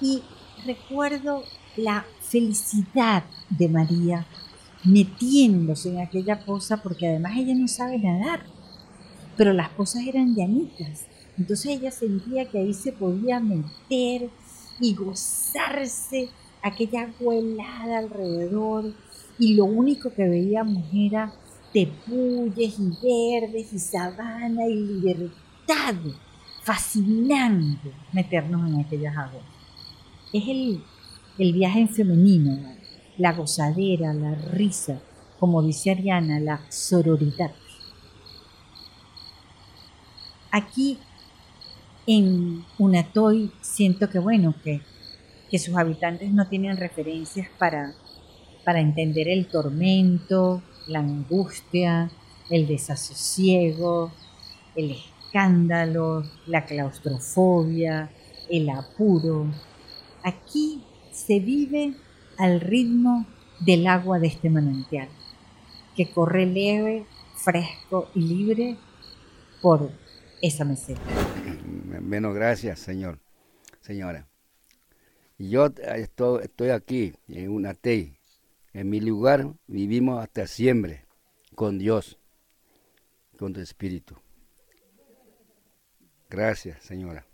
Y 0.00 0.22
recuerdo 0.66 1.44
la 1.76 2.04
felicidad 2.20 3.24
de 3.50 3.68
María 3.68 4.26
metiéndose 4.84 5.90
en 5.90 6.00
aquella 6.00 6.44
poza 6.44 6.82
porque 6.82 7.08
además 7.08 7.32
ella 7.36 7.54
no 7.54 7.68
sabe 7.68 7.98
nadar, 7.98 8.44
pero 9.36 9.52
las 9.52 9.70
pozas 9.70 10.06
eran 10.06 10.34
llanitas. 10.34 11.06
Entonces 11.38 11.66
ella 11.66 11.90
sentía 11.90 12.48
que 12.48 12.58
ahí 12.58 12.74
se 12.74 12.92
podía 12.92 13.40
meter 13.40 14.30
y 14.80 14.94
gozarse 14.94 16.28
aquella 16.62 17.02
agua 17.02 17.34
helada 17.34 17.98
alrededor 17.98 18.92
y 19.38 19.54
lo 19.54 19.64
único 19.64 20.12
que 20.12 20.28
veíamos 20.28 20.84
era 20.92 21.32
tepuyes 21.72 22.78
y 22.78 22.90
verdes 23.02 23.72
y 23.72 23.78
sabana 23.78 24.66
y 24.66 24.74
libertad. 24.74 25.94
Fascinante 26.64 27.92
meternos 28.12 28.68
en 28.68 28.80
aquellas 28.80 29.16
aguas. 29.16 29.44
Es 30.32 30.48
el, 30.48 30.82
el 31.38 31.52
viaje 31.52 31.80
en 31.80 31.88
femenino, 31.90 32.58
la 33.18 33.32
gozadera, 33.34 34.14
la 34.14 34.34
risa, 34.34 34.98
como 35.38 35.62
dice 35.62 35.90
Ariana, 35.90 36.40
la 36.40 36.60
sororidad. 36.70 37.52
Aquí 40.50 40.98
en 42.06 42.64
Unatoy 42.78 43.52
siento 43.60 44.08
que 44.08 44.18
bueno, 44.18 44.54
que, 44.64 44.80
que 45.50 45.58
sus 45.58 45.76
habitantes 45.76 46.32
no 46.32 46.48
tienen 46.48 46.76
referencias 46.76 47.48
para, 47.58 47.94
para 48.64 48.80
entender 48.80 49.28
el 49.28 49.48
tormento, 49.48 50.62
la 50.86 51.00
angustia, 51.00 52.10
el 52.48 52.66
desasosiego, 52.66 54.12
el 54.76 54.96
escándalo, 55.34 56.22
la 56.46 56.64
claustrofobia, 56.64 58.08
el 58.48 58.70
apuro. 58.70 59.46
Aquí 60.22 60.84
se 61.10 61.40
vive 61.40 61.94
al 62.38 62.60
ritmo 62.60 63.26
del 63.58 63.88
agua 63.88 64.20
de 64.20 64.28
este 64.28 64.48
manantial, 64.48 65.08
que 65.96 66.08
corre 66.08 66.46
leve, 66.46 67.04
fresco 67.34 68.10
y 68.14 68.20
libre 68.20 68.76
por 69.60 69.90
esa 70.40 70.64
meseta. 70.64 71.02
Menos 72.00 72.32
gracias, 72.32 72.78
señor, 72.78 73.18
señora. 73.80 74.28
Yo 75.36 75.66
estoy, 75.96 76.44
estoy 76.44 76.68
aquí 76.68 77.12
en 77.26 77.50
una 77.50 77.74
TEI. 77.74 78.16
En 78.72 78.88
mi 78.88 79.00
lugar 79.00 79.52
vivimos 79.66 80.22
hasta 80.22 80.46
siempre 80.46 81.06
con 81.56 81.76
Dios, 81.78 82.18
con 83.36 83.52
tu 83.52 83.58
espíritu. 83.60 84.23
Gracias, 86.30 86.82
señora. 86.82 87.26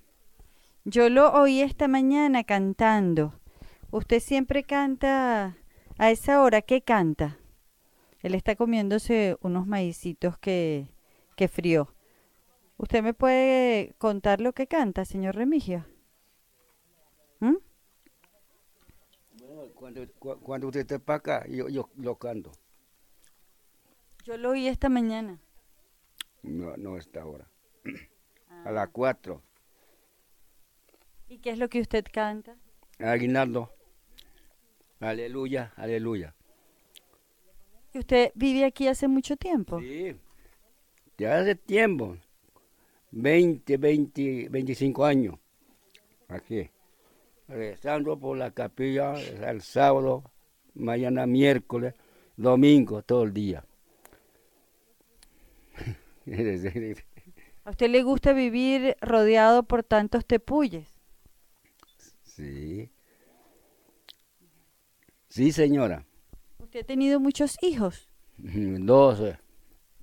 Yo 0.84 1.08
lo 1.08 1.32
oí 1.32 1.60
esta 1.62 1.88
mañana 1.88 2.44
cantando. 2.44 3.34
Usted 3.90 4.20
siempre 4.20 4.64
canta 4.64 5.56
a 5.98 6.10
esa 6.10 6.42
hora. 6.42 6.62
¿Qué 6.62 6.82
canta? 6.82 7.38
Él 8.22 8.34
está 8.34 8.56
comiéndose 8.56 9.36
unos 9.40 9.66
maicitos 9.66 10.38
que, 10.38 10.88
que 11.36 11.48
frió. 11.48 11.94
¿Usted 12.76 13.02
me 13.02 13.14
puede 13.14 13.94
contar 13.98 14.40
lo 14.40 14.52
que 14.52 14.66
canta, 14.66 15.04
señor 15.04 15.36
Remigio? 15.36 15.86
¿Mm? 17.40 17.56
Bueno, 19.32 19.72
cuando, 19.74 20.06
cu- 20.18 20.40
cuando 20.40 20.68
usted 20.68 20.80
esté 20.80 20.98
para 20.98 21.16
acá, 21.18 21.46
yo, 21.48 21.68
yo 21.68 21.90
lo 21.96 22.16
canto. 22.16 22.52
Yo 24.24 24.36
lo 24.38 24.50
oí 24.50 24.66
esta 24.68 24.88
mañana. 24.88 25.40
No, 26.42 26.76
no 26.76 26.96
está 26.98 27.22
ahora. 27.22 27.50
A 28.64 28.70
las 28.72 28.88
cuatro. 28.90 29.42
¿Y 31.28 31.38
qué 31.38 31.50
es 31.50 31.58
lo 31.58 31.68
que 31.68 31.80
usted 31.80 32.04
canta? 32.12 32.56
Aguinaldo. 32.98 33.72
Aleluya, 35.00 35.72
aleluya. 35.76 36.34
¿Y 37.92 37.98
usted 37.98 38.32
vive 38.34 38.64
aquí 38.64 38.88
hace 38.88 39.08
mucho 39.08 39.36
tiempo? 39.36 39.80
Sí. 39.80 40.16
Ya 41.16 41.38
hace 41.38 41.54
tiempo. 41.54 42.16
20, 43.12 43.76
20, 43.76 44.48
25 44.50 45.04
años. 45.04 45.36
Aquí. 46.28 46.70
Rezando 47.48 48.18
por 48.18 48.36
la 48.36 48.52
capilla 48.52 49.14
el 49.14 49.62
sábado, 49.62 50.22
mañana 50.74 51.26
miércoles, 51.26 51.94
domingo, 52.36 53.02
todo 53.02 53.24
el 53.24 53.32
día. 53.32 53.64
¿A 57.70 57.72
usted 57.72 57.88
le 57.88 58.02
gusta 58.02 58.32
vivir 58.32 58.96
rodeado 59.00 59.62
por 59.62 59.84
tantos 59.84 60.26
tepuyes? 60.26 60.88
Sí. 62.24 62.90
Sí, 65.28 65.52
señora. 65.52 66.04
¿Usted 66.58 66.80
ha 66.80 66.84
tenido 66.84 67.20
muchos 67.20 67.56
hijos? 67.62 68.08
12. 68.38 69.38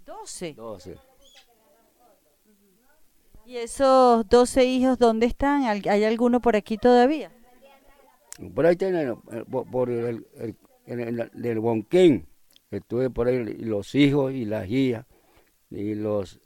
Doce. 0.05 0.53
12. 0.53 0.95
¿Y 3.45 3.57
esos 3.57 4.29
doce 4.29 4.63
hijos 4.63 4.97
dónde 4.97 5.25
están? 5.25 5.63
¿Al- 5.63 5.89
¿Hay 5.89 6.05
alguno 6.05 6.39
por 6.39 6.55
aquí 6.55 6.77
todavía? 6.77 7.33
Por 8.55 8.65
ahí 8.65 8.77
tienen, 8.77 9.09
eh, 9.29 9.43
por, 9.51 9.69
por 9.69 9.89
el, 9.89 10.25
el, 10.35 10.55
el-. 10.85 12.25
Estuve 12.71 13.09
por 13.09 13.27
ahí, 13.27 13.43
los 13.43 13.93
hijos 13.93 14.31
y 14.31 14.45
las 14.45 14.69
hijas, 14.69 15.05
y 15.69 15.95
los 15.95 16.39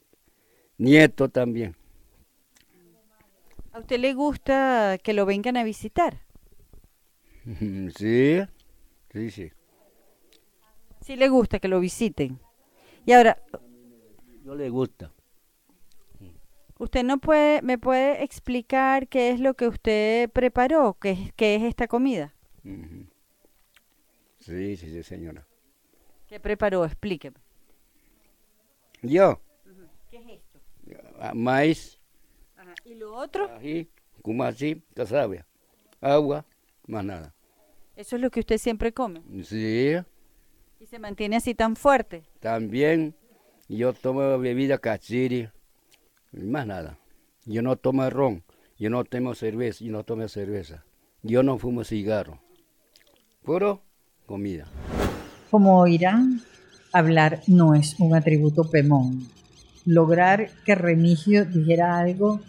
nietos 0.81 1.31
también. 1.31 1.75
¿A 3.73 3.79
usted 3.79 3.99
le 3.99 4.13
gusta 4.13 4.97
que 5.03 5.13
lo 5.13 5.25
vengan 5.25 5.57
a 5.57 5.63
visitar? 5.63 6.13
Sí, 7.97 8.41
sí, 9.11 9.31
sí. 9.31 9.51
Sí 11.01 11.15
le 11.15 11.29
gusta 11.29 11.59
que 11.59 11.67
lo 11.67 11.79
visiten. 11.79 12.39
Y 13.05 13.13
ahora, 13.13 13.37
Yo 14.43 14.55
le 14.55 14.69
gusta. 14.69 15.11
¿usted 16.77 17.03
no 17.03 17.19
puede, 17.19 17.61
me 17.61 17.77
puede 17.77 18.23
explicar 18.23 19.07
qué 19.07 19.29
es 19.29 19.39
lo 19.39 19.53
que 19.53 19.67
usted 19.67 20.29
preparó? 20.31 20.97
¿Qué 20.99 21.11
es, 21.11 21.33
qué 21.33 21.55
es 21.55 21.63
esta 21.63 21.87
comida? 21.87 22.33
Sí, 24.39 24.75
sí, 24.77 24.89
sí, 24.89 25.03
señora. 25.03 25.45
¿Qué 26.27 26.39
preparó? 26.39 26.83
Explíqueme. 26.85 27.37
Yo, 29.03 29.39
Maíz, 31.33 31.99
¿Y 32.85 32.95
lo 32.95 33.15
otro? 33.15 33.49
ají, 33.55 33.87
como 34.21 34.43
así, 34.43 34.81
casabe, 34.95 35.45
agua, 35.99 36.45
más 36.87 37.03
nada. 37.05 37.33
Eso 37.95 38.15
es 38.15 38.21
lo 38.21 38.29
que 38.31 38.39
usted 38.39 38.57
siempre 38.57 38.91
come. 38.93 39.21
Sí, 39.43 39.93
Y 40.79 40.85
se 40.87 40.97
mantiene 40.99 41.35
así 41.37 41.53
tan 41.53 41.75
fuerte. 41.75 42.23
también 42.39 43.15
yo 43.69 43.93
tomo 43.93 44.37
bebida 44.39 44.77
cachiri, 44.79 45.49
más 46.33 46.65
nada. 46.67 46.97
Yo 47.45 47.61
no 47.61 47.75
tomo 47.75 48.09
ron, 48.09 48.43
yo 48.77 48.89
no 48.89 49.03
tomo 49.03 49.33
cerveza, 49.35 49.83
yo 49.85 49.91
no 49.91 50.03
tomo 50.03 50.27
cerveza. 50.27 50.83
Yo 51.23 51.43
no 51.43 51.57
fumo 51.59 51.83
cigarro. 51.83 52.39
Puro 53.43 53.81
comida. 54.25 54.67
Como 55.51 55.79
oirán, 55.79 56.41
hablar 56.93 57.41
no 57.47 57.75
es 57.75 57.99
un 57.99 58.15
atributo 58.15 58.63
pemón. 58.69 59.27
Lograr 59.85 60.49
que 60.65 60.75
Remigio 60.75 61.45
dijera 61.45 61.97
algo 61.99 62.39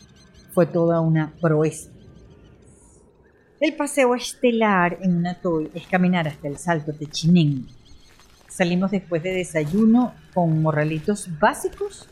fue 0.52 0.66
toda 0.66 1.00
una 1.00 1.32
proeza. 1.40 1.90
El 3.58 3.74
paseo 3.74 4.14
estelar 4.14 4.98
en 5.02 5.16
una 5.16 5.40
toy 5.40 5.70
es 5.72 5.86
caminar 5.86 6.26
hasta 6.26 6.48
el 6.48 6.58
Salto 6.58 6.92
de 6.92 7.06
Chinén. 7.06 7.66
Salimos 8.48 8.90
después 8.90 9.22
de 9.22 9.30
desayuno 9.30 10.14
con 10.34 10.60
morralitos 10.60 11.28
básicos 11.38 12.08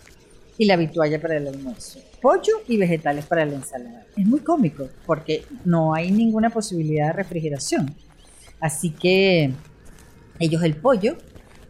y 0.56 0.66
la 0.66 0.76
vitualla 0.76 1.20
para 1.20 1.36
el 1.36 1.48
almuerzo. 1.48 1.98
Pollo 2.22 2.62
y 2.68 2.76
vegetales 2.76 3.26
para 3.26 3.44
la 3.44 3.56
ensalada. 3.56 4.06
Es 4.16 4.26
muy 4.26 4.40
cómico 4.40 4.88
porque 5.04 5.44
no 5.64 5.92
hay 5.92 6.10
ninguna 6.10 6.50
posibilidad 6.50 7.08
de 7.08 7.12
refrigeración. 7.14 7.94
Así 8.60 8.90
que 8.90 9.52
ellos 10.38 10.62
el 10.62 10.76
pollo 10.76 11.16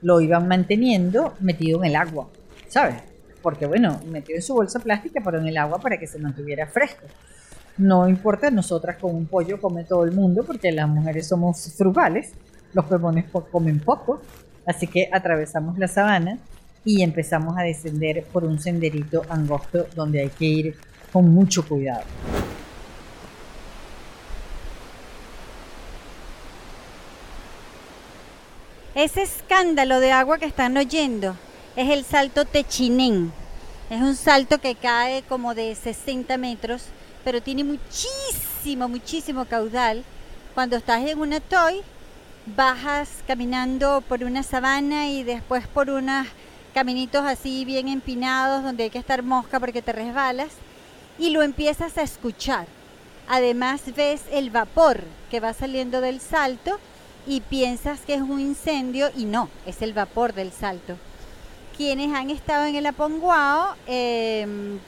lo 0.03 0.21
iban 0.21 0.47
manteniendo 0.47 1.35
metido 1.41 1.83
en 1.83 1.91
el 1.91 1.97
agua, 1.97 2.29
¿sabes? 2.69 3.10
Porque 3.43 3.67
bueno, 3.67 4.01
metido 4.11 4.37
en 4.37 4.43
su 4.43 4.55
bolsa 4.55 4.79
plástica, 4.81 5.21
pero 5.25 5.39
en 5.39 5.47
el 5.49 5.57
agua 5.57 5.79
para 5.79 5.99
que 5.99 6.07
se 6.07 6.19
mantuviera 6.19 6.67
fresco. 6.67 7.07
No 7.79 8.09
importa, 8.09 8.51
nosotras 8.51 8.97
con 8.99 9.15
un 9.15 9.27
pollo 9.27 9.61
come 9.61 9.85
todo 9.85 10.05
el 10.05 10.13
mundo 10.13 10.45
porque 10.45 10.71
las 10.73 10.89
mujeres 10.89 11.27
somos 11.29 11.73
frugales, 11.77 12.33
los 12.75 12.85
pemones 12.85 13.25
po- 13.25 13.47
comen 13.47 13.81
poco, 13.81 14.21
así 14.67 14.87
que 14.87 15.09
atravesamos 15.11 15.79
la 15.79 15.89
sabana 15.89 16.39
y 16.85 17.03
empezamos 17.03 17.57
a 17.57 17.63
descender 17.63 18.25
por 18.25 18.45
un 18.45 18.59
senderito 18.61 19.23
angosto 19.31 19.87
donde 19.95 20.21
hay 20.21 20.29
que 20.29 20.45
ir 20.45 20.77
con 21.13 21.31
mucho 21.33 21.67
cuidado. 21.67 22.05
Ese 28.95 29.23
escándalo 29.23 30.01
de 30.01 30.13
agua 30.13 30.39
que 30.39 30.47
están 30.47 30.77
oyendo 30.77 31.37
es 31.77 31.91
el 31.91 32.05
salto 32.05 32.45
Techinén. 32.45 33.33
Es 33.91 34.01
un 34.01 34.17
salto 34.17 34.59
que 34.59 34.75
cae 34.75 35.23
como 35.23 35.55
de 35.55 35.75
60 35.75 36.37
metros, 36.37 36.85
pero 37.25 37.43
tiene 37.43 37.65
muchísimo, 37.65 38.89
muchísimo 38.89 39.45
caudal. 39.45 40.05
Cuando 40.55 40.77
estás 40.77 41.05
en 41.07 41.19
una 41.19 41.41
toy, 41.41 41.83
bajas 42.47 43.09
caminando 43.27 44.03
por 44.09 44.25
una 44.25 44.43
sabana 44.43 45.09
y 45.09 45.23
después 45.23 45.67
por 45.69 45.91
unos 45.91 46.27
caminitos 46.75 47.25
así 47.25 47.65
bien 47.65 47.89
empinados 47.89 48.63
donde 48.63 48.85
hay 48.85 48.91
que 48.91 48.99
estar 48.99 49.23
mosca 49.23 49.59
porque 49.59 49.83
te 49.83 49.93
resbalas 49.93 50.51
y 51.19 51.31
lo 51.31 51.43
empiezas 51.43 51.99
a 51.99 52.03
escuchar. 52.03 52.67
Además 53.29 53.83
ves 53.95 54.23
el 54.33 54.51
vapor 54.51 55.05
que 55.31 55.41
va 55.41 55.53
saliendo 55.53 56.01
del 56.01 56.21
salto 56.21 56.79
y 57.27 57.41
piensas 57.43 58.01
que 58.01 58.15
es 58.15 58.23
un 58.23 58.41
incendio 58.41 59.11
y 59.17 59.25
no, 59.25 59.49
es 59.67 59.83
el 59.83 59.93
vapor 59.93 60.33
del 60.33 60.51
salto. 60.53 60.97
Quienes 61.81 62.13
han 62.13 62.29
estado 62.29 62.67
en 62.67 62.77
el 62.77 62.85
Aponguao 62.85 63.75
em, 63.87 64.79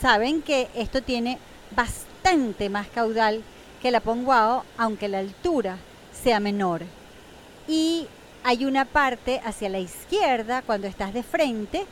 saben 0.00 0.42
que 0.42 0.66
esto 0.74 1.00
tiene 1.00 1.38
bastante 1.70 2.68
más 2.68 2.88
caudal 2.88 3.40
que 3.80 3.86
el 3.86 3.94
Aponguao, 3.94 4.64
aunque 4.76 5.06
la 5.06 5.20
altura 5.20 5.76
sea 6.12 6.40
menor. 6.40 6.82
Y 7.68 8.08
hay 8.42 8.64
una 8.64 8.84
parte 8.84 9.40
hacia 9.44 9.68
la 9.68 9.78
izquierda, 9.78 10.62
cuando 10.62 10.88
estás 10.88 11.14
de 11.14 11.22
frente, 11.22 11.86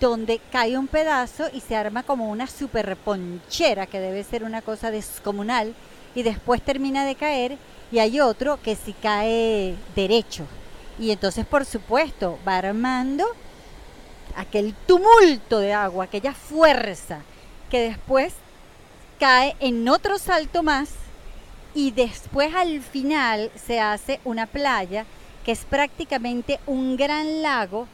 donde 0.00 0.40
cae 0.50 0.76
un 0.76 0.88
pedazo 0.88 1.44
y 1.52 1.60
se 1.60 1.76
arma 1.76 2.02
como 2.02 2.28
una 2.28 2.48
super 2.48 2.96
ponchera, 2.96 3.86
que 3.86 4.00
debe 4.00 4.24
ser 4.24 4.42
una 4.42 4.62
cosa 4.62 4.90
descomunal, 4.90 5.76
y 6.12 6.24
después 6.24 6.60
termina 6.60 7.06
de 7.06 7.14
caer, 7.14 7.56
y 7.92 8.00
hay 8.00 8.18
otro 8.18 8.60
que 8.60 8.74
sí 8.74 8.96
cae 9.00 9.76
derecho. 9.94 10.44
Y 10.98 11.12
entonces, 11.12 11.46
por 11.46 11.64
supuesto, 11.64 12.36
va 12.44 12.58
armando 12.58 13.26
aquel 14.36 14.74
tumulto 14.86 15.58
de 15.58 15.72
agua, 15.72 16.04
aquella 16.04 16.32
fuerza, 16.32 17.22
que 17.70 17.80
después 17.80 18.34
cae 19.18 19.56
en 19.60 19.88
otro 19.88 20.18
salto 20.18 20.62
más 20.62 20.90
y 21.74 21.90
después 21.90 22.54
al 22.54 22.80
final 22.82 23.50
se 23.54 23.80
hace 23.80 24.20
una 24.24 24.46
playa 24.46 25.04
que 25.44 25.52
es 25.52 25.64
prácticamente 25.64 26.60
un 26.66 26.96
gran 26.96 27.42
lago 27.42 27.86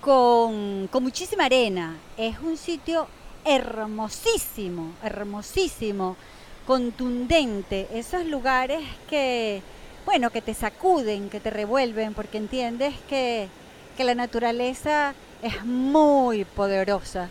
con, 0.00 0.88
con 0.90 1.02
muchísima 1.02 1.44
arena. 1.44 1.96
Es 2.16 2.38
un 2.38 2.56
sitio 2.56 3.06
hermosísimo, 3.44 4.92
hermosísimo, 5.02 6.16
contundente. 6.66 7.88
Esos 7.92 8.26
lugares 8.26 8.82
que, 9.08 9.62
bueno, 10.04 10.30
que 10.30 10.42
te 10.42 10.54
sacuden, 10.54 11.30
que 11.30 11.40
te 11.40 11.50
revuelven, 11.50 12.14
porque 12.14 12.38
entiendes 12.38 12.94
que, 13.08 13.48
que 13.96 14.04
la 14.04 14.14
naturaleza 14.14 15.14
es 15.42 15.64
muy 15.64 16.44
poderosa 16.44 17.28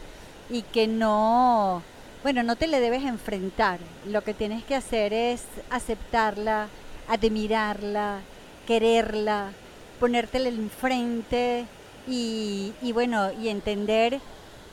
y 0.50 0.64
que 0.64 0.88
no, 0.88 1.82
bueno, 2.24 2.44
no 2.44 2.56
te 2.56 2.68
le 2.68 2.80
debes 2.80 3.04
enfrentar. 3.04 3.80
Lo 4.06 4.24
que 4.24 4.34
tienes 4.34 4.64
que 4.64 4.76
hacer 4.76 5.14
es 5.14 5.44
aceptarla, 5.70 6.68
admirarla, 7.08 8.20
quererla, 8.68 9.52
ponértela 10.00 10.50
enfrente 10.50 11.66
y, 12.08 12.74
y 12.82 12.92
bueno, 12.92 13.32
y 13.32 13.50
entender 13.50 14.20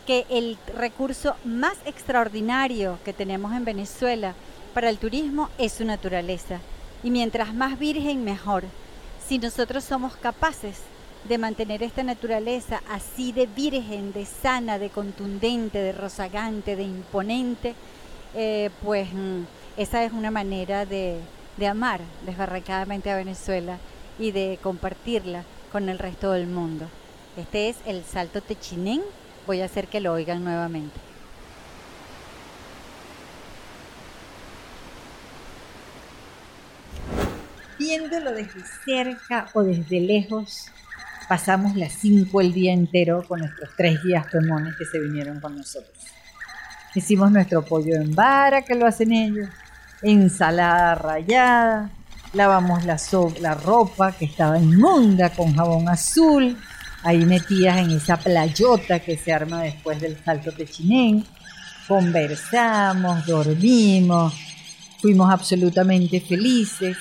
que 0.06 0.26
el 0.30 0.58
recurso 0.74 1.36
más 1.44 1.76
extraordinario 1.84 2.98
que 3.04 3.12
tenemos 3.12 3.52
en 3.52 3.64
Venezuela 3.64 4.34
para 4.74 4.88
el 4.88 4.98
turismo 4.98 5.50
es 5.58 5.72
su 5.72 5.84
naturaleza. 5.84 6.60
Y 7.02 7.10
mientras 7.10 7.54
más 7.54 7.78
virgen, 7.78 8.24
mejor. 8.24 8.64
Si 9.26 9.38
nosotros 9.38 9.84
somos 9.84 10.16
capaces 10.16 10.78
de 11.28 11.38
mantener 11.38 11.82
esta 11.82 12.02
naturaleza 12.02 12.80
así 12.88 13.32
de 13.32 13.46
virgen, 13.46 14.12
de 14.12 14.24
sana, 14.24 14.78
de 14.78 14.88
contundente, 14.88 15.78
de 15.78 15.92
rozagante, 15.92 16.74
de 16.74 16.84
imponente, 16.84 17.74
eh, 18.34 18.70
pues 18.82 19.12
mm, 19.12 19.42
esa 19.76 20.04
es 20.04 20.12
una 20.12 20.30
manera 20.30 20.86
de, 20.86 21.20
de 21.58 21.66
amar 21.66 22.00
desbarracadamente 22.24 23.10
a 23.10 23.16
Venezuela 23.16 23.78
y 24.18 24.30
de 24.30 24.58
compartirla 24.62 25.44
con 25.70 25.88
el 25.90 25.98
resto 25.98 26.32
del 26.32 26.46
mundo. 26.46 26.86
Este 27.36 27.68
es 27.68 27.76
el 27.84 28.04
Salto 28.04 28.40
Techinén. 28.40 29.02
Voy 29.46 29.60
a 29.60 29.66
hacer 29.66 29.86
que 29.86 30.00
lo 30.00 30.12
oigan 30.12 30.42
nuevamente. 30.42 30.98
Viéndolo 37.78 38.32
desde 38.32 38.60
cerca 38.84 39.48
o 39.54 39.62
desde 39.62 40.00
lejos, 40.00 40.72
pasamos 41.28 41.76
las 41.76 41.92
5 41.92 42.40
el 42.40 42.52
día 42.52 42.72
entero 42.72 43.22
con 43.28 43.40
nuestros 43.40 43.68
tres 43.76 44.02
guías 44.02 44.26
pemones 44.26 44.74
que 44.76 44.86
se 44.86 44.98
vinieron 44.98 45.38
con 45.40 45.56
nosotros. 45.56 45.92
Hicimos 46.94 47.30
nuestro 47.30 47.62
pollo 47.64 47.96
en 47.96 48.14
vara, 48.14 48.62
que 48.62 48.74
lo 48.74 48.86
hacen 48.86 49.12
ellos, 49.12 49.48
ensalada 50.02 50.94
rallada, 50.94 51.90
lavamos 52.32 52.84
la, 52.84 52.98
la 53.40 53.54
ropa 53.54 54.12
que 54.12 54.24
estaba 54.24 54.58
inmunda 54.58 55.30
con 55.30 55.54
jabón 55.54 55.88
azul, 55.88 56.56
ahí 57.02 57.24
metidas 57.26 57.78
en 57.78 57.90
esa 57.90 58.16
playota 58.16 59.00
que 59.00 59.18
se 59.18 59.32
arma 59.32 59.62
después 59.62 60.00
del 60.00 60.16
salto 60.24 60.50
techinén, 60.50 61.24
conversamos, 61.86 63.26
dormimos, 63.26 64.34
fuimos 65.00 65.30
absolutamente 65.30 66.20
felices. 66.20 66.96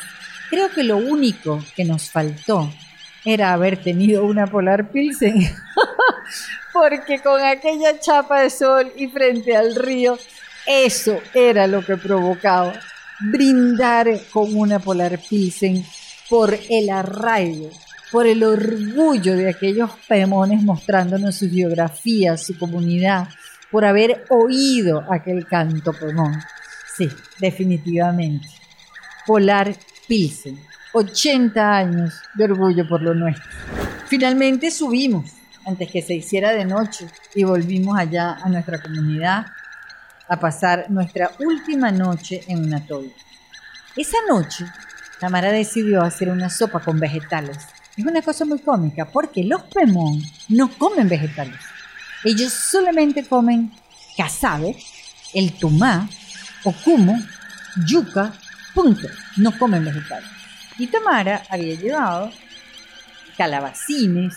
Creo 0.50 0.70
que 0.70 0.84
lo 0.84 0.98
único 0.98 1.64
que 1.76 1.86
nos 1.86 2.10
faltó 2.10 2.70
era 3.28 3.52
haber 3.52 3.84
tenido 3.84 4.24
una 4.24 4.48
Polar 4.48 4.90
Pilsen, 4.90 5.36
porque 6.74 7.20
con 7.20 7.42
aquella 7.42 8.00
chapa 8.00 8.42
de 8.42 8.50
sol 8.50 8.90
y 8.96 9.08
frente 9.08 9.54
al 9.54 9.76
río, 9.76 10.18
eso 10.66 11.20
era 11.34 11.68
lo 11.68 11.86
que 11.86 11.98
provocaba 11.98 12.74
brindar 13.20 14.08
con 14.32 14.56
una 14.56 14.80
Polar 14.80 15.20
Pilsen 15.30 15.86
por 16.30 16.58
el 16.70 16.90
arraigo, 16.90 17.70
por 18.14 18.28
el 18.28 18.42
orgullo 18.44 19.36
de 19.36 19.50
aquellos 19.50 19.92
pemones 20.08 20.64
mostrándonos 20.64 21.36
su 21.36 21.50
geografía, 21.50 22.38
su 22.38 22.58
comunidad, 22.58 23.28
por 23.70 23.84
haber 23.84 24.24
oído 24.30 25.04
aquel 25.12 25.46
canto 25.46 25.92
pemón. 25.92 26.40
Sí, 26.96 27.10
definitivamente. 27.40 28.48
Polar 29.26 29.76
Pilsen. 30.08 30.67
80 30.94 31.76
años 31.76 32.22
de 32.34 32.46
orgullo 32.46 32.88
por 32.88 33.02
lo 33.02 33.14
nuestro. 33.14 33.50
Finalmente 34.08 34.72
subimos 34.72 35.32
antes 35.66 35.92
que 35.92 36.02
se 36.02 36.16
hiciera 36.16 36.54
de 36.54 36.66
noche 36.66 37.08
y 37.36 37.44
volvimos 37.44 37.98
allá 37.98 38.38
a 38.42 38.50
nuestra 38.50 38.82
comunidad 38.82 39.48
a 40.30 40.40
pasar 40.40 40.86
nuestra 40.90 41.32
última 41.40 41.92
noche 41.92 42.44
en 42.48 42.66
un 42.66 42.74
atol. 42.74 43.12
Esa 43.96 44.18
noche, 44.30 44.66
Tamara 45.20 45.52
decidió 45.52 46.02
hacer 46.02 46.30
una 46.30 46.50
sopa 46.50 46.80
con 46.80 47.00
vegetales. 47.00 47.58
Es 47.96 48.06
una 48.06 48.22
cosa 48.22 48.46
muy 48.46 48.60
cómica 48.60 49.06
porque 49.06 49.44
los 49.44 49.64
Pemón 49.64 50.22
no 50.50 50.70
comen 50.78 51.10
vegetales. 51.10 51.60
Ellos 52.24 52.54
solamente 52.54 53.26
comen 53.26 53.72
casabe, 54.16 54.78
el 55.34 55.54
tumá, 55.54 56.10
ocumo, 56.64 57.18
yuca, 57.86 58.34
punto. 58.74 59.08
No 59.38 59.58
comen 59.58 59.86
vegetales. 59.86 60.37
Y 60.78 60.88
Tamara 60.88 61.44
había 61.50 61.76
llevado 61.76 62.32
calabacines, 63.38 64.36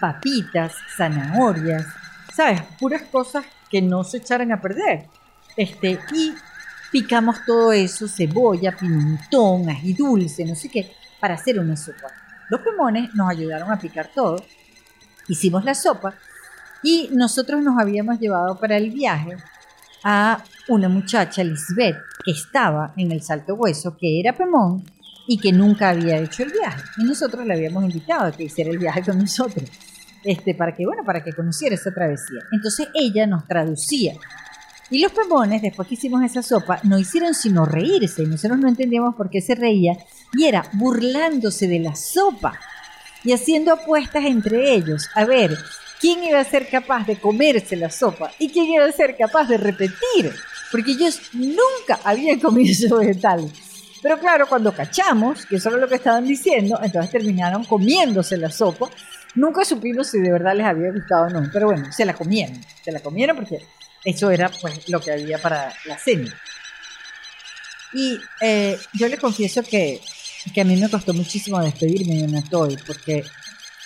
papitas, 0.00 0.74
zanahorias, 0.96 1.86
¿sabes? 2.32 2.62
Puras 2.78 3.02
cosas 3.02 3.44
que 3.70 3.80
no 3.82 4.04
se 4.04 4.18
echaran 4.18 4.52
a 4.52 4.60
perder. 4.60 5.06
Este, 5.56 5.98
y 6.12 6.34
picamos 6.90 7.44
todo 7.46 7.72
eso, 7.72 8.08
cebolla, 8.08 8.76
pimentón, 8.76 9.68
ají 9.68 9.94
dulce, 9.94 10.44
no 10.44 10.54
sé 10.54 10.68
qué, 10.68 10.92
para 11.20 11.34
hacer 11.34 11.58
una 11.58 11.76
sopa. 11.76 12.08
Los 12.48 12.60
pemones 12.60 13.14
nos 13.14 13.30
ayudaron 13.30 13.70
a 13.70 13.78
picar 13.78 14.10
todo, 14.14 14.44
hicimos 15.28 15.64
la 15.64 15.74
sopa 15.74 16.14
y 16.82 17.08
nosotros 17.12 17.62
nos 17.62 17.78
habíamos 17.80 18.18
llevado 18.18 18.58
para 18.58 18.76
el 18.76 18.90
viaje 18.90 19.36
a 20.04 20.42
una 20.68 20.88
muchacha, 20.88 21.44
Lisbeth, 21.44 21.96
que 22.24 22.32
estaba 22.32 22.92
en 22.96 23.12
el 23.12 23.22
Salto 23.22 23.54
Hueso, 23.54 23.96
que 23.96 24.20
era 24.20 24.34
Pemón 24.34 24.84
y 25.26 25.38
que 25.38 25.52
nunca 25.52 25.90
había 25.90 26.18
hecho 26.18 26.42
el 26.42 26.52
viaje. 26.52 26.82
Y 26.98 27.04
nosotros 27.04 27.46
le 27.46 27.54
habíamos 27.54 27.84
invitado 27.84 28.26
a 28.26 28.32
que 28.32 28.44
hiciera 28.44 28.70
el 28.70 28.78
viaje 28.78 29.02
con 29.02 29.18
nosotros, 29.18 29.68
este, 30.24 30.54
para 30.54 30.74
que, 30.74 30.84
bueno, 30.84 31.02
para 31.04 31.22
que 31.22 31.32
conociera 31.32 31.74
esa 31.74 31.92
travesía. 31.92 32.40
Entonces 32.52 32.88
ella 32.94 33.26
nos 33.26 33.46
traducía. 33.46 34.14
Y 34.90 35.00
los 35.00 35.12
pemones, 35.12 35.62
después 35.62 35.88
que 35.88 35.94
hicimos 35.94 36.22
esa 36.22 36.42
sopa, 36.42 36.78
no 36.82 36.98
hicieron 36.98 37.32
sino 37.34 37.64
reírse. 37.64 38.24
Nosotros 38.24 38.58
no 38.58 38.68
entendíamos 38.68 39.14
por 39.14 39.30
qué 39.30 39.40
se 39.40 39.54
reía. 39.54 39.96
Y 40.34 40.44
era 40.44 40.68
burlándose 40.74 41.66
de 41.66 41.78
la 41.78 41.96
sopa 41.96 42.58
y 43.24 43.32
haciendo 43.32 43.72
apuestas 43.72 44.24
entre 44.24 44.74
ellos. 44.74 45.08
A 45.14 45.24
ver, 45.24 45.56
¿quién 46.00 46.22
iba 46.24 46.40
a 46.40 46.44
ser 46.44 46.68
capaz 46.68 47.06
de 47.06 47.16
comerse 47.16 47.76
la 47.76 47.90
sopa? 47.90 48.30
¿Y 48.38 48.50
quién 48.50 48.66
iba 48.66 48.84
a 48.84 48.92
ser 48.92 49.16
capaz 49.16 49.48
de 49.48 49.56
repetir? 49.56 50.32
Porque 50.70 50.92
ellos 50.92 51.20
nunca 51.32 52.00
habían 52.04 52.40
comido 52.40 52.70
esos 52.70 52.98
vegetales. 52.98 53.50
Pero 54.02 54.18
claro, 54.18 54.48
cuando 54.48 54.74
cachamos, 54.74 55.46
que 55.46 55.56
eso 55.56 55.68
era 55.68 55.78
lo 55.78 55.88
que 55.88 55.94
estaban 55.94 56.26
diciendo, 56.26 56.78
entonces 56.82 57.12
terminaron 57.12 57.64
comiéndose 57.64 58.36
la 58.36 58.50
sopa. 58.50 58.90
Nunca 59.36 59.64
supimos 59.64 60.08
si 60.08 60.18
de 60.18 60.32
verdad 60.32 60.56
les 60.56 60.66
había 60.66 60.90
gustado 60.90 61.26
o 61.26 61.30
no, 61.30 61.48
pero 61.52 61.66
bueno, 61.66 61.90
se 61.92 62.04
la 62.04 62.12
comieron. 62.12 62.60
Se 62.82 62.90
la 62.90 62.98
comieron 62.98 63.36
porque 63.36 63.60
eso 64.04 64.30
era 64.30 64.50
pues 64.60 64.88
lo 64.88 65.00
que 65.00 65.12
había 65.12 65.38
para 65.38 65.72
la 65.86 65.96
cena. 65.96 66.34
Y 67.92 68.18
eh, 68.40 68.76
yo 68.94 69.06
le 69.06 69.18
confieso 69.18 69.62
que, 69.62 70.00
que 70.52 70.60
a 70.60 70.64
mí 70.64 70.76
me 70.76 70.90
costó 70.90 71.14
muchísimo 71.14 71.60
despedirme 71.60 72.16
de 72.16 72.24
Anatoy, 72.24 72.76
porque, 72.84 73.22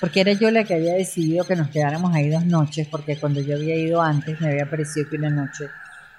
porque 0.01 0.21
era 0.21 0.33
yo 0.33 0.51
la 0.51 0.65
que 0.65 0.75
había 0.75 0.95
decidido 0.95 1.45
que 1.45 1.57
nos 1.57 1.69
quedáramos 1.69 2.15
ahí 2.15 2.31
dos 2.31 2.47
noches, 2.47 2.89
porque 2.91 3.19
cuando 3.19 3.41
yo 3.43 3.57
había 3.57 3.75
ido 3.75 4.01
antes 4.01 4.41
me 4.41 4.49
había 4.49 4.71
parecido 4.71 5.11
que 5.11 5.17
una 5.17 5.31
noche 5.31 5.69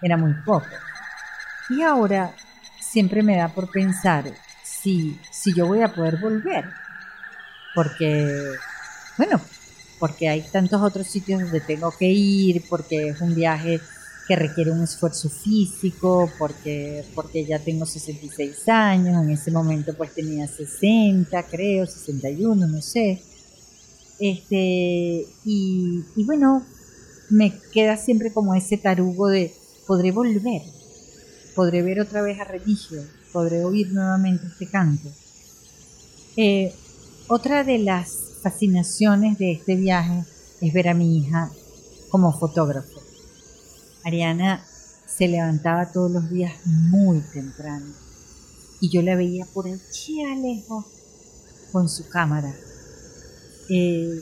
era 0.01 0.17
muy 0.17 0.33
poco. 0.45 0.67
Y 1.69 1.81
ahora 1.81 2.33
siempre 2.97 3.21
me 3.21 3.37
da 3.37 3.53
por 3.53 3.69
pensar 3.69 4.33
si, 4.63 5.19
si 5.31 5.53
yo 5.53 5.67
voy 5.67 5.83
a 5.83 5.93
poder 5.93 6.17
volver. 6.19 6.65
Porque, 7.75 8.53
bueno, 9.19 9.39
porque 9.99 10.27
hay 10.27 10.41
tantos 10.51 10.81
otros 10.81 11.05
sitios 11.05 11.43
donde 11.43 11.61
tengo 11.61 11.91
que 11.91 12.09
ir, 12.09 12.63
porque 12.67 13.09
es 13.09 13.21
un 13.21 13.35
viaje 13.35 13.79
que 14.27 14.35
requiere 14.35 14.71
un 14.71 14.81
esfuerzo 14.81 15.29
físico, 15.29 16.27
porque, 16.39 17.05
porque 17.13 17.45
ya 17.45 17.59
tengo 17.59 17.85
66 17.85 18.67
años, 18.67 19.23
en 19.23 19.29
ese 19.29 19.51
momento 19.51 19.93
pues 19.95 20.15
tenía 20.15 20.47
60, 20.47 21.43
creo, 21.43 21.85
61, 21.85 22.65
no 22.65 22.81
sé. 22.81 23.21
Este, 24.19 25.23
y, 25.45 26.03
y 26.15 26.23
bueno, 26.25 26.65
me 27.29 27.53
queda 27.71 27.95
siempre 27.95 28.33
como 28.33 28.55
ese 28.55 28.77
tarugo 28.77 29.27
de 29.27 29.53
podré 29.85 30.11
volver, 30.11 30.63
podré 31.57 31.81
ver 31.81 31.99
otra 31.99 32.21
vez 32.21 32.39
a 32.39 32.43
Remigio, 32.43 33.01
podré 33.33 33.65
oír 33.65 33.91
nuevamente 33.91 34.45
este 34.45 34.69
canto. 34.69 35.09
Eh, 36.35 36.71
otra 37.27 37.63
de 37.63 37.79
las 37.79 38.35
fascinaciones 38.43 39.39
de 39.39 39.53
este 39.53 39.75
viaje 39.75 40.23
es 40.61 40.71
ver 40.71 40.87
a 40.87 40.93
mi 40.93 41.17
hija 41.17 41.49
como 42.09 42.31
fotógrafo. 42.37 43.01
Ariana 44.05 44.63
se 45.07 45.27
levantaba 45.27 45.91
todos 45.91 46.11
los 46.11 46.29
días 46.29 46.53
muy 46.63 47.21
temprano 47.33 47.91
y 48.79 48.91
yo 48.91 49.01
la 49.01 49.15
veía 49.15 49.47
por 49.47 49.65
allí 49.65 50.23
a 50.25 50.35
lejos 50.35 50.85
con 51.71 51.89
su 51.89 52.07
cámara, 52.07 52.53
eh, 53.67 54.21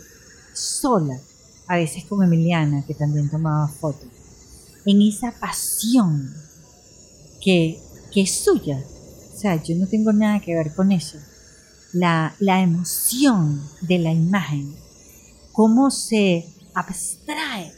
sola, 0.53 1.19
a 1.67 1.75
veces 1.75 2.05
con 2.05 2.23
Emiliana, 2.23 2.85
que 2.87 2.93
también 2.93 3.29
tomaba 3.29 3.67
fotos, 3.67 4.07
en 4.85 5.01
esa 5.01 5.33
pasión 5.37 6.44
que, 7.45 7.79
es 8.15 8.31
suya. 8.31 8.83
O 9.33 9.37
sea, 9.37 9.61
yo 9.61 9.75
no 9.75 9.87
tengo 9.87 10.11
nada 10.11 10.39
que 10.39 10.55
ver 10.55 10.73
con 10.73 10.91
eso. 10.91 11.17
La, 11.93 12.35
la 12.39 12.61
emoción 12.61 13.61
de 13.81 13.99
la 13.99 14.11
imagen, 14.11 14.73
cómo 15.51 15.91
se 15.91 16.45
abstrae 16.73 17.71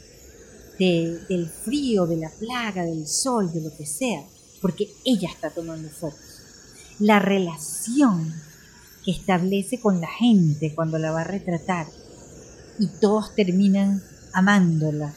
del 0.78 1.48
frío, 1.48 2.06
de 2.06 2.16
la 2.16 2.30
plaga, 2.30 2.84
del 2.84 3.06
sol, 3.06 3.52
de 3.52 3.60
lo 3.60 3.76
que 3.76 3.84
sea, 3.84 4.24
porque 4.62 4.88
ella 5.04 5.28
está 5.28 5.50
tomando 5.50 5.88
fotos. 5.88 6.20
La 7.00 7.18
relación 7.18 8.32
que 9.04 9.10
establece 9.10 9.80
con 9.80 10.00
la 10.00 10.08
gente 10.08 10.72
cuando 10.74 10.98
la 10.98 11.10
va 11.10 11.22
a 11.22 11.24
retratar 11.24 11.86
y 12.78 12.86
todos 13.00 13.34
terminan 13.34 14.02
amándola 14.32 15.14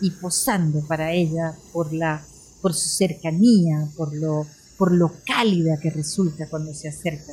y 0.00 0.10
posando 0.10 0.80
para 0.86 1.12
ella 1.12 1.56
por 1.72 1.92
la 1.92 2.24
por 2.60 2.74
su 2.74 2.88
cercanía, 2.88 3.88
por 3.96 4.14
lo, 4.14 4.46
por 4.78 4.92
lo 4.92 5.12
cálida 5.24 5.78
que 5.80 5.90
resulta 5.90 6.48
cuando 6.48 6.74
se 6.74 6.88
acerca. 6.88 7.32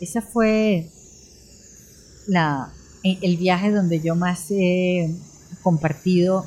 Esa 0.00 0.22
fue 0.22 0.90
la, 2.26 2.72
e, 3.02 3.18
el 3.22 3.36
viaje 3.36 3.70
donde 3.70 4.00
yo 4.00 4.14
más 4.14 4.46
he 4.50 5.14
compartido 5.62 6.46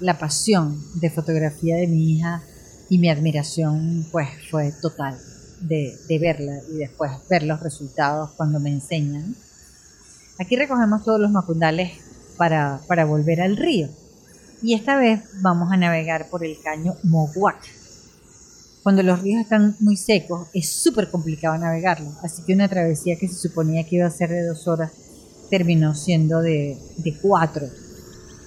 la 0.00 0.18
pasión 0.18 0.82
de 0.94 1.10
fotografía 1.10 1.76
de 1.76 1.86
mi 1.86 2.12
hija 2.12 2.42
y 2.88 2.98
mi 2.98 3.08
admiración 3.08 4.06
pues 4.12 4.28
fue 4.50 4.72
total 4.82 5.18
de, 5.60 5.96
de 6.08 6.18
verla 6.18 6.60
y 6.70 6.76
después 6.76 7.10
ver 7.28 7.42
los 7.42 7.60
resultados 7.60 8.30
cuando 8.36 8.60
me 8.60 8.70
enseñan. 8.70 9.34
Aquí 10.38 10.54
recogemos 10.56 11.02
todos 11.02 11.18
los 11.18 11.30
macundales 11.30 11.92
para, 12.36 12.80
para 12.86 13.06
volver 13.06 13.40
al 13.40 13.56
río 13.56 13.88
y 14.62 14.74
esta 14.74 14.96
vez 14.96 15.22
vamos 15.40 15.72
a 15.72 15.76
navegar 15.76 16.28
por 16.30 16.44
el 16.44 16.60
caño 16.62 16.94
Moguac. 17.02 17.62
Cuando 18.82 19.02
los 19.02 19.20
ríos 19.20 19.40
están 19.40 19.76
muy 19.80 19.96
secos 19.96 20.48
es 20.54 20.70
súper 20.70 21.10
complicado 21.10 21.58
navegarlo, 21.58 22.12
así 22.22 22.42
que 22.44 22.54
una 22.54 22.68
travesía 22.68 23.16
que 23.18 23.28
se 23.28 23.34
suponía 23.34 23.84
que 23.84 23.96
iba 23.96 24.06
a 24.06 24.10
ser 24.10 24.30
de 24.30 24.46
dos 24.46 24.68
horas 24.68 24.92
terminó 25.50 25.94
siendo 25.94 26.40
de, 26.40 26.78
de 26.98 27.18
cuatro. 27.20 27.66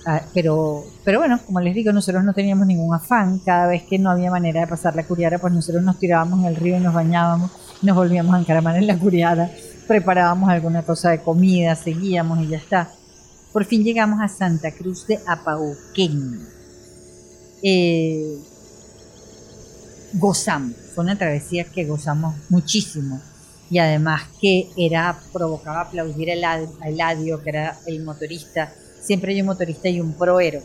Ah, 0.06 0.22
pero, 0.34 0.86
pero 1.04 1.20
bueno, 1.20 1.40
como 1.46 1.60
les 1.60 1.76
digo, 1.76 1.92
nosotros 1.92 2.24
no 2.24 2.34
teníamos 2.34 2.66
ningún 2.66 2.94
afán. 2.94 3.40
Cada 3.40 3.68
vez 3.68 3.84
que 3.84 4.00
no 4.00 4.10
había 4.10 4.32
manera 4.32 4.62
de 4.62 4.68
pasar 4.68 4.96
la 4.96 5.04
curiara, 5.04 5.40
pues 5.40 5.54
nosotros 5.54 5.84
nos 5.84 6.00
tirábamos 6.00 6.40
en 6.40 6.46
el 6.46 6.56
río 6.56 6.78
y 6.78 6.80
nos 6.80 6.94
bañábamos, 6.94 7.52
nos 7.82 7.96
volvíamos 7.96 8.34
a 8.34 8.40
encaramar 8.40 8.78
en 8.78 8.88
la 8.88 8.98
curiara, 8.98 9.52
preparábamos 9.88 10.50
alguna 10.50 10.84
cosa 10.84 11.12
de 11.12 11.20
comida, 11.20 11.76
seguíamos 11.76 12.40
y 12.40 12.48
ya 12.48 12.58
está. 12.58 12.92
Por 13.52 13.66
fin 13.66 13.84
llegamos 13.84 14.22
a 14.22 14.28
Santa 14.28 14.72
Cruz 14.72 15.08
de 15.08 15.20
Apauquén. 15.26 16.48
Eh, 17.64 18.38
gozamos, 20.14 20.76
fue 20.94 21.04
una 21.04 21.18
travesía 21.18 21.64
que 21.64 21.86
gozamos 21.86 22.36
muchísimo 22.50 23.20
y 23.72 23.80
además 23.80 24.22
que 24.40 24.70
era 24.78 25.20
provocaba 25.34 25.82
aplaudir 25.82 26.30
a 26.32 26.60
Eladio, 26.88 27.42
que 27.42 27.50
era 27.50 27.80
el 27.88 28.04
motorista. 28.04 28.72
Siempre 29.02 29.34
hay 29.34 29.42
un 29.42 29.48
motorista 29.48 29.90
y 29.90 30.00
un 30.00 30.14
proero. 30.14 30.62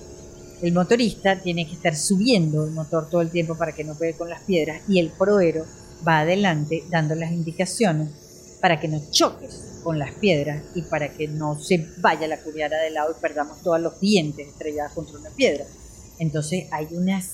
El 0.61 0.73
motorista 0.75 1.41
tiene 1.41 1.67
que 1.67 1.75
estar 1.75 1.97
subiendo 1.97 2.65
el 2.65 2.73
motor 2.73 3.09
todo 3.09 3.23
el 3.23 3.31
tiempo 3.31 3.57
para 3.57 3.73
que 3.73 3.85
no 3.85 3.95
pegue 3.95 4.17
con 4.17 4.29
las 4.29 4.43
piedras 4.43 4.83
y 4.89 4.99
el 4.99 5.09
proero 5.09 5.65
va 6.07 6.21
adelante 6.21 6.85
dando 6.91 7.15
las 7.15 7.33
indicaciones 7.33 8.11
para 8.61 8.79
que 8.79 8.89
no 8.89 9.01
choques 9.11 9.74
con 9.85 9.99
las 9.99 10.15
piedras 10.15 10.65
y 10.75 10.83
para 10.83 11.11
que 11.11 11.29
no 11.29 11.57
se 11.61 11.87
vaya 11.99 12.27
la 12.27 12.41
curiara 12.41 12.79
de 12.79 12.91
lado 12.91 13.15
y 13.17 13.21
perdamos 13.21 13.63
todos 13.63 13.81
los 13.81 14.01
dientes 14.01 14.49
estrellados 14.49 14.93
contra 14.95 15.21
una 15.21 15.31
piedra. 15.31 15.65
Entonces 16.19 16.67
hay 16.73 16.89
unas, 16.93 17.31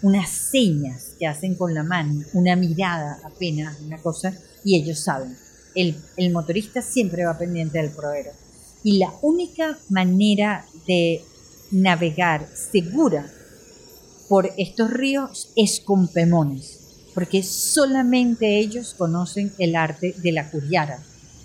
unas 0.00 0.30
señas 0.30 1.14
que 1.18 1.26
hacen 1.26 1.56
con 1.56 1.74
la 1.74 1.82
mano, 1.82 2.24
una 2.32 2.56
mirada 2.56 3.18
apenas, 3.24 3.80
una 3.80 3.98
cosa, 3.98 4.32
y 4.64 4.80
ellos 4.80 5.00
saben. 5.00 5.36
El, 5.74 5.96
el 6.16 6.32
motorista 6.32 6.80
siempre 6.80 7.24
va 7.24 7.36
pendiente 7.36 7.78
del 7.78 7.90
proveero. 7.90 8.30
Y 8.84 8.98
la 8.98 9.12
única 9.20 9.78
manera 9.90 10.64
de 10.86 11.22
navegar 11.70 12.48
segura 12.54 13.30
por 14.28 14.50
estos 14.56 14.90
ríos 14.90 15.52
es 15.56 15.80
con 15.80 16.08
pemones, 16.08 16.78
porque 17.14 17.42
solamente 17.42 18.58
ellos 18.58 18.94
conocen 18.96 19.52
el 19.58 19.76
arte 19.76 20.14
de 20.22 20.32
la 20.32 20.50
curiara, 20.50 21.02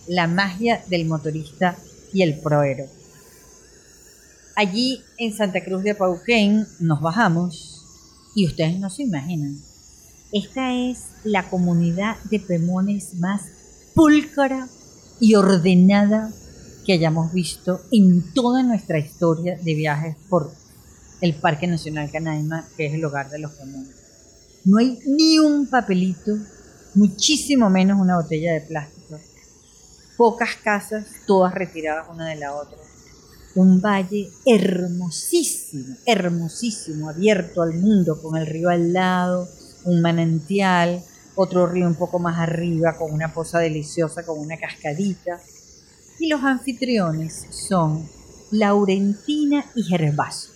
la 0.07 0.27
magia 0.27 0.83
del 0.89 1.05
motorista 1.05 1.77
y 2.13 2.21
el 2.23 2.39
proero. 2.39 2.85
Allí 4.55 5.01
en 5.17 5.33
Santa 5.35 5.63
Cruz 5.63 5.83
de 5.83 5.95
Pauquén 5.95 6.65
nos 6.79 7.01
bajamos 7.01 7.85
y 8.35 8.47
ustedes 8.47 8.79
no 8.79 8.89
se 8.89 9.03
imaginan. 9.03 9.57
Esta 10.31 10.73
es 10.73 11.05
la 11.23 11.49
comunidad 11.49 12.17
de 12.25 12.39
pemones 12.39 13.15
más 13.15 13.43
púlcara 13.93 14.67
y 15.19 15.35
ordenada 15.35 16.31
que 16.85 16.93
hayamos 16.93 17.33
visto 17.33 17.81
en 17.91 18.33
toda 18.33 18.63
nuestra 18.63 18.99
historia 18.99 19.57
de 19.57 19.75
viajes 19.75 20.15
por 20.29 20.51
el 21.21 21.33
Parque 21.33 21.67
Nacional 21.67 22.09
Canaima, 22.11 22.67
que 22.75 22.87
es 22.87 22.93
el 22.93 23.05
hogar 23.05 23.29
de 23.29 23.39
los 23.39 23.51
pemones. 23.51 23.95
No 24.65 24.77
hay 24.77 24.99
ni 25.05 25.39
un 25.39 25.67
papelito, 25.67 26.37
muchísimo 26.93 27.69
menos 27.69 27.99
una 27.99 28.17
botella 28.17 28.53
de 28.53 28.61
plástico. 28.61 28.96
Pocas 30.17 30.55
casas, 30.55 31.05
todas 31.27 31.53
retiradas 31.53 32.07
una 32.09 32.29
de 32.29 32.37
la 32.37 32.55
otra. 32.55 32.77
Un 33.53 33.79
valle 33.79 34.31
hermosísimo, 34.45 35.95
hermosísimo, 36.07 37.07
abierto 37.09 37.61
al 37.61 37.75
mundo, 37.75 38.19
con 38.19 38.35
el 38.35 38.47
río 38.47 38.69
al 38.69 38.93
lado, 38.93 39.47
un 39.85 40.01
manantial, 40.01 41.03
otro 41.35 41.67
río 41.67 41.85
un 41.85 41.93
poco 41.93 42.17
más 42.17 42.39
arriba, 42.39 42.97
con 42.97 43.13
una 43.13 43.31
poza 43.31 43.59
deliciosa, 43.59 44.25
con 44.25 44.39
una 44.39 44.57
cascadita. 44.57 45.39
Y 46.19 46.29
los 46.29 46.43
anfitriones 46.43 47.45
son 47.51 48.09
Laurentina 48.49 49.65
y 49.75 49.83
Gervasio. 49.83 50.51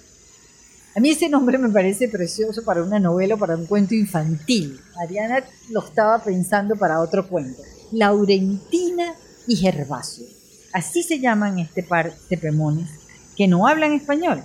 A 0.95 0.99
mí 0.99 1.12
ese 1.12 1.30
nombre 1.30 1.59
me 1.59 1.70
parece 1.70 2.09
precioso 2.09 2.64
para 2.64 2.84
una 2.84 2.99
novela 2.99 3.36
o 3.36 3.38
para 3.38 3.55
un 3.55 3.68
cuento 3.68 3.93
infantil. 3.93 4.82
Ariana 5.01 5.43
lo 5.70 5.86
estaba 5.86 6.22
pensando 6.24 6.76
para 6.76 6.99
otro 6.99 7.30
cuento. 7.30 7.62
Laurentina 7.91 9.14
y 9.48 9.56
Gervasio. 9.56 10.26
Así 10.74 11.04
se 11.04 11.20
llaman 11.20 11.60
este 11.60 11.84
par 11.84 12.14
de 12.30 12.38
pemones 12.38 12.89
que 13.36 13.48
no 13.48 13.68
hablan 13.68 13.94
español. 13.94 14.44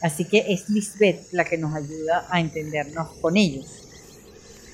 Así 0.00 0.24
que 0.24 0.44
es 0.48 0.68
Lisbeth 0.68 1.32
la 1.32 1.44
que 1.44 1.58
nos 1.58 1.74
ayuda 1.74 2.26
a 2.30 2.40
entendernos 2.40 3.08
con 3.20 3.36
ellos. 3.36 3.66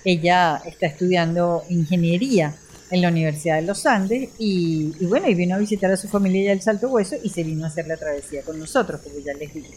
Ella 0.04 0.60
está 0.66 0.86
estudiando 0.86 1.64
ingeniería 1.68 2.54
en 2.90 3.00
la 3.00 3.08
Universidad 3.08 3.56
de 3.56 3.62
los 3.62 3.86
Andes 3.86 4.30
y, 4.38 4.92
bueno, 5.06 5.28
y 5.28 5.34
vino 5.34 5.54
a 5.54 5.58
visitar 5.58 5.90
a 5.90 5.96
su 5.96 6.08
familia 6.08 6.44
ya 6.44 6.52
el 6.52 6.60
Salto 6.60 6.88
Hueso 6.88 7.16
y 7.22 7.30
se 7.30 7.42
vino 7.42 7.64
a 7.64 7.68
hacer 7.68 7.86
la 7.86 7.96
travesía 7.96 8.42
con 8.42 8.58
nosotros, 8.58 9.00
como 9.00 9.18
ya 9.20 9.32
les 9.32 9.54
dije. 9.54 9.70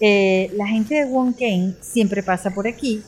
Eh, 0.00 0.50
la 0.54 0.66
gente 0.66 0.94
de 0.94 1.04
Wonken 1.04 1.76
siempre 1.82 2.22
pasa 2.22 2.50
por 2.50 2.66
aquí. 2.66 3.02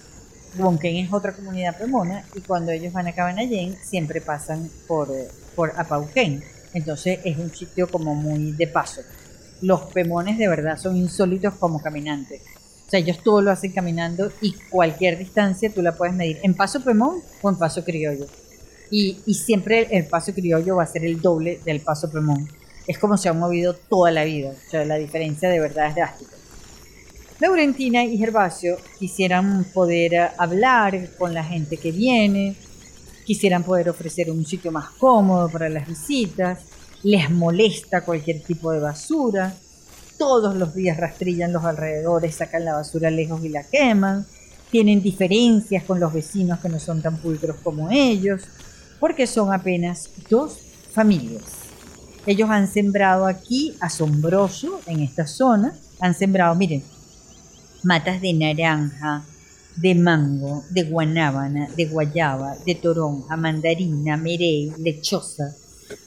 Wonken 0.59 0.97
es 0.97 1.13
otra 1.13 1.33
comunidad 1.33 1.79
pemona 1.79 2.25
y 2.35 2.41
cuando 2.41 2.73
ellos 2.73 2.93
van 2.93 3.07
a 3.07 3.13
Cabanallén 3.13 3.77
siempre 3.83 4.21
pasan 4.21 4.69
por, 4.87 5.11
eh, 5.11 5.29
por 5.55 5.73
Apauquén. 5.77 6.43
Entonces 6.75 7.21
es 7.25 7.39
un 7.39 7.51
sitio 7.55 7.89
como 7.89 8.15
muy 8.15 8.53
de 8.53 8.67
paso. 8.67 9.03
Los 9.61 9.83
pemones 9.93 10.39
de 10.39 10.49
verdad 10.49 10.79
son 10.79 10.97
insólitos 10.97 11.55
como 11.55 11.81
caminantes. 11.81 12.43
O 12.87 12.91
sea, 12.91 13.01
ellos 13.01 13.21
todo 13.25 13.41
lo 13.41 13.51
hacen 13.51 13.73
caminando 13.73 14.31
y 14.43 14.53
cualquier 14.69 15.19
distancia 15.19 15.73
tú 15.73 15.81
la 15.81 15.97
puedes 15.97 16.15
medir 16.15 16.39
en 16.43 16.55
paso 16.55 16.85
pemón 16.85 17.23
o 17.41 17.49
en 17.49 17.57
paso 17.57 17.85
criollo. 17.85 18.27
Y, 18.91 19.21
y 19.25 19.35
siempre 19.35 19.89
el 19.91 20.07
paso 20.07 20.35
criollo 20.35 20.77
va 20.77 20.83
a 20.83 20.87
ser 20.87 21.05
el 21.07 21.21
doble 21.23 21.61
del 21.65 21.81
paso 21.81 22.11
pemón. 22.11 22.47
Es 22.87 22.99
como 22.99 23.17
se 23.17 23.31
han 23.31 23.39
movido 23.39 23.75
toda 23.75 24.11
la 24.11 24.25
vida. 24.25 24.51
O 24.51 24.71
sea, 24.71 24.85
la 24.85 24.97
diferencia 24.97 25.49
de 25.49 25.61
verdad 25.61 25.89
es 25.89 25.95
drástica. 25.95 26.42
Laurentina 27.43 28.05
y 28.05 28.17
Gervasio 28.19 28.77
quisieran 29.01 29.65
poder 29.75 30.31
hablar 30.39 31.09
con 31.19 31.35
la 31.35 31.43
gente 31.43 31.77
que 31.77 31.91
viene, 31.91 32.55
quisieran 33.27 33.65
poder 33.65 33.89
ofrecer 33.89 34.31
un 34.31 34.47
sitio 34.47 34.71
más 34.71 34.91
cómodo 34.91 35.49
para 35.49 35.69
las 35.69 35.89
visitas, 35.89 36.61
les 37.03 37.29
molesta 37.31 38.05
cualquier 38.05 38.45
tipo 38.45 38.71
de 38.71 38.79
basura, 38.79 39.57
todos 40.17 40.55
los 40.55 40.73
días 40.73 40.97
rastrillan 40.97 41.53
los 41.53 41.65
alrededores, 41.65 42.37
sacan 42.37 42.65
la 42.65 42.75
basura 42.75 43.11
lejos 43.11 43.45
y 43.45 43.49
la 43.49 43.65
queman, 43.65 44.25
tienen 44.71 45.03
diferencias 45.03 45.83
con 45.83 45.99
los 45.99 46.13
vecinos 46.13 46.61
que 46.61 46.69
no 46.69 46.79
son 46.79 47.03
tan 47.03 47.17
pulcros 47.17 47.57
como 47.57 47.91
ellos, 47.91 48.43
porque 49.01 49.27
son 49.27 49.53
apenas 49.53 50.11
dos 50.31 50.59
familias. 50.93 51.43
Ellos 52.25 52.49
han 52.51 52.69
sembrado 52.69 53.27
aquí, 53.27 53.75
asombroso, 53.81 54.81
en 54.87 55.01
esta 55.01 55.27
zona, 55.27 55.75
han 55.99 56.15
sembrado, 56.15 56.55
miren, 56.55 56.85
matas 57.83 58.21
de 58.21 58.33
naranja, 58.33 59.25
de 59.77 59.95
mango, 59.95 60.65
de 60.71 60.85
guanábana, 60.85 61.69
de 61.77 61.87
guayaba, 61.87 62.57
de 62.67 62.75
toronja, 62.75 63.37
mandarina, 63.37 64.17
merey, 64.17 64.73
lechosa. 64.79 65.55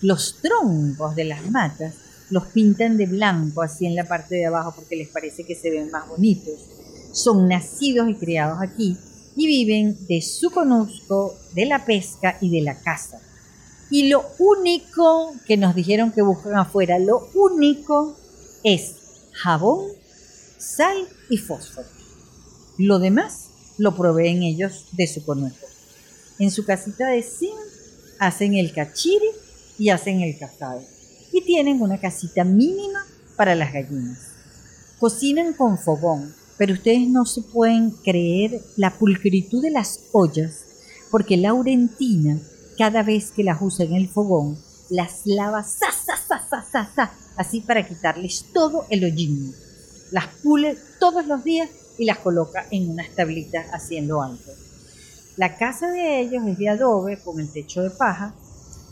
Los 0.01 0.41
troncos 0.41 1.15
de 1.15 1.25
las 1.25 1.49
matas 1.49 1.95
los 2.29 2.45
pintan 2.47 2.97
de 2.97 3.05
blanco 3.05 3.61
así 3.61 3.85
en 3.85 3.95
la 3.95 4.05
parte 4.05 4.35
de 4.35 4.45
abajo 4.45 4.73
porque 4.75 4.95
les 4.95 5.09
parece 5.09 5.43
que 5.43 5.55
se 5.55 5.69
ven 5.69 5.91
más 5.91 6.07
bonitos. 6.07 6.55
Son 7.11 7.47
nacidos 7.47 8.09
y 8.09 8.15
criados 8.15 8.59
aquí 8.61 8.97
y 9.35 9.47
viven 9.47 9.97
de 10.07 10.21
su 10.21 10.49
conusco, 10.49 11.35
de 11.53 11.65
la 11.65 11.85
pesca 11.85 12.37
y 12.41 12.49
de 12.49 12.61
la 12.61 12.79
caza. 12.79 13.19
Y 13.89 14.09
lo 14.09 14.25
único 14.39 15.33
que 15.45 15.57
nos 15.57 15.75
dijeron 15.75 16.11
que 16.11 16.21
buscan 16.21 16.55
afuera, 16.55 16.97
lo 16.97 17.29
único 17.35 18.17
es 18.63 18.95
jabón, 19.33 19.85
sal 20.65 21.07
y 21.29 21.37
fósforo. 21.37 21.87
Lo 22.77 22.99
demás 22.99 23.49
lo 23.77 23.95
proveen 23.95 24.43
ellos 24.43 24.87
de 24.93 25.07
su 25.07 25.23
conejo. 25.23 25.65
En 26.39 26.51
su 26.51 26.65
casita 26.65 27.07
de 27.07 27.21
zinc 27.21 27.53
hacen 28.19 28.55
el 28.55 28.73
cachiri 28.73 29.29
y 29.77 29.89
hacen 29.89 30.21
el 30.21 30.37
cazado. 30.37 30.81
Y 31.31 31.41
tienen 31.41 31.81
una 31.81 31.99
casita 31.99 32.43
mínima 32.43 33.05
para 33.35 33.55
las 33.55 33.73
gallinas. 33.73 34.31
Cocinan 34.99 35.53
con 35.53 35.77
fogón, 35.77 36.33
pero 36.57 36.73
ustedes 36.73 37.07
no 37.07 37.25
se 37.25 37.41
pueden 37.41 37.91
creer 37.91 38.61
la 38.77 38.97
pulcritud 38.97 39.61
de 39.61 39.71
las 39.71 39.99
ollas, 40.13 40.65
porque 41.11 41.37
Laurentina, 41.37 42.39
cada 42.77 43.03
vez 43.03 43.31
que 43.31 43.43
las 43.43 43.61
usa 43.61 43.85
en 43.85 43.93
el 43.93 44.07
fogón, 44.07 44.57
las 44.89 45.25
lava 45.25 45.63
sa, 45.63 45.91
sa, 45.91 46.17
sa, 46.17 46.39
sa, 46.49 46.65
sa, 46.71 46.89
sa, 46.95 47.11
así 47.37 47.61
para 47.61 47.87
quitarles 47.87 48.45
todo 48.53 48.85
el 48.89 49.03
hollín. 49.03 49.53
Las 50.11 50.27
pule 50.43 50.77
todos 50.99 51.25
los 51.27 51.43
días 51.43 51.69
y 51.97 52.05
las 52.05 52.19
coloca 52.19 52.65
en 52.71 52.89
unas 52.89 53.09
tablitas 53.09 53.67
haciendo 53.73 54.21
algo. 54.21 54.53
La 55.37 55.57
casa 55.57 55.91
de 55.91 56.21
ellos 56.21 56.43
es 56.47 56.57
de 56.57 56.69
adobe 56.69 57.17
con 57.17 57.39
el 57.39 57.51
techo 57.51 57.81
de 57.81 57.89
paja, 57.89 58.33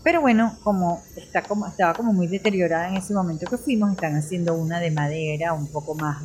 pero 0.03 0.19
bueno, 0.19 0.57
como, 0.63 1.01
está 1.15 1.41
como 1.41 1.65
estaba 1.65 1.93
como 1.93 2.11
muy 2.11 2.27
deteriorada 2.27 2.89
en 2.89 2.97
ese 2.97 3.13
momento 3.13 3.49
que 3.49 3.57
fuimos, 3.57 3.91
están 3.91 4.15
haciendo 4.17 4.53
una 4.53 4.79
de 4.79 4.91
madera 4.91 5.53
un 5.53 5.67
poco 5.67 5.95
más 5.95 6.21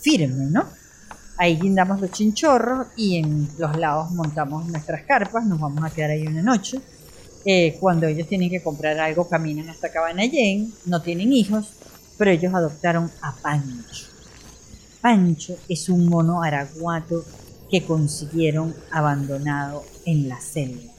firme, 0.00 0.46
¿no? 0.46 0.64
Ahí 1.36 1.58
guindamos 1.60 2.00
los 2.00 2.10
chinchorros 2.10 2.86
y 2.96 3.16
en 3.18 3.48
los 3.58 3.76
lados 3.76 4.10
montamos 4.12 4.66
nuestras 4.66 5.02
carpas, 5.02 5.44
nos 5.44 5.60
vamos 5.60 5.84
a 5.84 5.90
quedar 5.90 6.10
ahí 6.10 6.26
una 6.26 6.42
noche. 6.42 6.80
Eh, 7.44 7.76
cuando 7.80 8.06
ellos 8.06 8.28
tienen 8.28 8.48
que 8.48 8.62
comprar 8.62 8.98
algo, 8.98 9.28
caminan 9.28 9.68
hasta 9.68 9.90
Cabanallén, 9.90 10.72
no 10.86 11.02
tienen 11.02 11.32
hijos, 11.32 11.72
pero 12.16 12.30
ellos 12.30 12.54
adoptaron 12.54 13.10
a 13.20 13.34
Pancho. 13.34 14.11
Pancho 15.02 15.58
es 15.68 15.88
un 15.88 16.08
mono 16.08 16.44
araguato 16.44 17.24
que 17.68 17.84
consiguieron 17.84 18.72
abandonado 18.92 19.82
en 20.06 20.28
la 20.28 20.40
selva. 20.40 20.92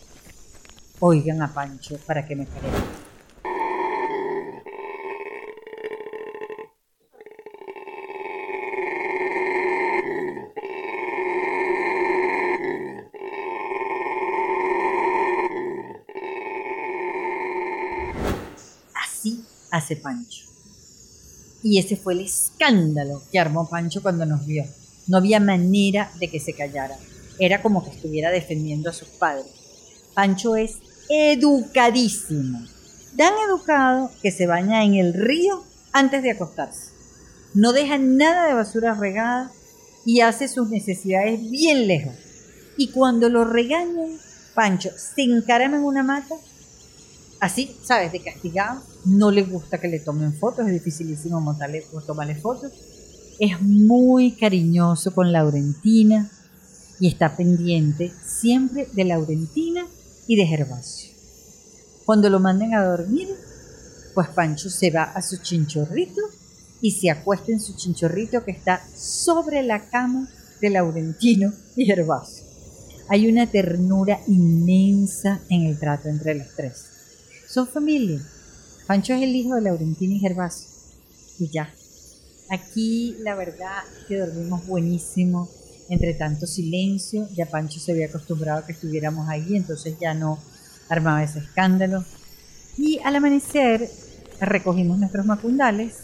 Oigan 0.99 1.41
a 1.41 1.53
Pancho 1.53 1.97
para 2.05 2.27
que 2.27 2.35
me 2.35 2.45
crean. 2.45 2.73
Así 18.93 19.45
hace 19.71 19.95
Pancho. 19.95 20.52
Y 21.63 21.79
ese 21.79 21.95
fue 21.95 22.13
el 22.13 22.19
escándalo 22.21 23.23
que 23.31 23.39
armó 23.39 23.69
Pancho 23.69 24.01
cuando 24.03 24.25
nos 24.25 24.45
vio. 24.45 24.65
No 25.07 25.17
había 25.17 25.39
manera 25.39 26.11
de 26.19 26.29
que 26.29 26.39
se 26.39 26.53
callara. 26.53 26.97
Era 27.39 27.61
como 27.61 27.83
que 27.83 27.91
estuviera 27.91 28.29
defendiendo 28.29 28.89
a 28.89 28.93
sus 28.93 29.07
padres. 29.07 29.47
Pancho 30.13 30.55
es 30.55 30.77
educadísimo. 31.09 32.59
Tan 33.17 33.33
educado 33.47 34.11
que 34.21 34.31
se 34.31 34.45
baña 34.45 34.83
en 34.83 34.95
el 34.95 35.13
río 35.13 35.63
antes 35.93 36.21
de 36.23 36.31
acostarse. 36.31 36.91
No 37.53 37.71
deja 37.71 37.97
nada 37.97 38.47
de 38.47 38.53
basura 38.53 38.95
regada 38.95 39.51
y 40.05 40.21
hace 40.21 40.47
sus 40.47 40.69
necesidades 40.69 41.39
bien 41.49 41.87
lejos. 41.87 42.15
Y 42.77 42.89
cuando 42.89 43.29
lo 43.29 43.45
regañan, 43.45 44.17
Pancho 44.55 44.89
se 44.97 45.23
encarama 45.23 45.77
en 45.77 45.83
una 45.83 46.03
mata, 46.03 46.35
así, 47.43 47.75
¿sabes? 47.83 48.11
De 48.11 48.21
castigado. 48.21 48.81
No 49.05 49.29
le 49.29 49.43
gusta 49.43 49.77
que 49.77 49.89
le 49.89 49.99
tomen 49.99 50.33
fotos, 50.33 50.65
es 50.65 50.71
dificilísimo 50.71 51.41
montarle, 51.41 51.83
tomarle 52.07 52.35
fotos. 52.35 52.71
Es 53.37 53.61
muy 53.61 54.31
cariñoso 54.31 55.13
con 55.13 55.31
Laurentina 55.31 56.29
y 56.99 57.07
está 57.09 57.35
pendiente 57.35 58.13
siempre 58.25 58.87
de 58.93 59.03
Laurentina 59.03 59.85
y 60.25 60.37
de 60.37 60.45
Gervasio. 60.45 61.11
Cuando 62.05 62.29
lo 62.29 62.39
manden 62.39 62.75
a 62.75 62.85
dormir, 62.85 63.27
pues 64.13 64.29
Pancho 64.29 64.69
se 64.69 64.91
va 64.91 65.03
a 65.03 65.21
su 65.21 65.37
chinchorrito 65.37 66.21
y 66.81 66.91
se 66.91 67.09
acuesta 67.09 67.51
en 67.51 67.59
su 67.59 67.75
chinchorrito 67.75 68.45
que 68.45 68.51
está 68.51 68.81
sobre 68.95 69.63
la 69.63 69.89
cama 69.89 70.29
de 70.61 70.69
Laurentino 70.69 71.51
y 71.75 71.85
Gervasio. 71.85 72.45
Hay 73.09 73.27
una 73.27 73.47
ternura 73.47 74.21
inmensa 74.27 75.41
en 75.49 75.63
el 75.63 75.77
trato 75.77 76.07
entre 76.07 76.35
los 76.35 76.47
tres. 76.55 76.92
Son 77.53 77.67
familia. 77.67 78.19
Pancho 78.87 79.13
es 79.13 79.21
el 79.21 79.35
hijo 79.35 79.53
de 79.53 79.61
Laurentino 79.61 80.15
y 80.15 80.19
Gervasio. 80.19 80.67
Y 81.37 81.49
ya. 81.49 81.71
Aquí 82.49 83.15
la 83.19 83.35
verdad 83.35 83.83
que 84.07 84.17
dormimos 84.17 84.65
buenísimo 84.65 85.47
entre 85.87 86.15
tanto 86.15 86.47
silencio. 86.47 87.29
Ya 87.35 87.45
Pancho 87.45 87.79
se 87.79 87.91
había 87.91 88.07
acostumbrado 88.07 88.61
a 88.61 88.65
que 88.65 88.71
estuviéramos 88.71 89.29
ahí, 89.29 89.55
entonces 89.55 89.95
ya 90.01 90.15
no 90.15 90.39
armaba 90.89 91.21
ese 91.21 91.39
escándalo. 91.39 92.03
Y 92.75 92.97
al 93.03 93.17
amanecer 93.17 93.87
recogimos 94.39 94.97
nuestros 94.97 95.27
macundales 95.27 95.97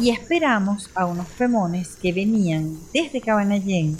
y 0.00 0.10
esperamos 0.10 0.90
a 0.96 1.06
unos 1.06 1.28
femones 1.28 1.94
que 1.94 2.12
venían 2.12 2.76
desde 2.92 3.20
Cabanallén 3.20 3.96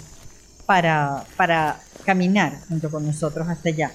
para, 0.65 1.23
para 1.37 1.79
caminar 2.03 2.59
junto 2.67 2.91
con 2.91 3.05
nosotros 3.05 3.47
hasta 3.47 3.69
allá. 3.69 3.93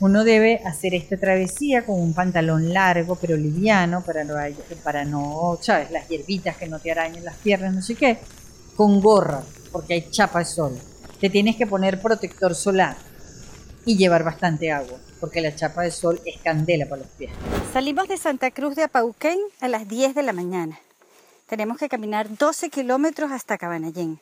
Uno 0.00 0.24
debe 0.24 0.62
hacer 0.64 0.94
esta 0.94 1.18
travesía 1.18 1.84
con 1.84 2.00
un 2.00 2.14
pantalón 2.14 2.72
largo 2.72 3.16
pero 3.16 3.36
liviano 3.36 4.02
para 4.02 4.24
no, 4.24 4.34
para 4.82 5.04
no, 5.04 5.58
¿sabes? 5.60 5.90
Las 5.90 6.08
hierbitas 6.08 6.56
que 6.56 6.68
no 6.68 6.78
te 6.78 6.90
arañen 6.90 7.22
las 7.22 7.36
piernas, 7.36 7.74
no 7.74 7.82
sé 7.82 7.94
qué. 7.96 8.18
Con 8.76 9.02
gorra, 9.02 9.42
porque 9.70 9.92
hay 9.92 10.10
chapa 10.10 10.38
de 10.38 10.46
sol. 10.46 10.78
Te 11.20 11.28
tienes 11.28 11.56
que 11.56 11.66
poner 11.66 12.00
protector 12.00 12.54
solar 12.54 12.96
y 13.84 13.98
llevar 13.98 14.24
bastante 14.24 14.72
agua, 14.72 14.98
porque 15.20 15.42
la 15.42 15.54
chapa 15.54 15.82
de 15.82 15.90
sol 15.90 16.18
es 16.24 16.40
candela 16.40 16.86
para 16.86 17.02
los 17.02 17.10
pies. 17.10 17.30
Salimos 17.74 18.08
de 18.08 18.16
Santa 18.16 18.50
Cruz 18.50 18.76
de 18.76 18.84
Apauquén 18.84 19.38
a 19.60 19.68
las 19.68 19.86
10 19.86 20.14
de 20.14 20.22
la 20.22 20.32
mañana. 20.32 20.80
Tenemos 21.46 21.76
que 21.76 21.90
caminar 21.90 22.34
12 22.38 22.70
kilómetros 22.70 23.32
hasta 23.32 23.58
Cabanallén. 23.58 24.18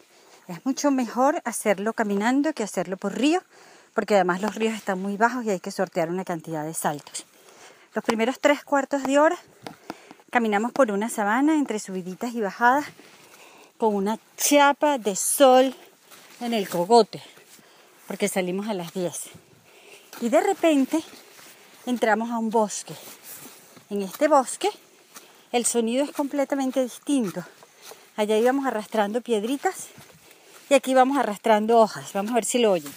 Es 0.48 0.64
mucho 0.66 0.90
mejor 0.90 1.40
hacerlo 1.44 1.92
caminando 1.92 2.52
que 2.52 2.64
hacerlo 2.64 2.96
por 2.96 3.16
río, 3.16 3.42
porque 3.98 4.14
además 4.14 4.40
los 4.40 4.54
ríos 4.54 4.74
están 4.74 5.02
muy 5.02 5.16
bajos 5.16 5.44
y 5.44 5.50
hay 5.50 5.58
que 5.58 5.72
sortear 5.72 6.08
una 6.08 6.24
cantidad 6.24 6.64
de 6.64 6.72
saltos. 6.72 7.24
Los 7.94 8.04
primeros 8.04 8.38
tres 8.38 8.62
cuartos 8.62 9.02
de 9.02 9.18
hora 9.18 9.36
caminamos 10.30 10.70
por 10.70 10.92
una 10.92 11.08
sabana 11.08 11.56
entre 11.56 11.80
subiditas 11.80 12.32
y 12.32 12.40
bajadas 12.40 12.84
con 13.76 13.96
una 13.96 14.20
chapa 14.36 14.98
de 14.98 15.16
sol 15.16 15.74
en 16.40 16.54
el 16.54 16.68
cogote, 16.68 17.20
porque 18.06 18.28
salimos 18.28 18.68
a 18.68 18.74
las 18.74 18.92
10. 18.92 19.30
Y 20.20 20.28
de 20.28 20.42
repente 20.42 21.02
entramos 21.84 22.30
a 22.30 22.38
un 22.38 22.50
bosque. 22.50 22.94
En 23.90 24.02
este 24.02 24.28
bosque 24.28 24.70
el 25.50 25.66
sonido 25.66 26.04
es 26.04 26.12
completamente 26.12 26.80
distinto. 26.80 27.42
Allá 28.14 28.38
íbamos 28.38 28.64
arrastrando 28.64 29.22
piedritas 29.22 29.88
y 30.70 30.74
aquí 30.74 30.94
vamos 30.94 31.18
arrastrando 31.18 31.80
hojas. 31.80 32.12
Vamos 32.12 32.30
a 32.30 32.36
ver 32.36 32.44
si 32.44 32.60
lo 32.60 32.70
oyen. 32.70 32.92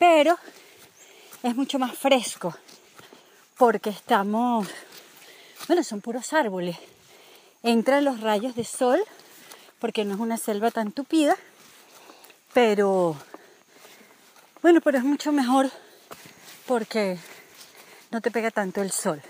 Pero 0.00 0.38
es 1.42 1.54
mucho 1.54 1.78
más 1.78 1.96
fresco 1.96 2.56
porque 3.58 3.90
estamos, 3.90 4.66
bueno, 5.68 5.84
son 5.84 6.00
puros 6.00 6.32
árboles. 6.32 6.78
Entran 7.62 8.06
los 8.06 8.20
rayos 8.20 8.54
de 8.54 8.64
sol 8.64 8.98
porque 9.78 10.06
no 10.06 10.14
es 10.14 10.20
una 10.20 10.38
selva 10.38 10.70
tan 10.70 10.90
tupida, 10.92 11.36
pero 12.54 13.14
bueno, 14.62 14.80
pero 14.80 14.96
es 14.96 15.04
mucho 15.04 15.32
mejor 15.32 15.70
porque 16.66 17.18
no 18.10 18.22
te 18.22 18.30
pega 18.30 18.50
tanto 18.50 18.80
el 18.80 18.92
sol. 18.92 19.20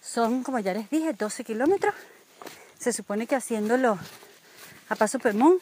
Son, 0.00 0.44
como 0.44 0.60
ya 0.60 0.72
les 0.72 0.88
dije, 0.88 1.14
12 1.14 1.42
kilómetros. 1.42 1.96
Se 2.78 2.92
supone 2.92 3.26
que 3.26 3.34
haciéndolo 3.34 3.98
a 4.88 4.94
paso 4.94 5.18
pemón, 5.18 5.58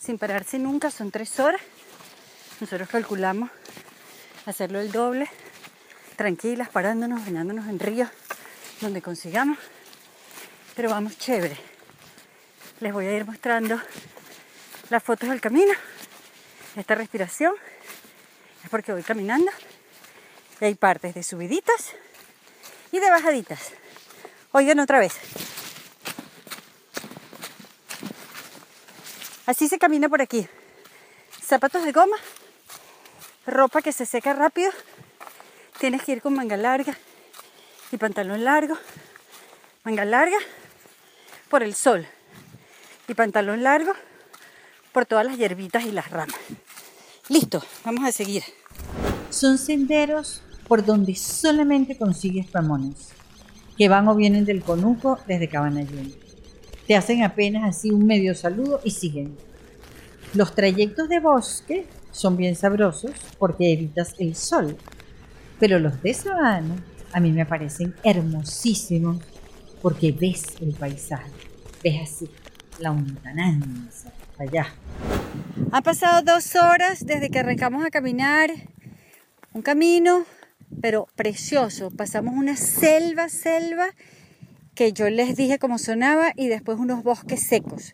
sin 0.00 0.18
pararse 0.18 0.58
nunca, 0.58 0.90
son 0.90 1.12
3 1.12 1.38
horas. 1.38 1.60
Nosotros 2.62 2.88
calculamos 2.88 3.50
hacerlo 4.46 4.78
el 4.78 4.92
doble, 4.92 5.28
tranquilas, 6.14 6.68
parándonos, 6.68 7.24
bañándonos 7.24 7.66
en 7.66 7.80
ríos, 7.80 8.08
donde 8.80 9.02
consigamos. 9.02 9.58
Pero 10.76 10.88
vamos 10.88 11.18
chévere. 11.18 11.56
Les 12.78 12.92
voy 12.92 13.06
a 13.06 13.16
ir 13.16 13.26
mostrando 13.26 13.82
las 14.90 15.02
fotos 15.02 15.28
del 15.28 15.40
camino. 15.40 15.72
Esta 16.76 16.94
respiración 16.94 17.52
es 18.62 18.70
porque 18.70 18.92
voy 18.92 19.02
caminando 19.02 19.50
y 20.60 20.64
hay 20.64 20.76
partes 20.76 21.16
de 21.16 21.24
subiditas 21.24 21.94
y 22.92 23.00
de 23.00 23.10
bajaditas. 23.10 23.72
Oigan 24.52 24.78
otra 24.78 25.00
vez. 25.00 25.14
Así 29.46 29.66
se 29.66 29.80
camina 29.80 30.08
por 30.08 30.22
aquí. 30.22 30.46
Zapatos 31.44 31.82
de 31.82 31.90
goma 31.90 32.16
ropa 33.46 33.82
que 33.82 33.92
se 33.92 34.06
seca 34.06 34.32
rápido, 34.32 34.70
tienes 35.78 36.02
que 36.02 36.12
ir 36.12 36.22
con 36.22 36.34
manga 36.34 36.56
larga 36.56 36.96
y 37.90 37.96
pantalón 37.96 38.44
largo, 38.44 38.76
manga 39.84 40.04
larga 40.04 40.36
por 41.50 41.62
el 41.62 41.74
sol 41.74 42.06
y 43.08 43.14
pantalón 43.14 43.62
largo 43.62 43.92
por 44.92 45.06
todas 45.06 45.26
las 45.26 45.36
hierbitas 45.36 45.84
y 45.84 45.92
las 45.92 46.10
ramas. 46.10 46.36
Listo, 47.28 47.62
vamos 47.84 48.04
a 48.04 48.12
seguir. 48.12 48.42
Son 49.30 49.58
senderos 49.58 50.42
por 50.68 50.84
donde 50.84 51.14
solamente 51.14 51.96
consigues 51.96 52.46
pamones, 52.46 53.08
que 53.76 53.88
van 53.88 54.08
o 54.08 54.14
vienen 54.14 54.44
del 54.44 54.62
conuco 54.62 55.18
desde 55.26 55.48
Cabanallén. 55.48 56.14
Te 56.86 56.96
hacen 56.96 57.22
apenas 57.22 57.64
así 57.68 57.90
un 57.90 58.06
medio 58.06 58.34
saludo 58.34 58.80
y 58.84 58.90
siguen. 58.90 59.36
Los 60.34 60.54
trayectos 60.54 61.08
de 61.08 61.20
bosque 61.20 61.86
son 62.12 62.36
bien 62.36 62.54
sabrosos 62.54 63.10
porque 63.38 63.72
evitas 63.72 64.14
el 64.18 64.36
sol. 64.36 64.76
Pero 65.58 65.78
los 65.78 66.00
de 66.02 66.14
sabana 66.14 66.76
a 67.12 67.20
mí 67.20 67.32
me 67.32 67.44
parecen 67.46 67.94
hermosísimos 68.04 69.18
porque 69.80 70.12
ves 70.12 70.44
el 70.60 70.72
paisaje, 70.74 71.30
ves 71.82 72.00
así 72.02 72.30
la 72.78 72.92
montananza 72.92 74.12
allá. 74.38 74.66
Han 75.70 75.82
pasado 75.82 76.22
dos 76.22 76.54
horas 76.56 77.04
desde 77.04 77.30
que 77.30 77.38
arrancamos 77.38 77.84
a 77.84 77.90
caminar, 77.90 78.50
un 79.52 79.62
camino, 79.62 80.24
pero 80.80 81.08
precioso. 81.14 81.90
Pasamos 81.90 82.34
una 82.34 82.56
selva, 82.56 83.28
selva, 83.28 83.88
que 84.74 84.92
yo 84.92 85.10
les 85.10 85.36
dije 85.36 85.58
cómo 85.58 85.78
sonaba, 85.78 86.32
y 86.36 86.48
después 86.48 86.78
unos 86.78 87.02
bosques 87.02 87.40
secos. 87.40 87.92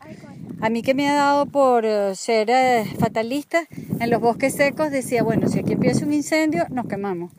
A 0.61 0.70
mí 0.70 0.83
que 0.83 0.95
me 0.95 1.09
ha 1.09 1.14
dado 1.14 1.47
por 1.47 1.85
eh, 1.85 2.14
ser 2.14 2.51
eh, 2.51 2.85
fatalista, 2.99 3.66
en 4.01 4.11
los 4.11 4.20
bosques 4.20 4.55
secos 4.55 4.91
decía, 4.91 5.22
bueno, 5.22 5.49
si 5.49 5.61
aquí 5.61 5.72
empieza 5.74 6.05
un 6.05 6.12
incendio, 6.12 6.66
nos 6.70 6.87
quemamos. 6.87 7.33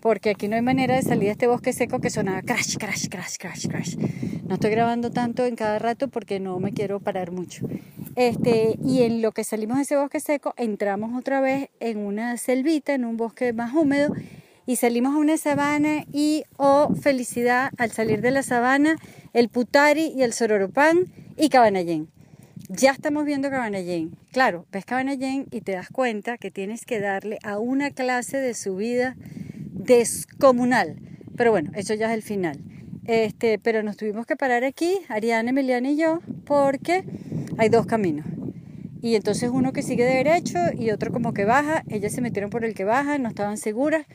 Porque 0.00 0.30
aquí 0.30 0.48
no 0.48 0.56
hay 0.56 0.62
manera 0.62 0.96
de 0.96 1.02
salir 1.02 1.24
de 1.24 1.30
este 1.30 1.46
bosque 1.46 1.72
seco 1.72 2.00
que 2.00 2.10
sonaba 2.10 2.42
crash, 2.42 2.76
crash, 2.76 3.08
crash, 3.08 3.36
crash, 3.36 3.68
crash. 3.68 3.96
No 4.46 4.54
estoy 4.54 4.70
grabando 4.72 5.10
tanto 5.10 5.46
en 5.46 5.54
cada 5.54 5.78
rato 5.78 6.08
porque 6.08 6.40
no 6.40 6.58
me 6.58 6.72
quiero 6.72 6.98
parar 6.98 7.30
mucho. 7.30 7.68
Este, 8.16 8.78
y 8.84 9.02
en 9.02 9.22
lo 9.22 9.32
que 9.32 9.44
salimos 9.44 9.76
de 9.76 9.84
ese 9.84 9.96
bosque 9.96 10.20
seco, 10.20 10.54
entramos 10.56 11.16
otra 11.16 11.40
vez 11.40 11.70
en 11.80 11.98
una 11.98 12.36
selvita, 12.36 12.94
en 12.94 13.04
un 13.04 13.16
bosque 13.16 13.52
más 13.52 13.72
húmedo, 13.74 14.12
y 14.66 14.76
salimos 14.76 15.14
a 15.14 15.18
una 15.18 15.36
sabana 15.36 16.04
y, 16.12 16.44
oh 16.56 16.94
felicidad, 17.00 17.70
al 17.78 17.90
salir 17.90 18.20
de 18.20 18.30
la 18.30 18.42
sabana, 18.42 18.96
el 19.32 19.48
Putari 19.48 20.12
y 20.14 20.22
el 20.22 20.32
Sororopán 20.32 21.12
y 21.36 21.48
Cabanallén 21.48 22.08
ya 22.72 22.90
estamos 22.90 23.26
viendo 23.26 23.50
Cabanallén. 23.50 24.16
Claro, 24.32 24.66
ves 24.72 24.84
Cabanallén 24.84 25.46
y 25.50 25.60
te 25.60 25.72
das 25.72 25.88
cuenta 25.90 26.38
que 26.38 26.50
tienes 26.50 26.86
que 26.86 27.00
darle 27.00 27.38
a 27.42 27.58
una 27.58 27.90
clase 27.90 28.38
de 28.38 28.54
subida 28.54 29.14
descomunal. 29.72 30.96
Pero 31.36 31.50
bueno, 31.50 31.70
eso 31.74 31.94
ya 31.94 32.06
es 32.06 32.14
el 32.14 32.22
final. 32.22 32.60
Este, 33.04 33.58
pero 33.58 33.82
nos 33.82 33.96
tuvimos 33.96 34.26
que 34.26 34.36
parar 34.36 34.64
aquí, 34.64 34.98
Ariana, 35.08 35.50
Emiliana 35.50 35.90
y 35.90 35.96
yo, 35.96 36.20
porque 36.46 37.04
hay 37.58 37.68
dos 37.68 37.86
caminos. 37.86 38.26
Y 39.02 39.16
entonces 39.16 39.50
uno 39.52 39.72
que 39.72 39.82
sigue 39.82 40.04
de 40.04 40.14
derecho 40.14 40.58
y 40.78 40.92
otro 40.92 41.12
como 41.12 41.34
que 41.34 41.44
baja. 41.44 41.82
Ellas 41.90 42.12
se 42.12 42.20
metieron 42.20 42.50
por 42.50 42.64
el 42.64 42.74
que 42.74 42.84
baja, 42.84 43.18
no 43.18 43.28
estaban 43.28 43.58
seguras. 43.58 44.06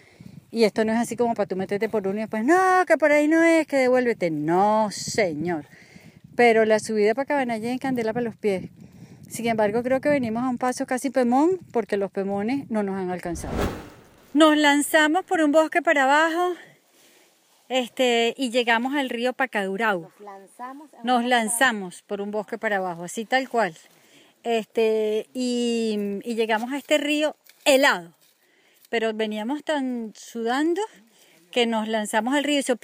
Y 0.57 0.63
esto 0.63 0.83
no 0.85 0.91
es 0.91 0.97
así 0.97 1.15
como 1.15 1.35
para 1.35 1.47
tú 1.47 1.55
meterte 1.55 1.87
por 1.87 2.07
uno 2.07 2.17
y 2.17 2.21
después, 2.21 2.43
no, 2.43 2.83
que 2.87 2.97
por 2.97 3.11
ahí 3.11 3.27
no 3.27 3.43
es, 3.43 3.67
que 3.67 3.77
devuélvete. 3.77 4.31
No, 4.31 4.89
señor 4.91 5.65
pero 6.37 6.65
la 6.65 6.79
subida 6.79 7.15
para 7.15 7.25
Cabanalla 7.25 7.71
en 7.71 7.79
candela 7.79 8.13
para 8.13 8.23
los 8.23 8.37
pies. 8.37 8.69
Sin 9.27 9.47
embargo, 9.47 9.81
creo 9.81 9.99
que 9.99 10.07
venimos 10.07 10.43
a 10.43 10.49
un 10.49 10.59
paso 10.59 10.85
casi 10.85 11.09
pemón 11.09 11.59
porque 11.73 11.97
los 11.97 12.11
pemones 12.11 12.69
no 12.69 12.83
nos 12.83 12.95
han 12.95 13.09
alcanzado. 13.09 13.55
Nos 14.33 14.55
lanzamos 14.55 15.25
por 15.25 15.41
un 15.41 15.51
bosque 15.51 15.81
para 15.81 16.03
abajo 16.03 16.53
Este, 17.69 18.35
y 18.37 18.51
llegamos 18.51 18.93
al 18.93 19.09
río 19.09 19.33
Pacadurau. 19.33 20.11
Nos 21.03 21.25
lanzamos 21.25 22.03
por 22.03 22.21
un 22.21 22.29
bosque 22.29 22.59
para 22.59 22.77
abajo, 22.77 23.03
así 23.03 23.25
tal 23.25 23.49
cual. 23.49 23.75
Este, 24.43 25.27
y, 25.33 26.19
y 26.23 26.35
llegamos 26.35 26.71
a 26.71 26.77
este 26.77 26.99
río 26.99 27.35
helado. 27.65 28.13
Pero 28.89 29.13
veníamos 29.13 29.63
tan 29.63 30.13
sudando 30.15 30.81
que 31.51 31.65
nos 31.65 31.88
lanzamos 31.88 32.33
al 32.35 32.43
río 32.43 32.57
y 32.57 32.59
hizo. 32.59 32.77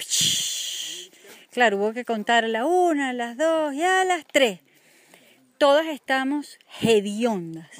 Claro, 1.50 1.78
hubo 1.78 1.92
que 1.92 2.04
contar 2.04 2.44
a 2.44 2.48
la 2.48 2.66
una, 2.66 3.12
las 3.12 3.36
dos 3.36 3.72
y 3.74 3.82
a 3.82 4.04
las 4.04 4.24
tres. 4.26 4.60
Todas 5.58 5.86
estamos 5.86 6.58
hediondas. 6.82 7.70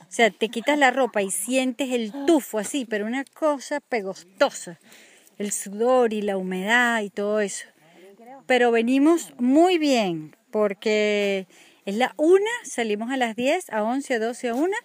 O 0.00 0.14
sea, 0.14 0.30
te 0.30 0.48
quitas 0.48 0.78
la 0.78 0.90
ropa 0.90 1.22
y 1.22 1.30
sientes 1.30 1.90
el 1.90 2.12
tufo 2.26 2.58
así, 2.58 2.84
pero 2.84 3.06
una 3.06 3.24
cosa 3.24 3.80
pegostosa. 3.80 4.78
El 5.38 5.52
sudor 5.52 6.12
y 6.12 6.22
la 6.22 6.36
humedad 6.36 7.00
y 7.02 7.10
todo 7.10 7.40
eso. 7.40 7.66
Pero 8.46 8.70
venimos 8.70 9.32
muy 9.38 9.78
bien, 9.78 10.36
porque 10.50 11.46
es 11.84 11.96
la 11.96 12.14
una, 12.16 12.50
salimos 12.64 13.10
a 13.10 13.16
las 13.16 13.36
10, 13.36 13.70
a 13.70 13.82
11, 13.82 14.14
a 14.14 14.18
12, 14.18 14.48
a 14.48 14.54
1. 14.54 14.76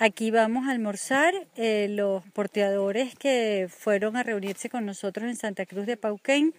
Aquí 0.00 0.30
vamos 0.30 0.68
a 0.68 0.70
almorzar. 0.70 1.34
eh, 1.56 1.88
los 1.90 2.22
porteadores 2.30 3.16
que 3.16 3.68
fueron 3.68 4.16
a 4.16 4.22
reunirse 4.22 4.70
con 4.70 4.86
nosotros 4.86 5.28
en 5.28 5.34
Santa 5.34 5.66
Cruz 5.66 5.86
de 5.86 5.96
Pauquén 5.96 6.54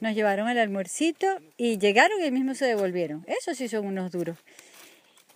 nos 0.00 0.16
llevaron 0.16 0.48
el 0.48 0.58
almuercito 0.58 1.26
y 1.56 1.78
llegaron 1.78 2.20
y 2.24 2.30
mismo 2.32 2.56
se 2.56 2.66
devolvieron. 2.66 3.24
Esos 3.28 3.56
sí 3.56 3.68
son 3.68 3.86
unos 3.86 4.10
duros. 4.10 4.36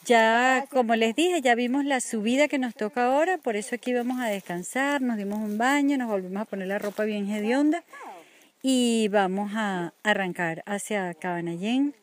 Ya, 0.07 0.67
como 0.71 0.97
les 0.97 1.15
dije, 1.15 1.41
ya 1.41 1.55
vimos 1.55 1.85
la 1.85 2.01
subida 2.01 2.49
que 2.49 2.59
nos 2.59 2.75
toca 2.75 3.07
ahora, 3.07 3.39
por 3.39 3.55
eso 3.55 3.77
aquí 3.77 3.93
vamos 3.93 4.21
a 4.21 4.27
descansar, 4.27 5.01
nos 5.03 5.17
dimos 5.17 5.39
un 5.39 5.57
baño, 5.57 5.97
nos 5.99 6.09
volvimos 6.09 6.43
a 6.43 6.45
poner 6.47 6.67
la 6.67 6.81
ropa 6.81 7.05
bien 7.05 7.31
hedionda 7.31 7.85
y 8.61 9.09
vamos 9.09 9.53
a 9.55 9.93
arrancar 10.03 10.65
hacia 10.67 11.15
Cabanallén, 11.15 11.95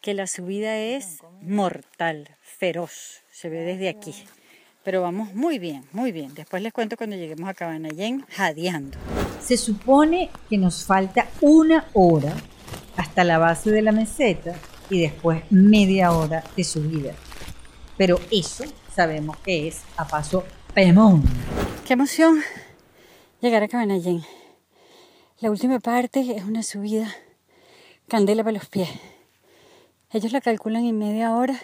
que 0.00 0.14
la 0.14 0.26
subida 0.26 0.78
es 0.78 1.18
mortal, 1.42 2.30
feroz, 2.40 3.22
se 3.30 3.50
ve 3.50 3.60
desde 3.60 3.90
aquí. 3.90 4.14
Pero 4.84 5.00
vamos 5.00 5.32
muy 5.34 5.58
bien, 5.58 5.84
muy 5.92 6.10
bien. 6.10 6.34
Después 6.34 6.60
les 6.62 6.72
cuento 6.72 6.96
cuando 6.96 7.14
lleguemos 7.14 7.48
a 7.48 7.54
Cabanallén, 7.54 8.24
jadeando. 8.30 8.98
Se 9.40 9.56
supone 9.56 10.30
que 10.50 10.58
nos 10.58 10.84
falta 10.84 11.28
una 11.40 11.86
hora 11.92 12.34
hasta 12.96 13.22
la 13.22 13.38
base 13.38 13.70
de 13.70 13.82
la 13.82 13.92
meseta 13.92 14.54
y 14.90 15.00
después 15.00 15.44
media 15.50 16.12
hora 16.12 16.42
de 16.56 16.64
subida. 16.64 17.14
Pero 17.96 18.18
eso 18.32 18.64
sabemos 18.94 19.36
que 19.38 19.68
es 19.68 19.82
a 19.96 20.06
paso 20.06 20.44
pemón. 20.74 21.22
Qué 21.86 21.92
emoción 21.92 22.40
llegar 23.40 23.62
a 23.62 23.68
Cabanallén. 23.68 24.22
La 25.38 25.50
última 25.50 25.78
parte 25.78 26.36
es 26.36 26.44
una 26.44 26.64
subida 26.64 27.08
candela 28.08 28.42
para 28.42 28.58
los 28.58 28.68
pies. 28.68 28.88
Ellos 30.10 30.32
la 30.32 30.40
calculan 30.40 30.84
en 30.84 30.98
media 30.98 31.36
hora. 31.36 31.58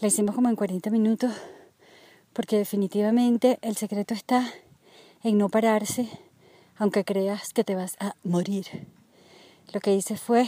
La 0.00 0.08
hicimos 0.08 0.34
como 0.34 0.48
en 0.48 0.56
40 0.56 0.90
minutos 0.90 1.32
porque 2.36 2.58
definitivamente 2.58 3.58
el 3.62 3.78
secreto 3.78 4.12
está 4.12 4.52
en 5.24 5.38
no 5.38 5.48
pararse 5.48 6.06
aunque 6.76 7.02
creas 7.02 7.54
que 7.54 7.64
te 7.64 7.74
vas 7.74 7.96
a 7.98 8.14
morir. 8.24 8.66
Lo 9.72 9.80
que 9.80 9.94
hice 9.94 10.18
fue 10.18 10.46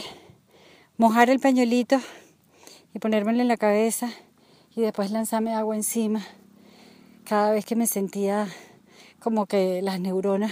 mojar 0.97 1.31
el 1.31 1.39
pañuelito 1.39 1.99
y 2.93 2.99
ponérmelo 2.99 3.41
en 3.41 3.47
la 3.47 3.57
cabeza 3.57 4.11
y 4.75 4.81
después 4.81 5.09
lanzarme 5.09 5.55
agua 5.55 5.75
encima 5.75 6.21
cada 7.23 7.49
vez 7.49 7.65
que 7.65 7.75
me 7.75 7.87
sentía 7.87 8.47
como 9.19 9.47
que 9.47 9.81
las 9.81 9.99
neuronas 9.99 10.51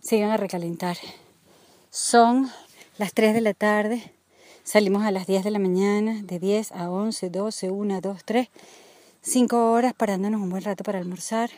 se 0.00 0.18
iban 0.18 0.30
a 0.30 0.36
recalentar. 0.36 0.98
Son 1.88 2.50
las 2.98 3.14
3 3.14 3.32
de 3.32 3.40
la 3.40 3.54
tarde, 3.54 4.12
salimos 4.62 5.04
a 5.04 5.10
las 5.10 5.26
10 5.26 5.42
de 5.42 5.50
la 5.52 5.58
mañana, 5.58 6.20
de 6.22 6.38
10 6.38 6.72
a 6.72 6.90
11, 6.90 7.30
12, 7.30 7.70
1, 7.70 8.00
2, 8.02 8.24
3, 8.26 8.48
5 9.28 9.72
horas 9.72 9.92
parándonos 9.92 10.40
un 10.40 10.50
buen 10.50 10.62
rato 10.62 10.84
para 10.84 11.00
almorzar. 11.00 11.50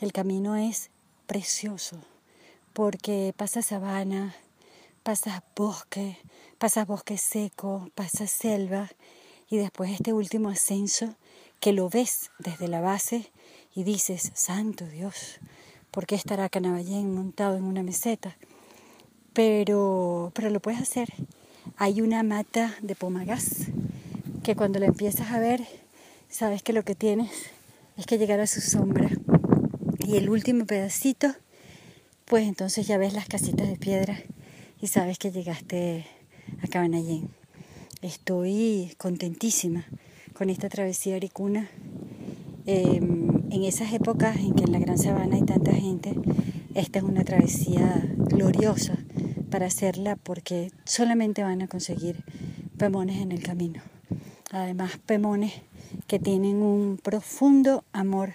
El 0.00 0.10
camino 0.10 0.56
es 0.56 0.88
precioso 1.26 1.98
porque 2.72 3.34
pasa 3.36 3.60
sabana, 3.60 4.34
pasas 5.02 5.42
bosque, 5.54 6.16
pasas 6.56 6.86
bosque 6.86 7.18
seco, 7.18 7.90
pasas 7.94 8.30
selva 8.30 8.88
y 9.50 9.58
después 9.58 9.90
este 9.90 10.14
último 10.14 10.48
ascenso 10.48 11.14
que 11.60 11.74
lo 11.74 11.90
ves 11.90 12.30
desde 12.38 12.68
la 12.68 12.80
base 12.80 13.30
y 13.74 13.84
dices, 13.84 14.32
santo 14.32 14.86
Dios, 14.86 15.40
¿por 15.90 16.06
qué 16.06 16.14
estará 16.14 16.48
Canaballén 16.48 17.14
montado 17.14 17.58
en 17.58 17.64
una 17.64 17.82
meseta? 17.82 18.38
Pero, 19.34 20.32
pero 20.34 20.48
lo 20.48 20.60
puedes 20.60 20.80
hacer. 20.80 21.12
Hay 21.76 22.00
una 22.00 22.22
mata 22.22 22.74
de 22.80 22.94
pomagás 22.94 23.66
que 24.42 24.56
cuando 24.56 24.78
la 24.78 24.86
empiezas 24.86 25.32
a 25.32 25.38
ver, 25.38 25.66
sabes 26.28 26.62
que 26.62 26.72
lo 26.72 26.84
que 26.84 26.94
tienes 26.94 27.30
es 27.96 28.06
que 28.06 28.18
llegar 28.18 28.40
a 28.40 28.46
su 28.46 28.60
sombra. 28.60 29.10
Y 30.06 30.16
el 30.16 30.30
último 30.30 30.66
pedacito, 30.66 31.28
pues 32.24 32.46
entonces 32.46 32.86
ya 32.86 32.98
ves 32.98 33.12
las 33.12 33.26
casitas 33.26 33.68
de 33.68 33.76
piedra 33.76 34.18
y 34.80 34.86
sabes 34.86 35.18
que 35.18 35.30
llegaste 35.30 36.06
a 36.62 36.68
Cabanallén. 36.68 37.30
Estoy 38.00 38.94
contentísima 38.98 39.86
con 40.32 40.50
esta 40.50 40.68
travesía 40.68 41.16
aricuna. 41.16 41.68
Eh, 42.66 43.00
en 43.50 43.64
esas 43.64 43.92
épocas 43.92 44.36
en 44.36 44.54
que 44.54 44.64
en 44.64 44.72
la 44.72 44.78
Gran 44.78 44.98
Sabana 44.98 45.36
hay 45.36 45.42
tanta 45.42 45.72
gente, 45.72 46.14
esta 46.74 46.98
es 46.98 47.04
una 47.04 47.24
travesía 47.24 48.04
gloriosa 48.16 48.98
para 49.50 49.66
hacerla 49.66 50.16
porque 50.16 50.70
solamente 50.84 51.42
van 51.42 51.62
a 51.62 51.68
conseguir 51.68 52.24
pemones 52.76 53.22
en 53.22 53.32
el 53.32 53.42
camino. 53.42 53.80
Además, 54.50 54.98
pemones 55.04 55.52
que 56.06 56.18
tienen 56.18 56.62
un 56.62 56.98
profundo 57.02 57.84
amor 57.92 58.34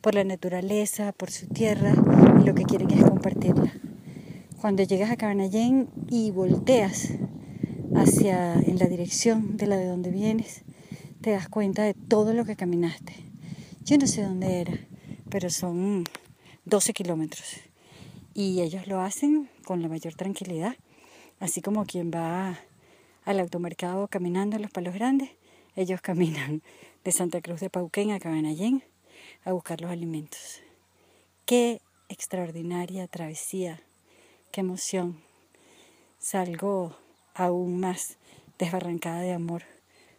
por 0.00 0.14
la 0.14 0.24
naturaleza, 0.24 1.12
por 1.12 1.30
su 1.30 1.46
tierra 1.46 1.94
y 2.40 2.44
lo 2.44 2.54
que 2.54 2.64
quieren 2.64 2.90
es 2.90 3.04
compartirla. 3.04 3.72
Cuando 4.60 4.82
llegas 4.82 5.10
a 5.10 5.16
Cabanallén 5.16 5.88
y 6.08 6.30
volteas 6.30 7.10
hacia 7.94 8.54
en 8.54 8.78
la 8.78 8.86
dirección 8.86 9.56
de 9.56 9.66
la 9.66 9.76
de 9.76 9.86
donde 9.86 10.10
vienes, 10.10 10.62
te 11.20 11.30
das 11.30 11.48
cuenta 11.48 11.82
de 11.82 11.94
todo 11.94 12.34
lo 12.34 12.44
que 12.44 12.56
caminaste. 12.56 13.14
Yo 13.84 13.98
no 13.98 14.06
sé 14.06 14.22
dónde 14.22 14.60
era, 14.60 14.78
pero 15.30 15.50
son 15.50 16.04
12 16.64 16.92
kilómetros. 16.92 17.60
Y 18.34 18.60
ellos 18.60 18.86
lo 18.86 19.00
hacen 19.00 19.48
con 19.64 19.80
la 19.80 19.88
mayor 19.88 20.14
tranquilidad, 20.14 20.76
así 21.40 21.62
como 21.62 21.86
quien 21.86 22.10
va 22.10 22.58
al 23.24 23.40
automercado 23.40 24.08
caminando 24.08 24.56
en 24.56 24.62
los 24.62 24.70
palos 24.70 24.94
grandes, 24.94 25.30
ellos 25.76 26.00
caminan 26.02 26.62
de 27.04 27.12
Santa 27.12 27.40
Cruz 27.40 27.60
de 27.60 27.70
Pauquén 27.70 28.12
a 28.12 28.18
Cabanallén 28.18 28.82
a 29.44 29.52
buscar 29.52 29.80
los 29.80 29.90
alimentos. 29.90 30.60
Qué 31.44 31.80
extraordinaria 32.08 33.06
travesía, 33.08 33.80
qué 34.50 34.62
emoción. 34.62 35.20
Salgo 36.18 36.96
aún 37.34 37.80
más 37.80 38.16
desbarrancada 38.58 39.20
de 39.20 39.34
amor 39.34 39.62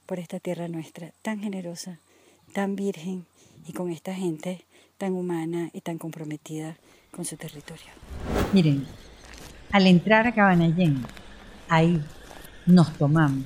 por 0.06 0.20
esta 0.20 0.40
tierra 0.40 0.68
nuestra, 0.68 1.12
tan 1.24 1.40
generosa, 1.40 1.99
tan 2.53 2.76
virgen 2.76 3.26
y 3.68 3.74
con 3.74 3.90
esta 3.90 4.14
gente 4.14 4.66
tan 4.98 5.14
humana 5.14 5.72
y 5.74 5.82
tan 5.82 5.98
comprometida 5.98 6.78
con 7.12 7.26
su 7.26 7.36
territorio. 7.36 7.88
Miren, 8.53 8.86
al 9.72 9.88
entrar 9.88 10.28
a 10.28 10.34
Cabanallén, 10.34 11.03
ahí 11.68 12.02
nos 12.66 12.94
tomamos 12.98 13.45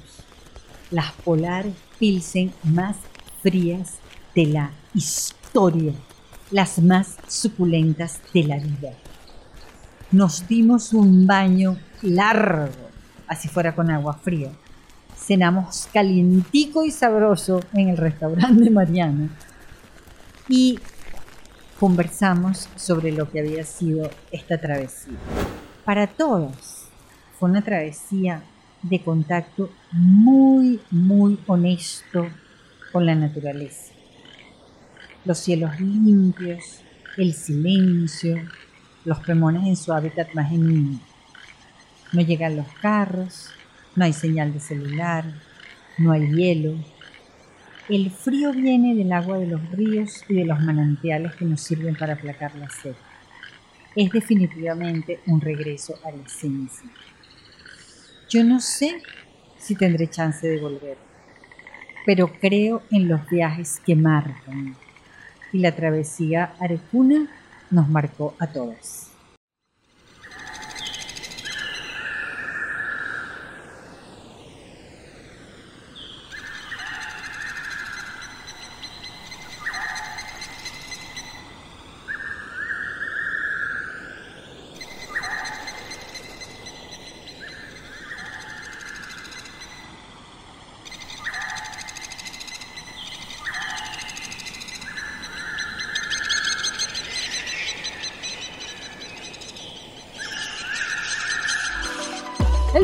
las 0.92 1.12
polares 1.14 1.74
pilsen 1.98 2.52
más 2.64 2.98
frías 3.42 3.98
de 4.36 4.46
la 4.48 4.72
historia, 4.94 5.94
las 6.52 6.80
más 6.80 7.18
suculentas 7.28 8.22
de 8.34 8.44
la 8.44 8.58
vida. 8.58 8.92
Nos 10.12 10.48
dimos 10.48 10.94
un 10.94 11.28
baño 11.28 11.78
largo, 12.02 12.70
así 13.28 13.48
fuera 13.48 13.76
con 13.76 13.92
agua 13.92 14.14
fría. 14.14 14.52
Cenamos 15.18 15.88
calientico 15.94 16.84
y 16.86 16.92
sabroso 16.92 17.60
en 17.74 17.90
el 17.90 17.98
restaurante 17.98 18.64
de 18.64 18.70
Mariana 18.70 19.30
y 20.48 20.80
conversamos 21.80 22.68
sobre 22.76 23.12
lo 23.12 23.30
que 23.30 23.40
había 23.40 23.64
sido 23.64 24.10
esta 24.32 24.60
travesía. 24.60 25.14
Para 25.86 26.08
todos 26.08 26.88
fue 27.38 27.50
una 27.50 27.62
travesía 27.62 28.44
de 28.82 29.02
contacto 29.02 29.70
muy, 29.92 30.80
muy 30.90 31.38
honesto 31.48 32.28
con 32.92 33.06
la 33.06 33.16
naturaleza. 33.16 33.94
Los 35.26 35.40
cielos 35.40 35.80
limpios, 35.80 36.82
el 37.18 37.34
silencio, 37.34 38.42
los 39.06 39.20
pemones 39.20 39.68
en 39.68 39.76
su 39.76 39.94
hábitat 39.94 40.34
más 40.34 40.50
genuino. 40.50 41.00
No 42.12 42.22
llegan 42.22 42.56
los 42.56 42.68
carros, 42.82 43.50
no 43.96 44.06
hay 44.06 44.14
señal 44.14 44.54
de 44.54 44.60
celular, 44.60 45.26
no 45.98 46.12
hay 46.12 46.32
hielo. 46.32 46.76
El 47.90 48.12
frío 48.12 48.52
viene 48.54 48.96
del 48.96 49.12
agua 49.12 49.38
de 49.38 49.48
los 49.48 49.72
ríos 49.72 50.24
y 50.30 50.36
de 50.36 50.46
los 50.46 50.60
manantiales 50.60 51.36
que 51.36 51.46
nos 51.46 51.62
sirven 51.62 51.96
para 51.96 52.14
aplacar 52.14 52.56
la 52.56 52.70
sed. 52.70 52.96
es 53.96 54.12
definitivamente 54.12 55.20
un 55.26 55.42
regreso 55.42 56.00
a 56.06 56.12
la 56.12 56.24
esencia. 56.24 56.90
Yo 58.30 58.44
no 58.44 58.60
sé 58.60 59.02
si 59.58 59.76
tendré 59.76 60.08
chance 60.08 60.48
de 60.48 60.60
volver, 60.62 60.98
pero 62.06 62.32
creo 62.40 62.82
en 62.92 63.08
los 63.08 63.28
viajes 63.28 63.82
que 63.86 63.96
marcan 63.96 64.76
y 65.52 65.60
la 65.60 65.76
travesía 65.76 66.54
Arecuna 66.60 67.28
nos 67.72 67.90
marcó 67.90 68.36
a 68.40 68.48
todos. 68.48 69.09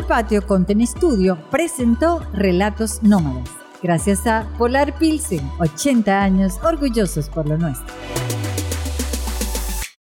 Patio 0.06 0.46
Content 0.46 0.82
Studio 0.86 1.36
presentó 1.50 2.20
Relatos 2.32 3.02
Nómadas, 3.02 3.50
gracias 3.82 4.24
a 4.26 4.46
Polar 4.56 4.96
Pilsen, 4.98 5.50
80 5.58 6.22
años 6.22 6.60
orgullosos 6.62 7.28
por 7.28 7.48
lo 7.48 7.58
nuestro. 7.58 7.95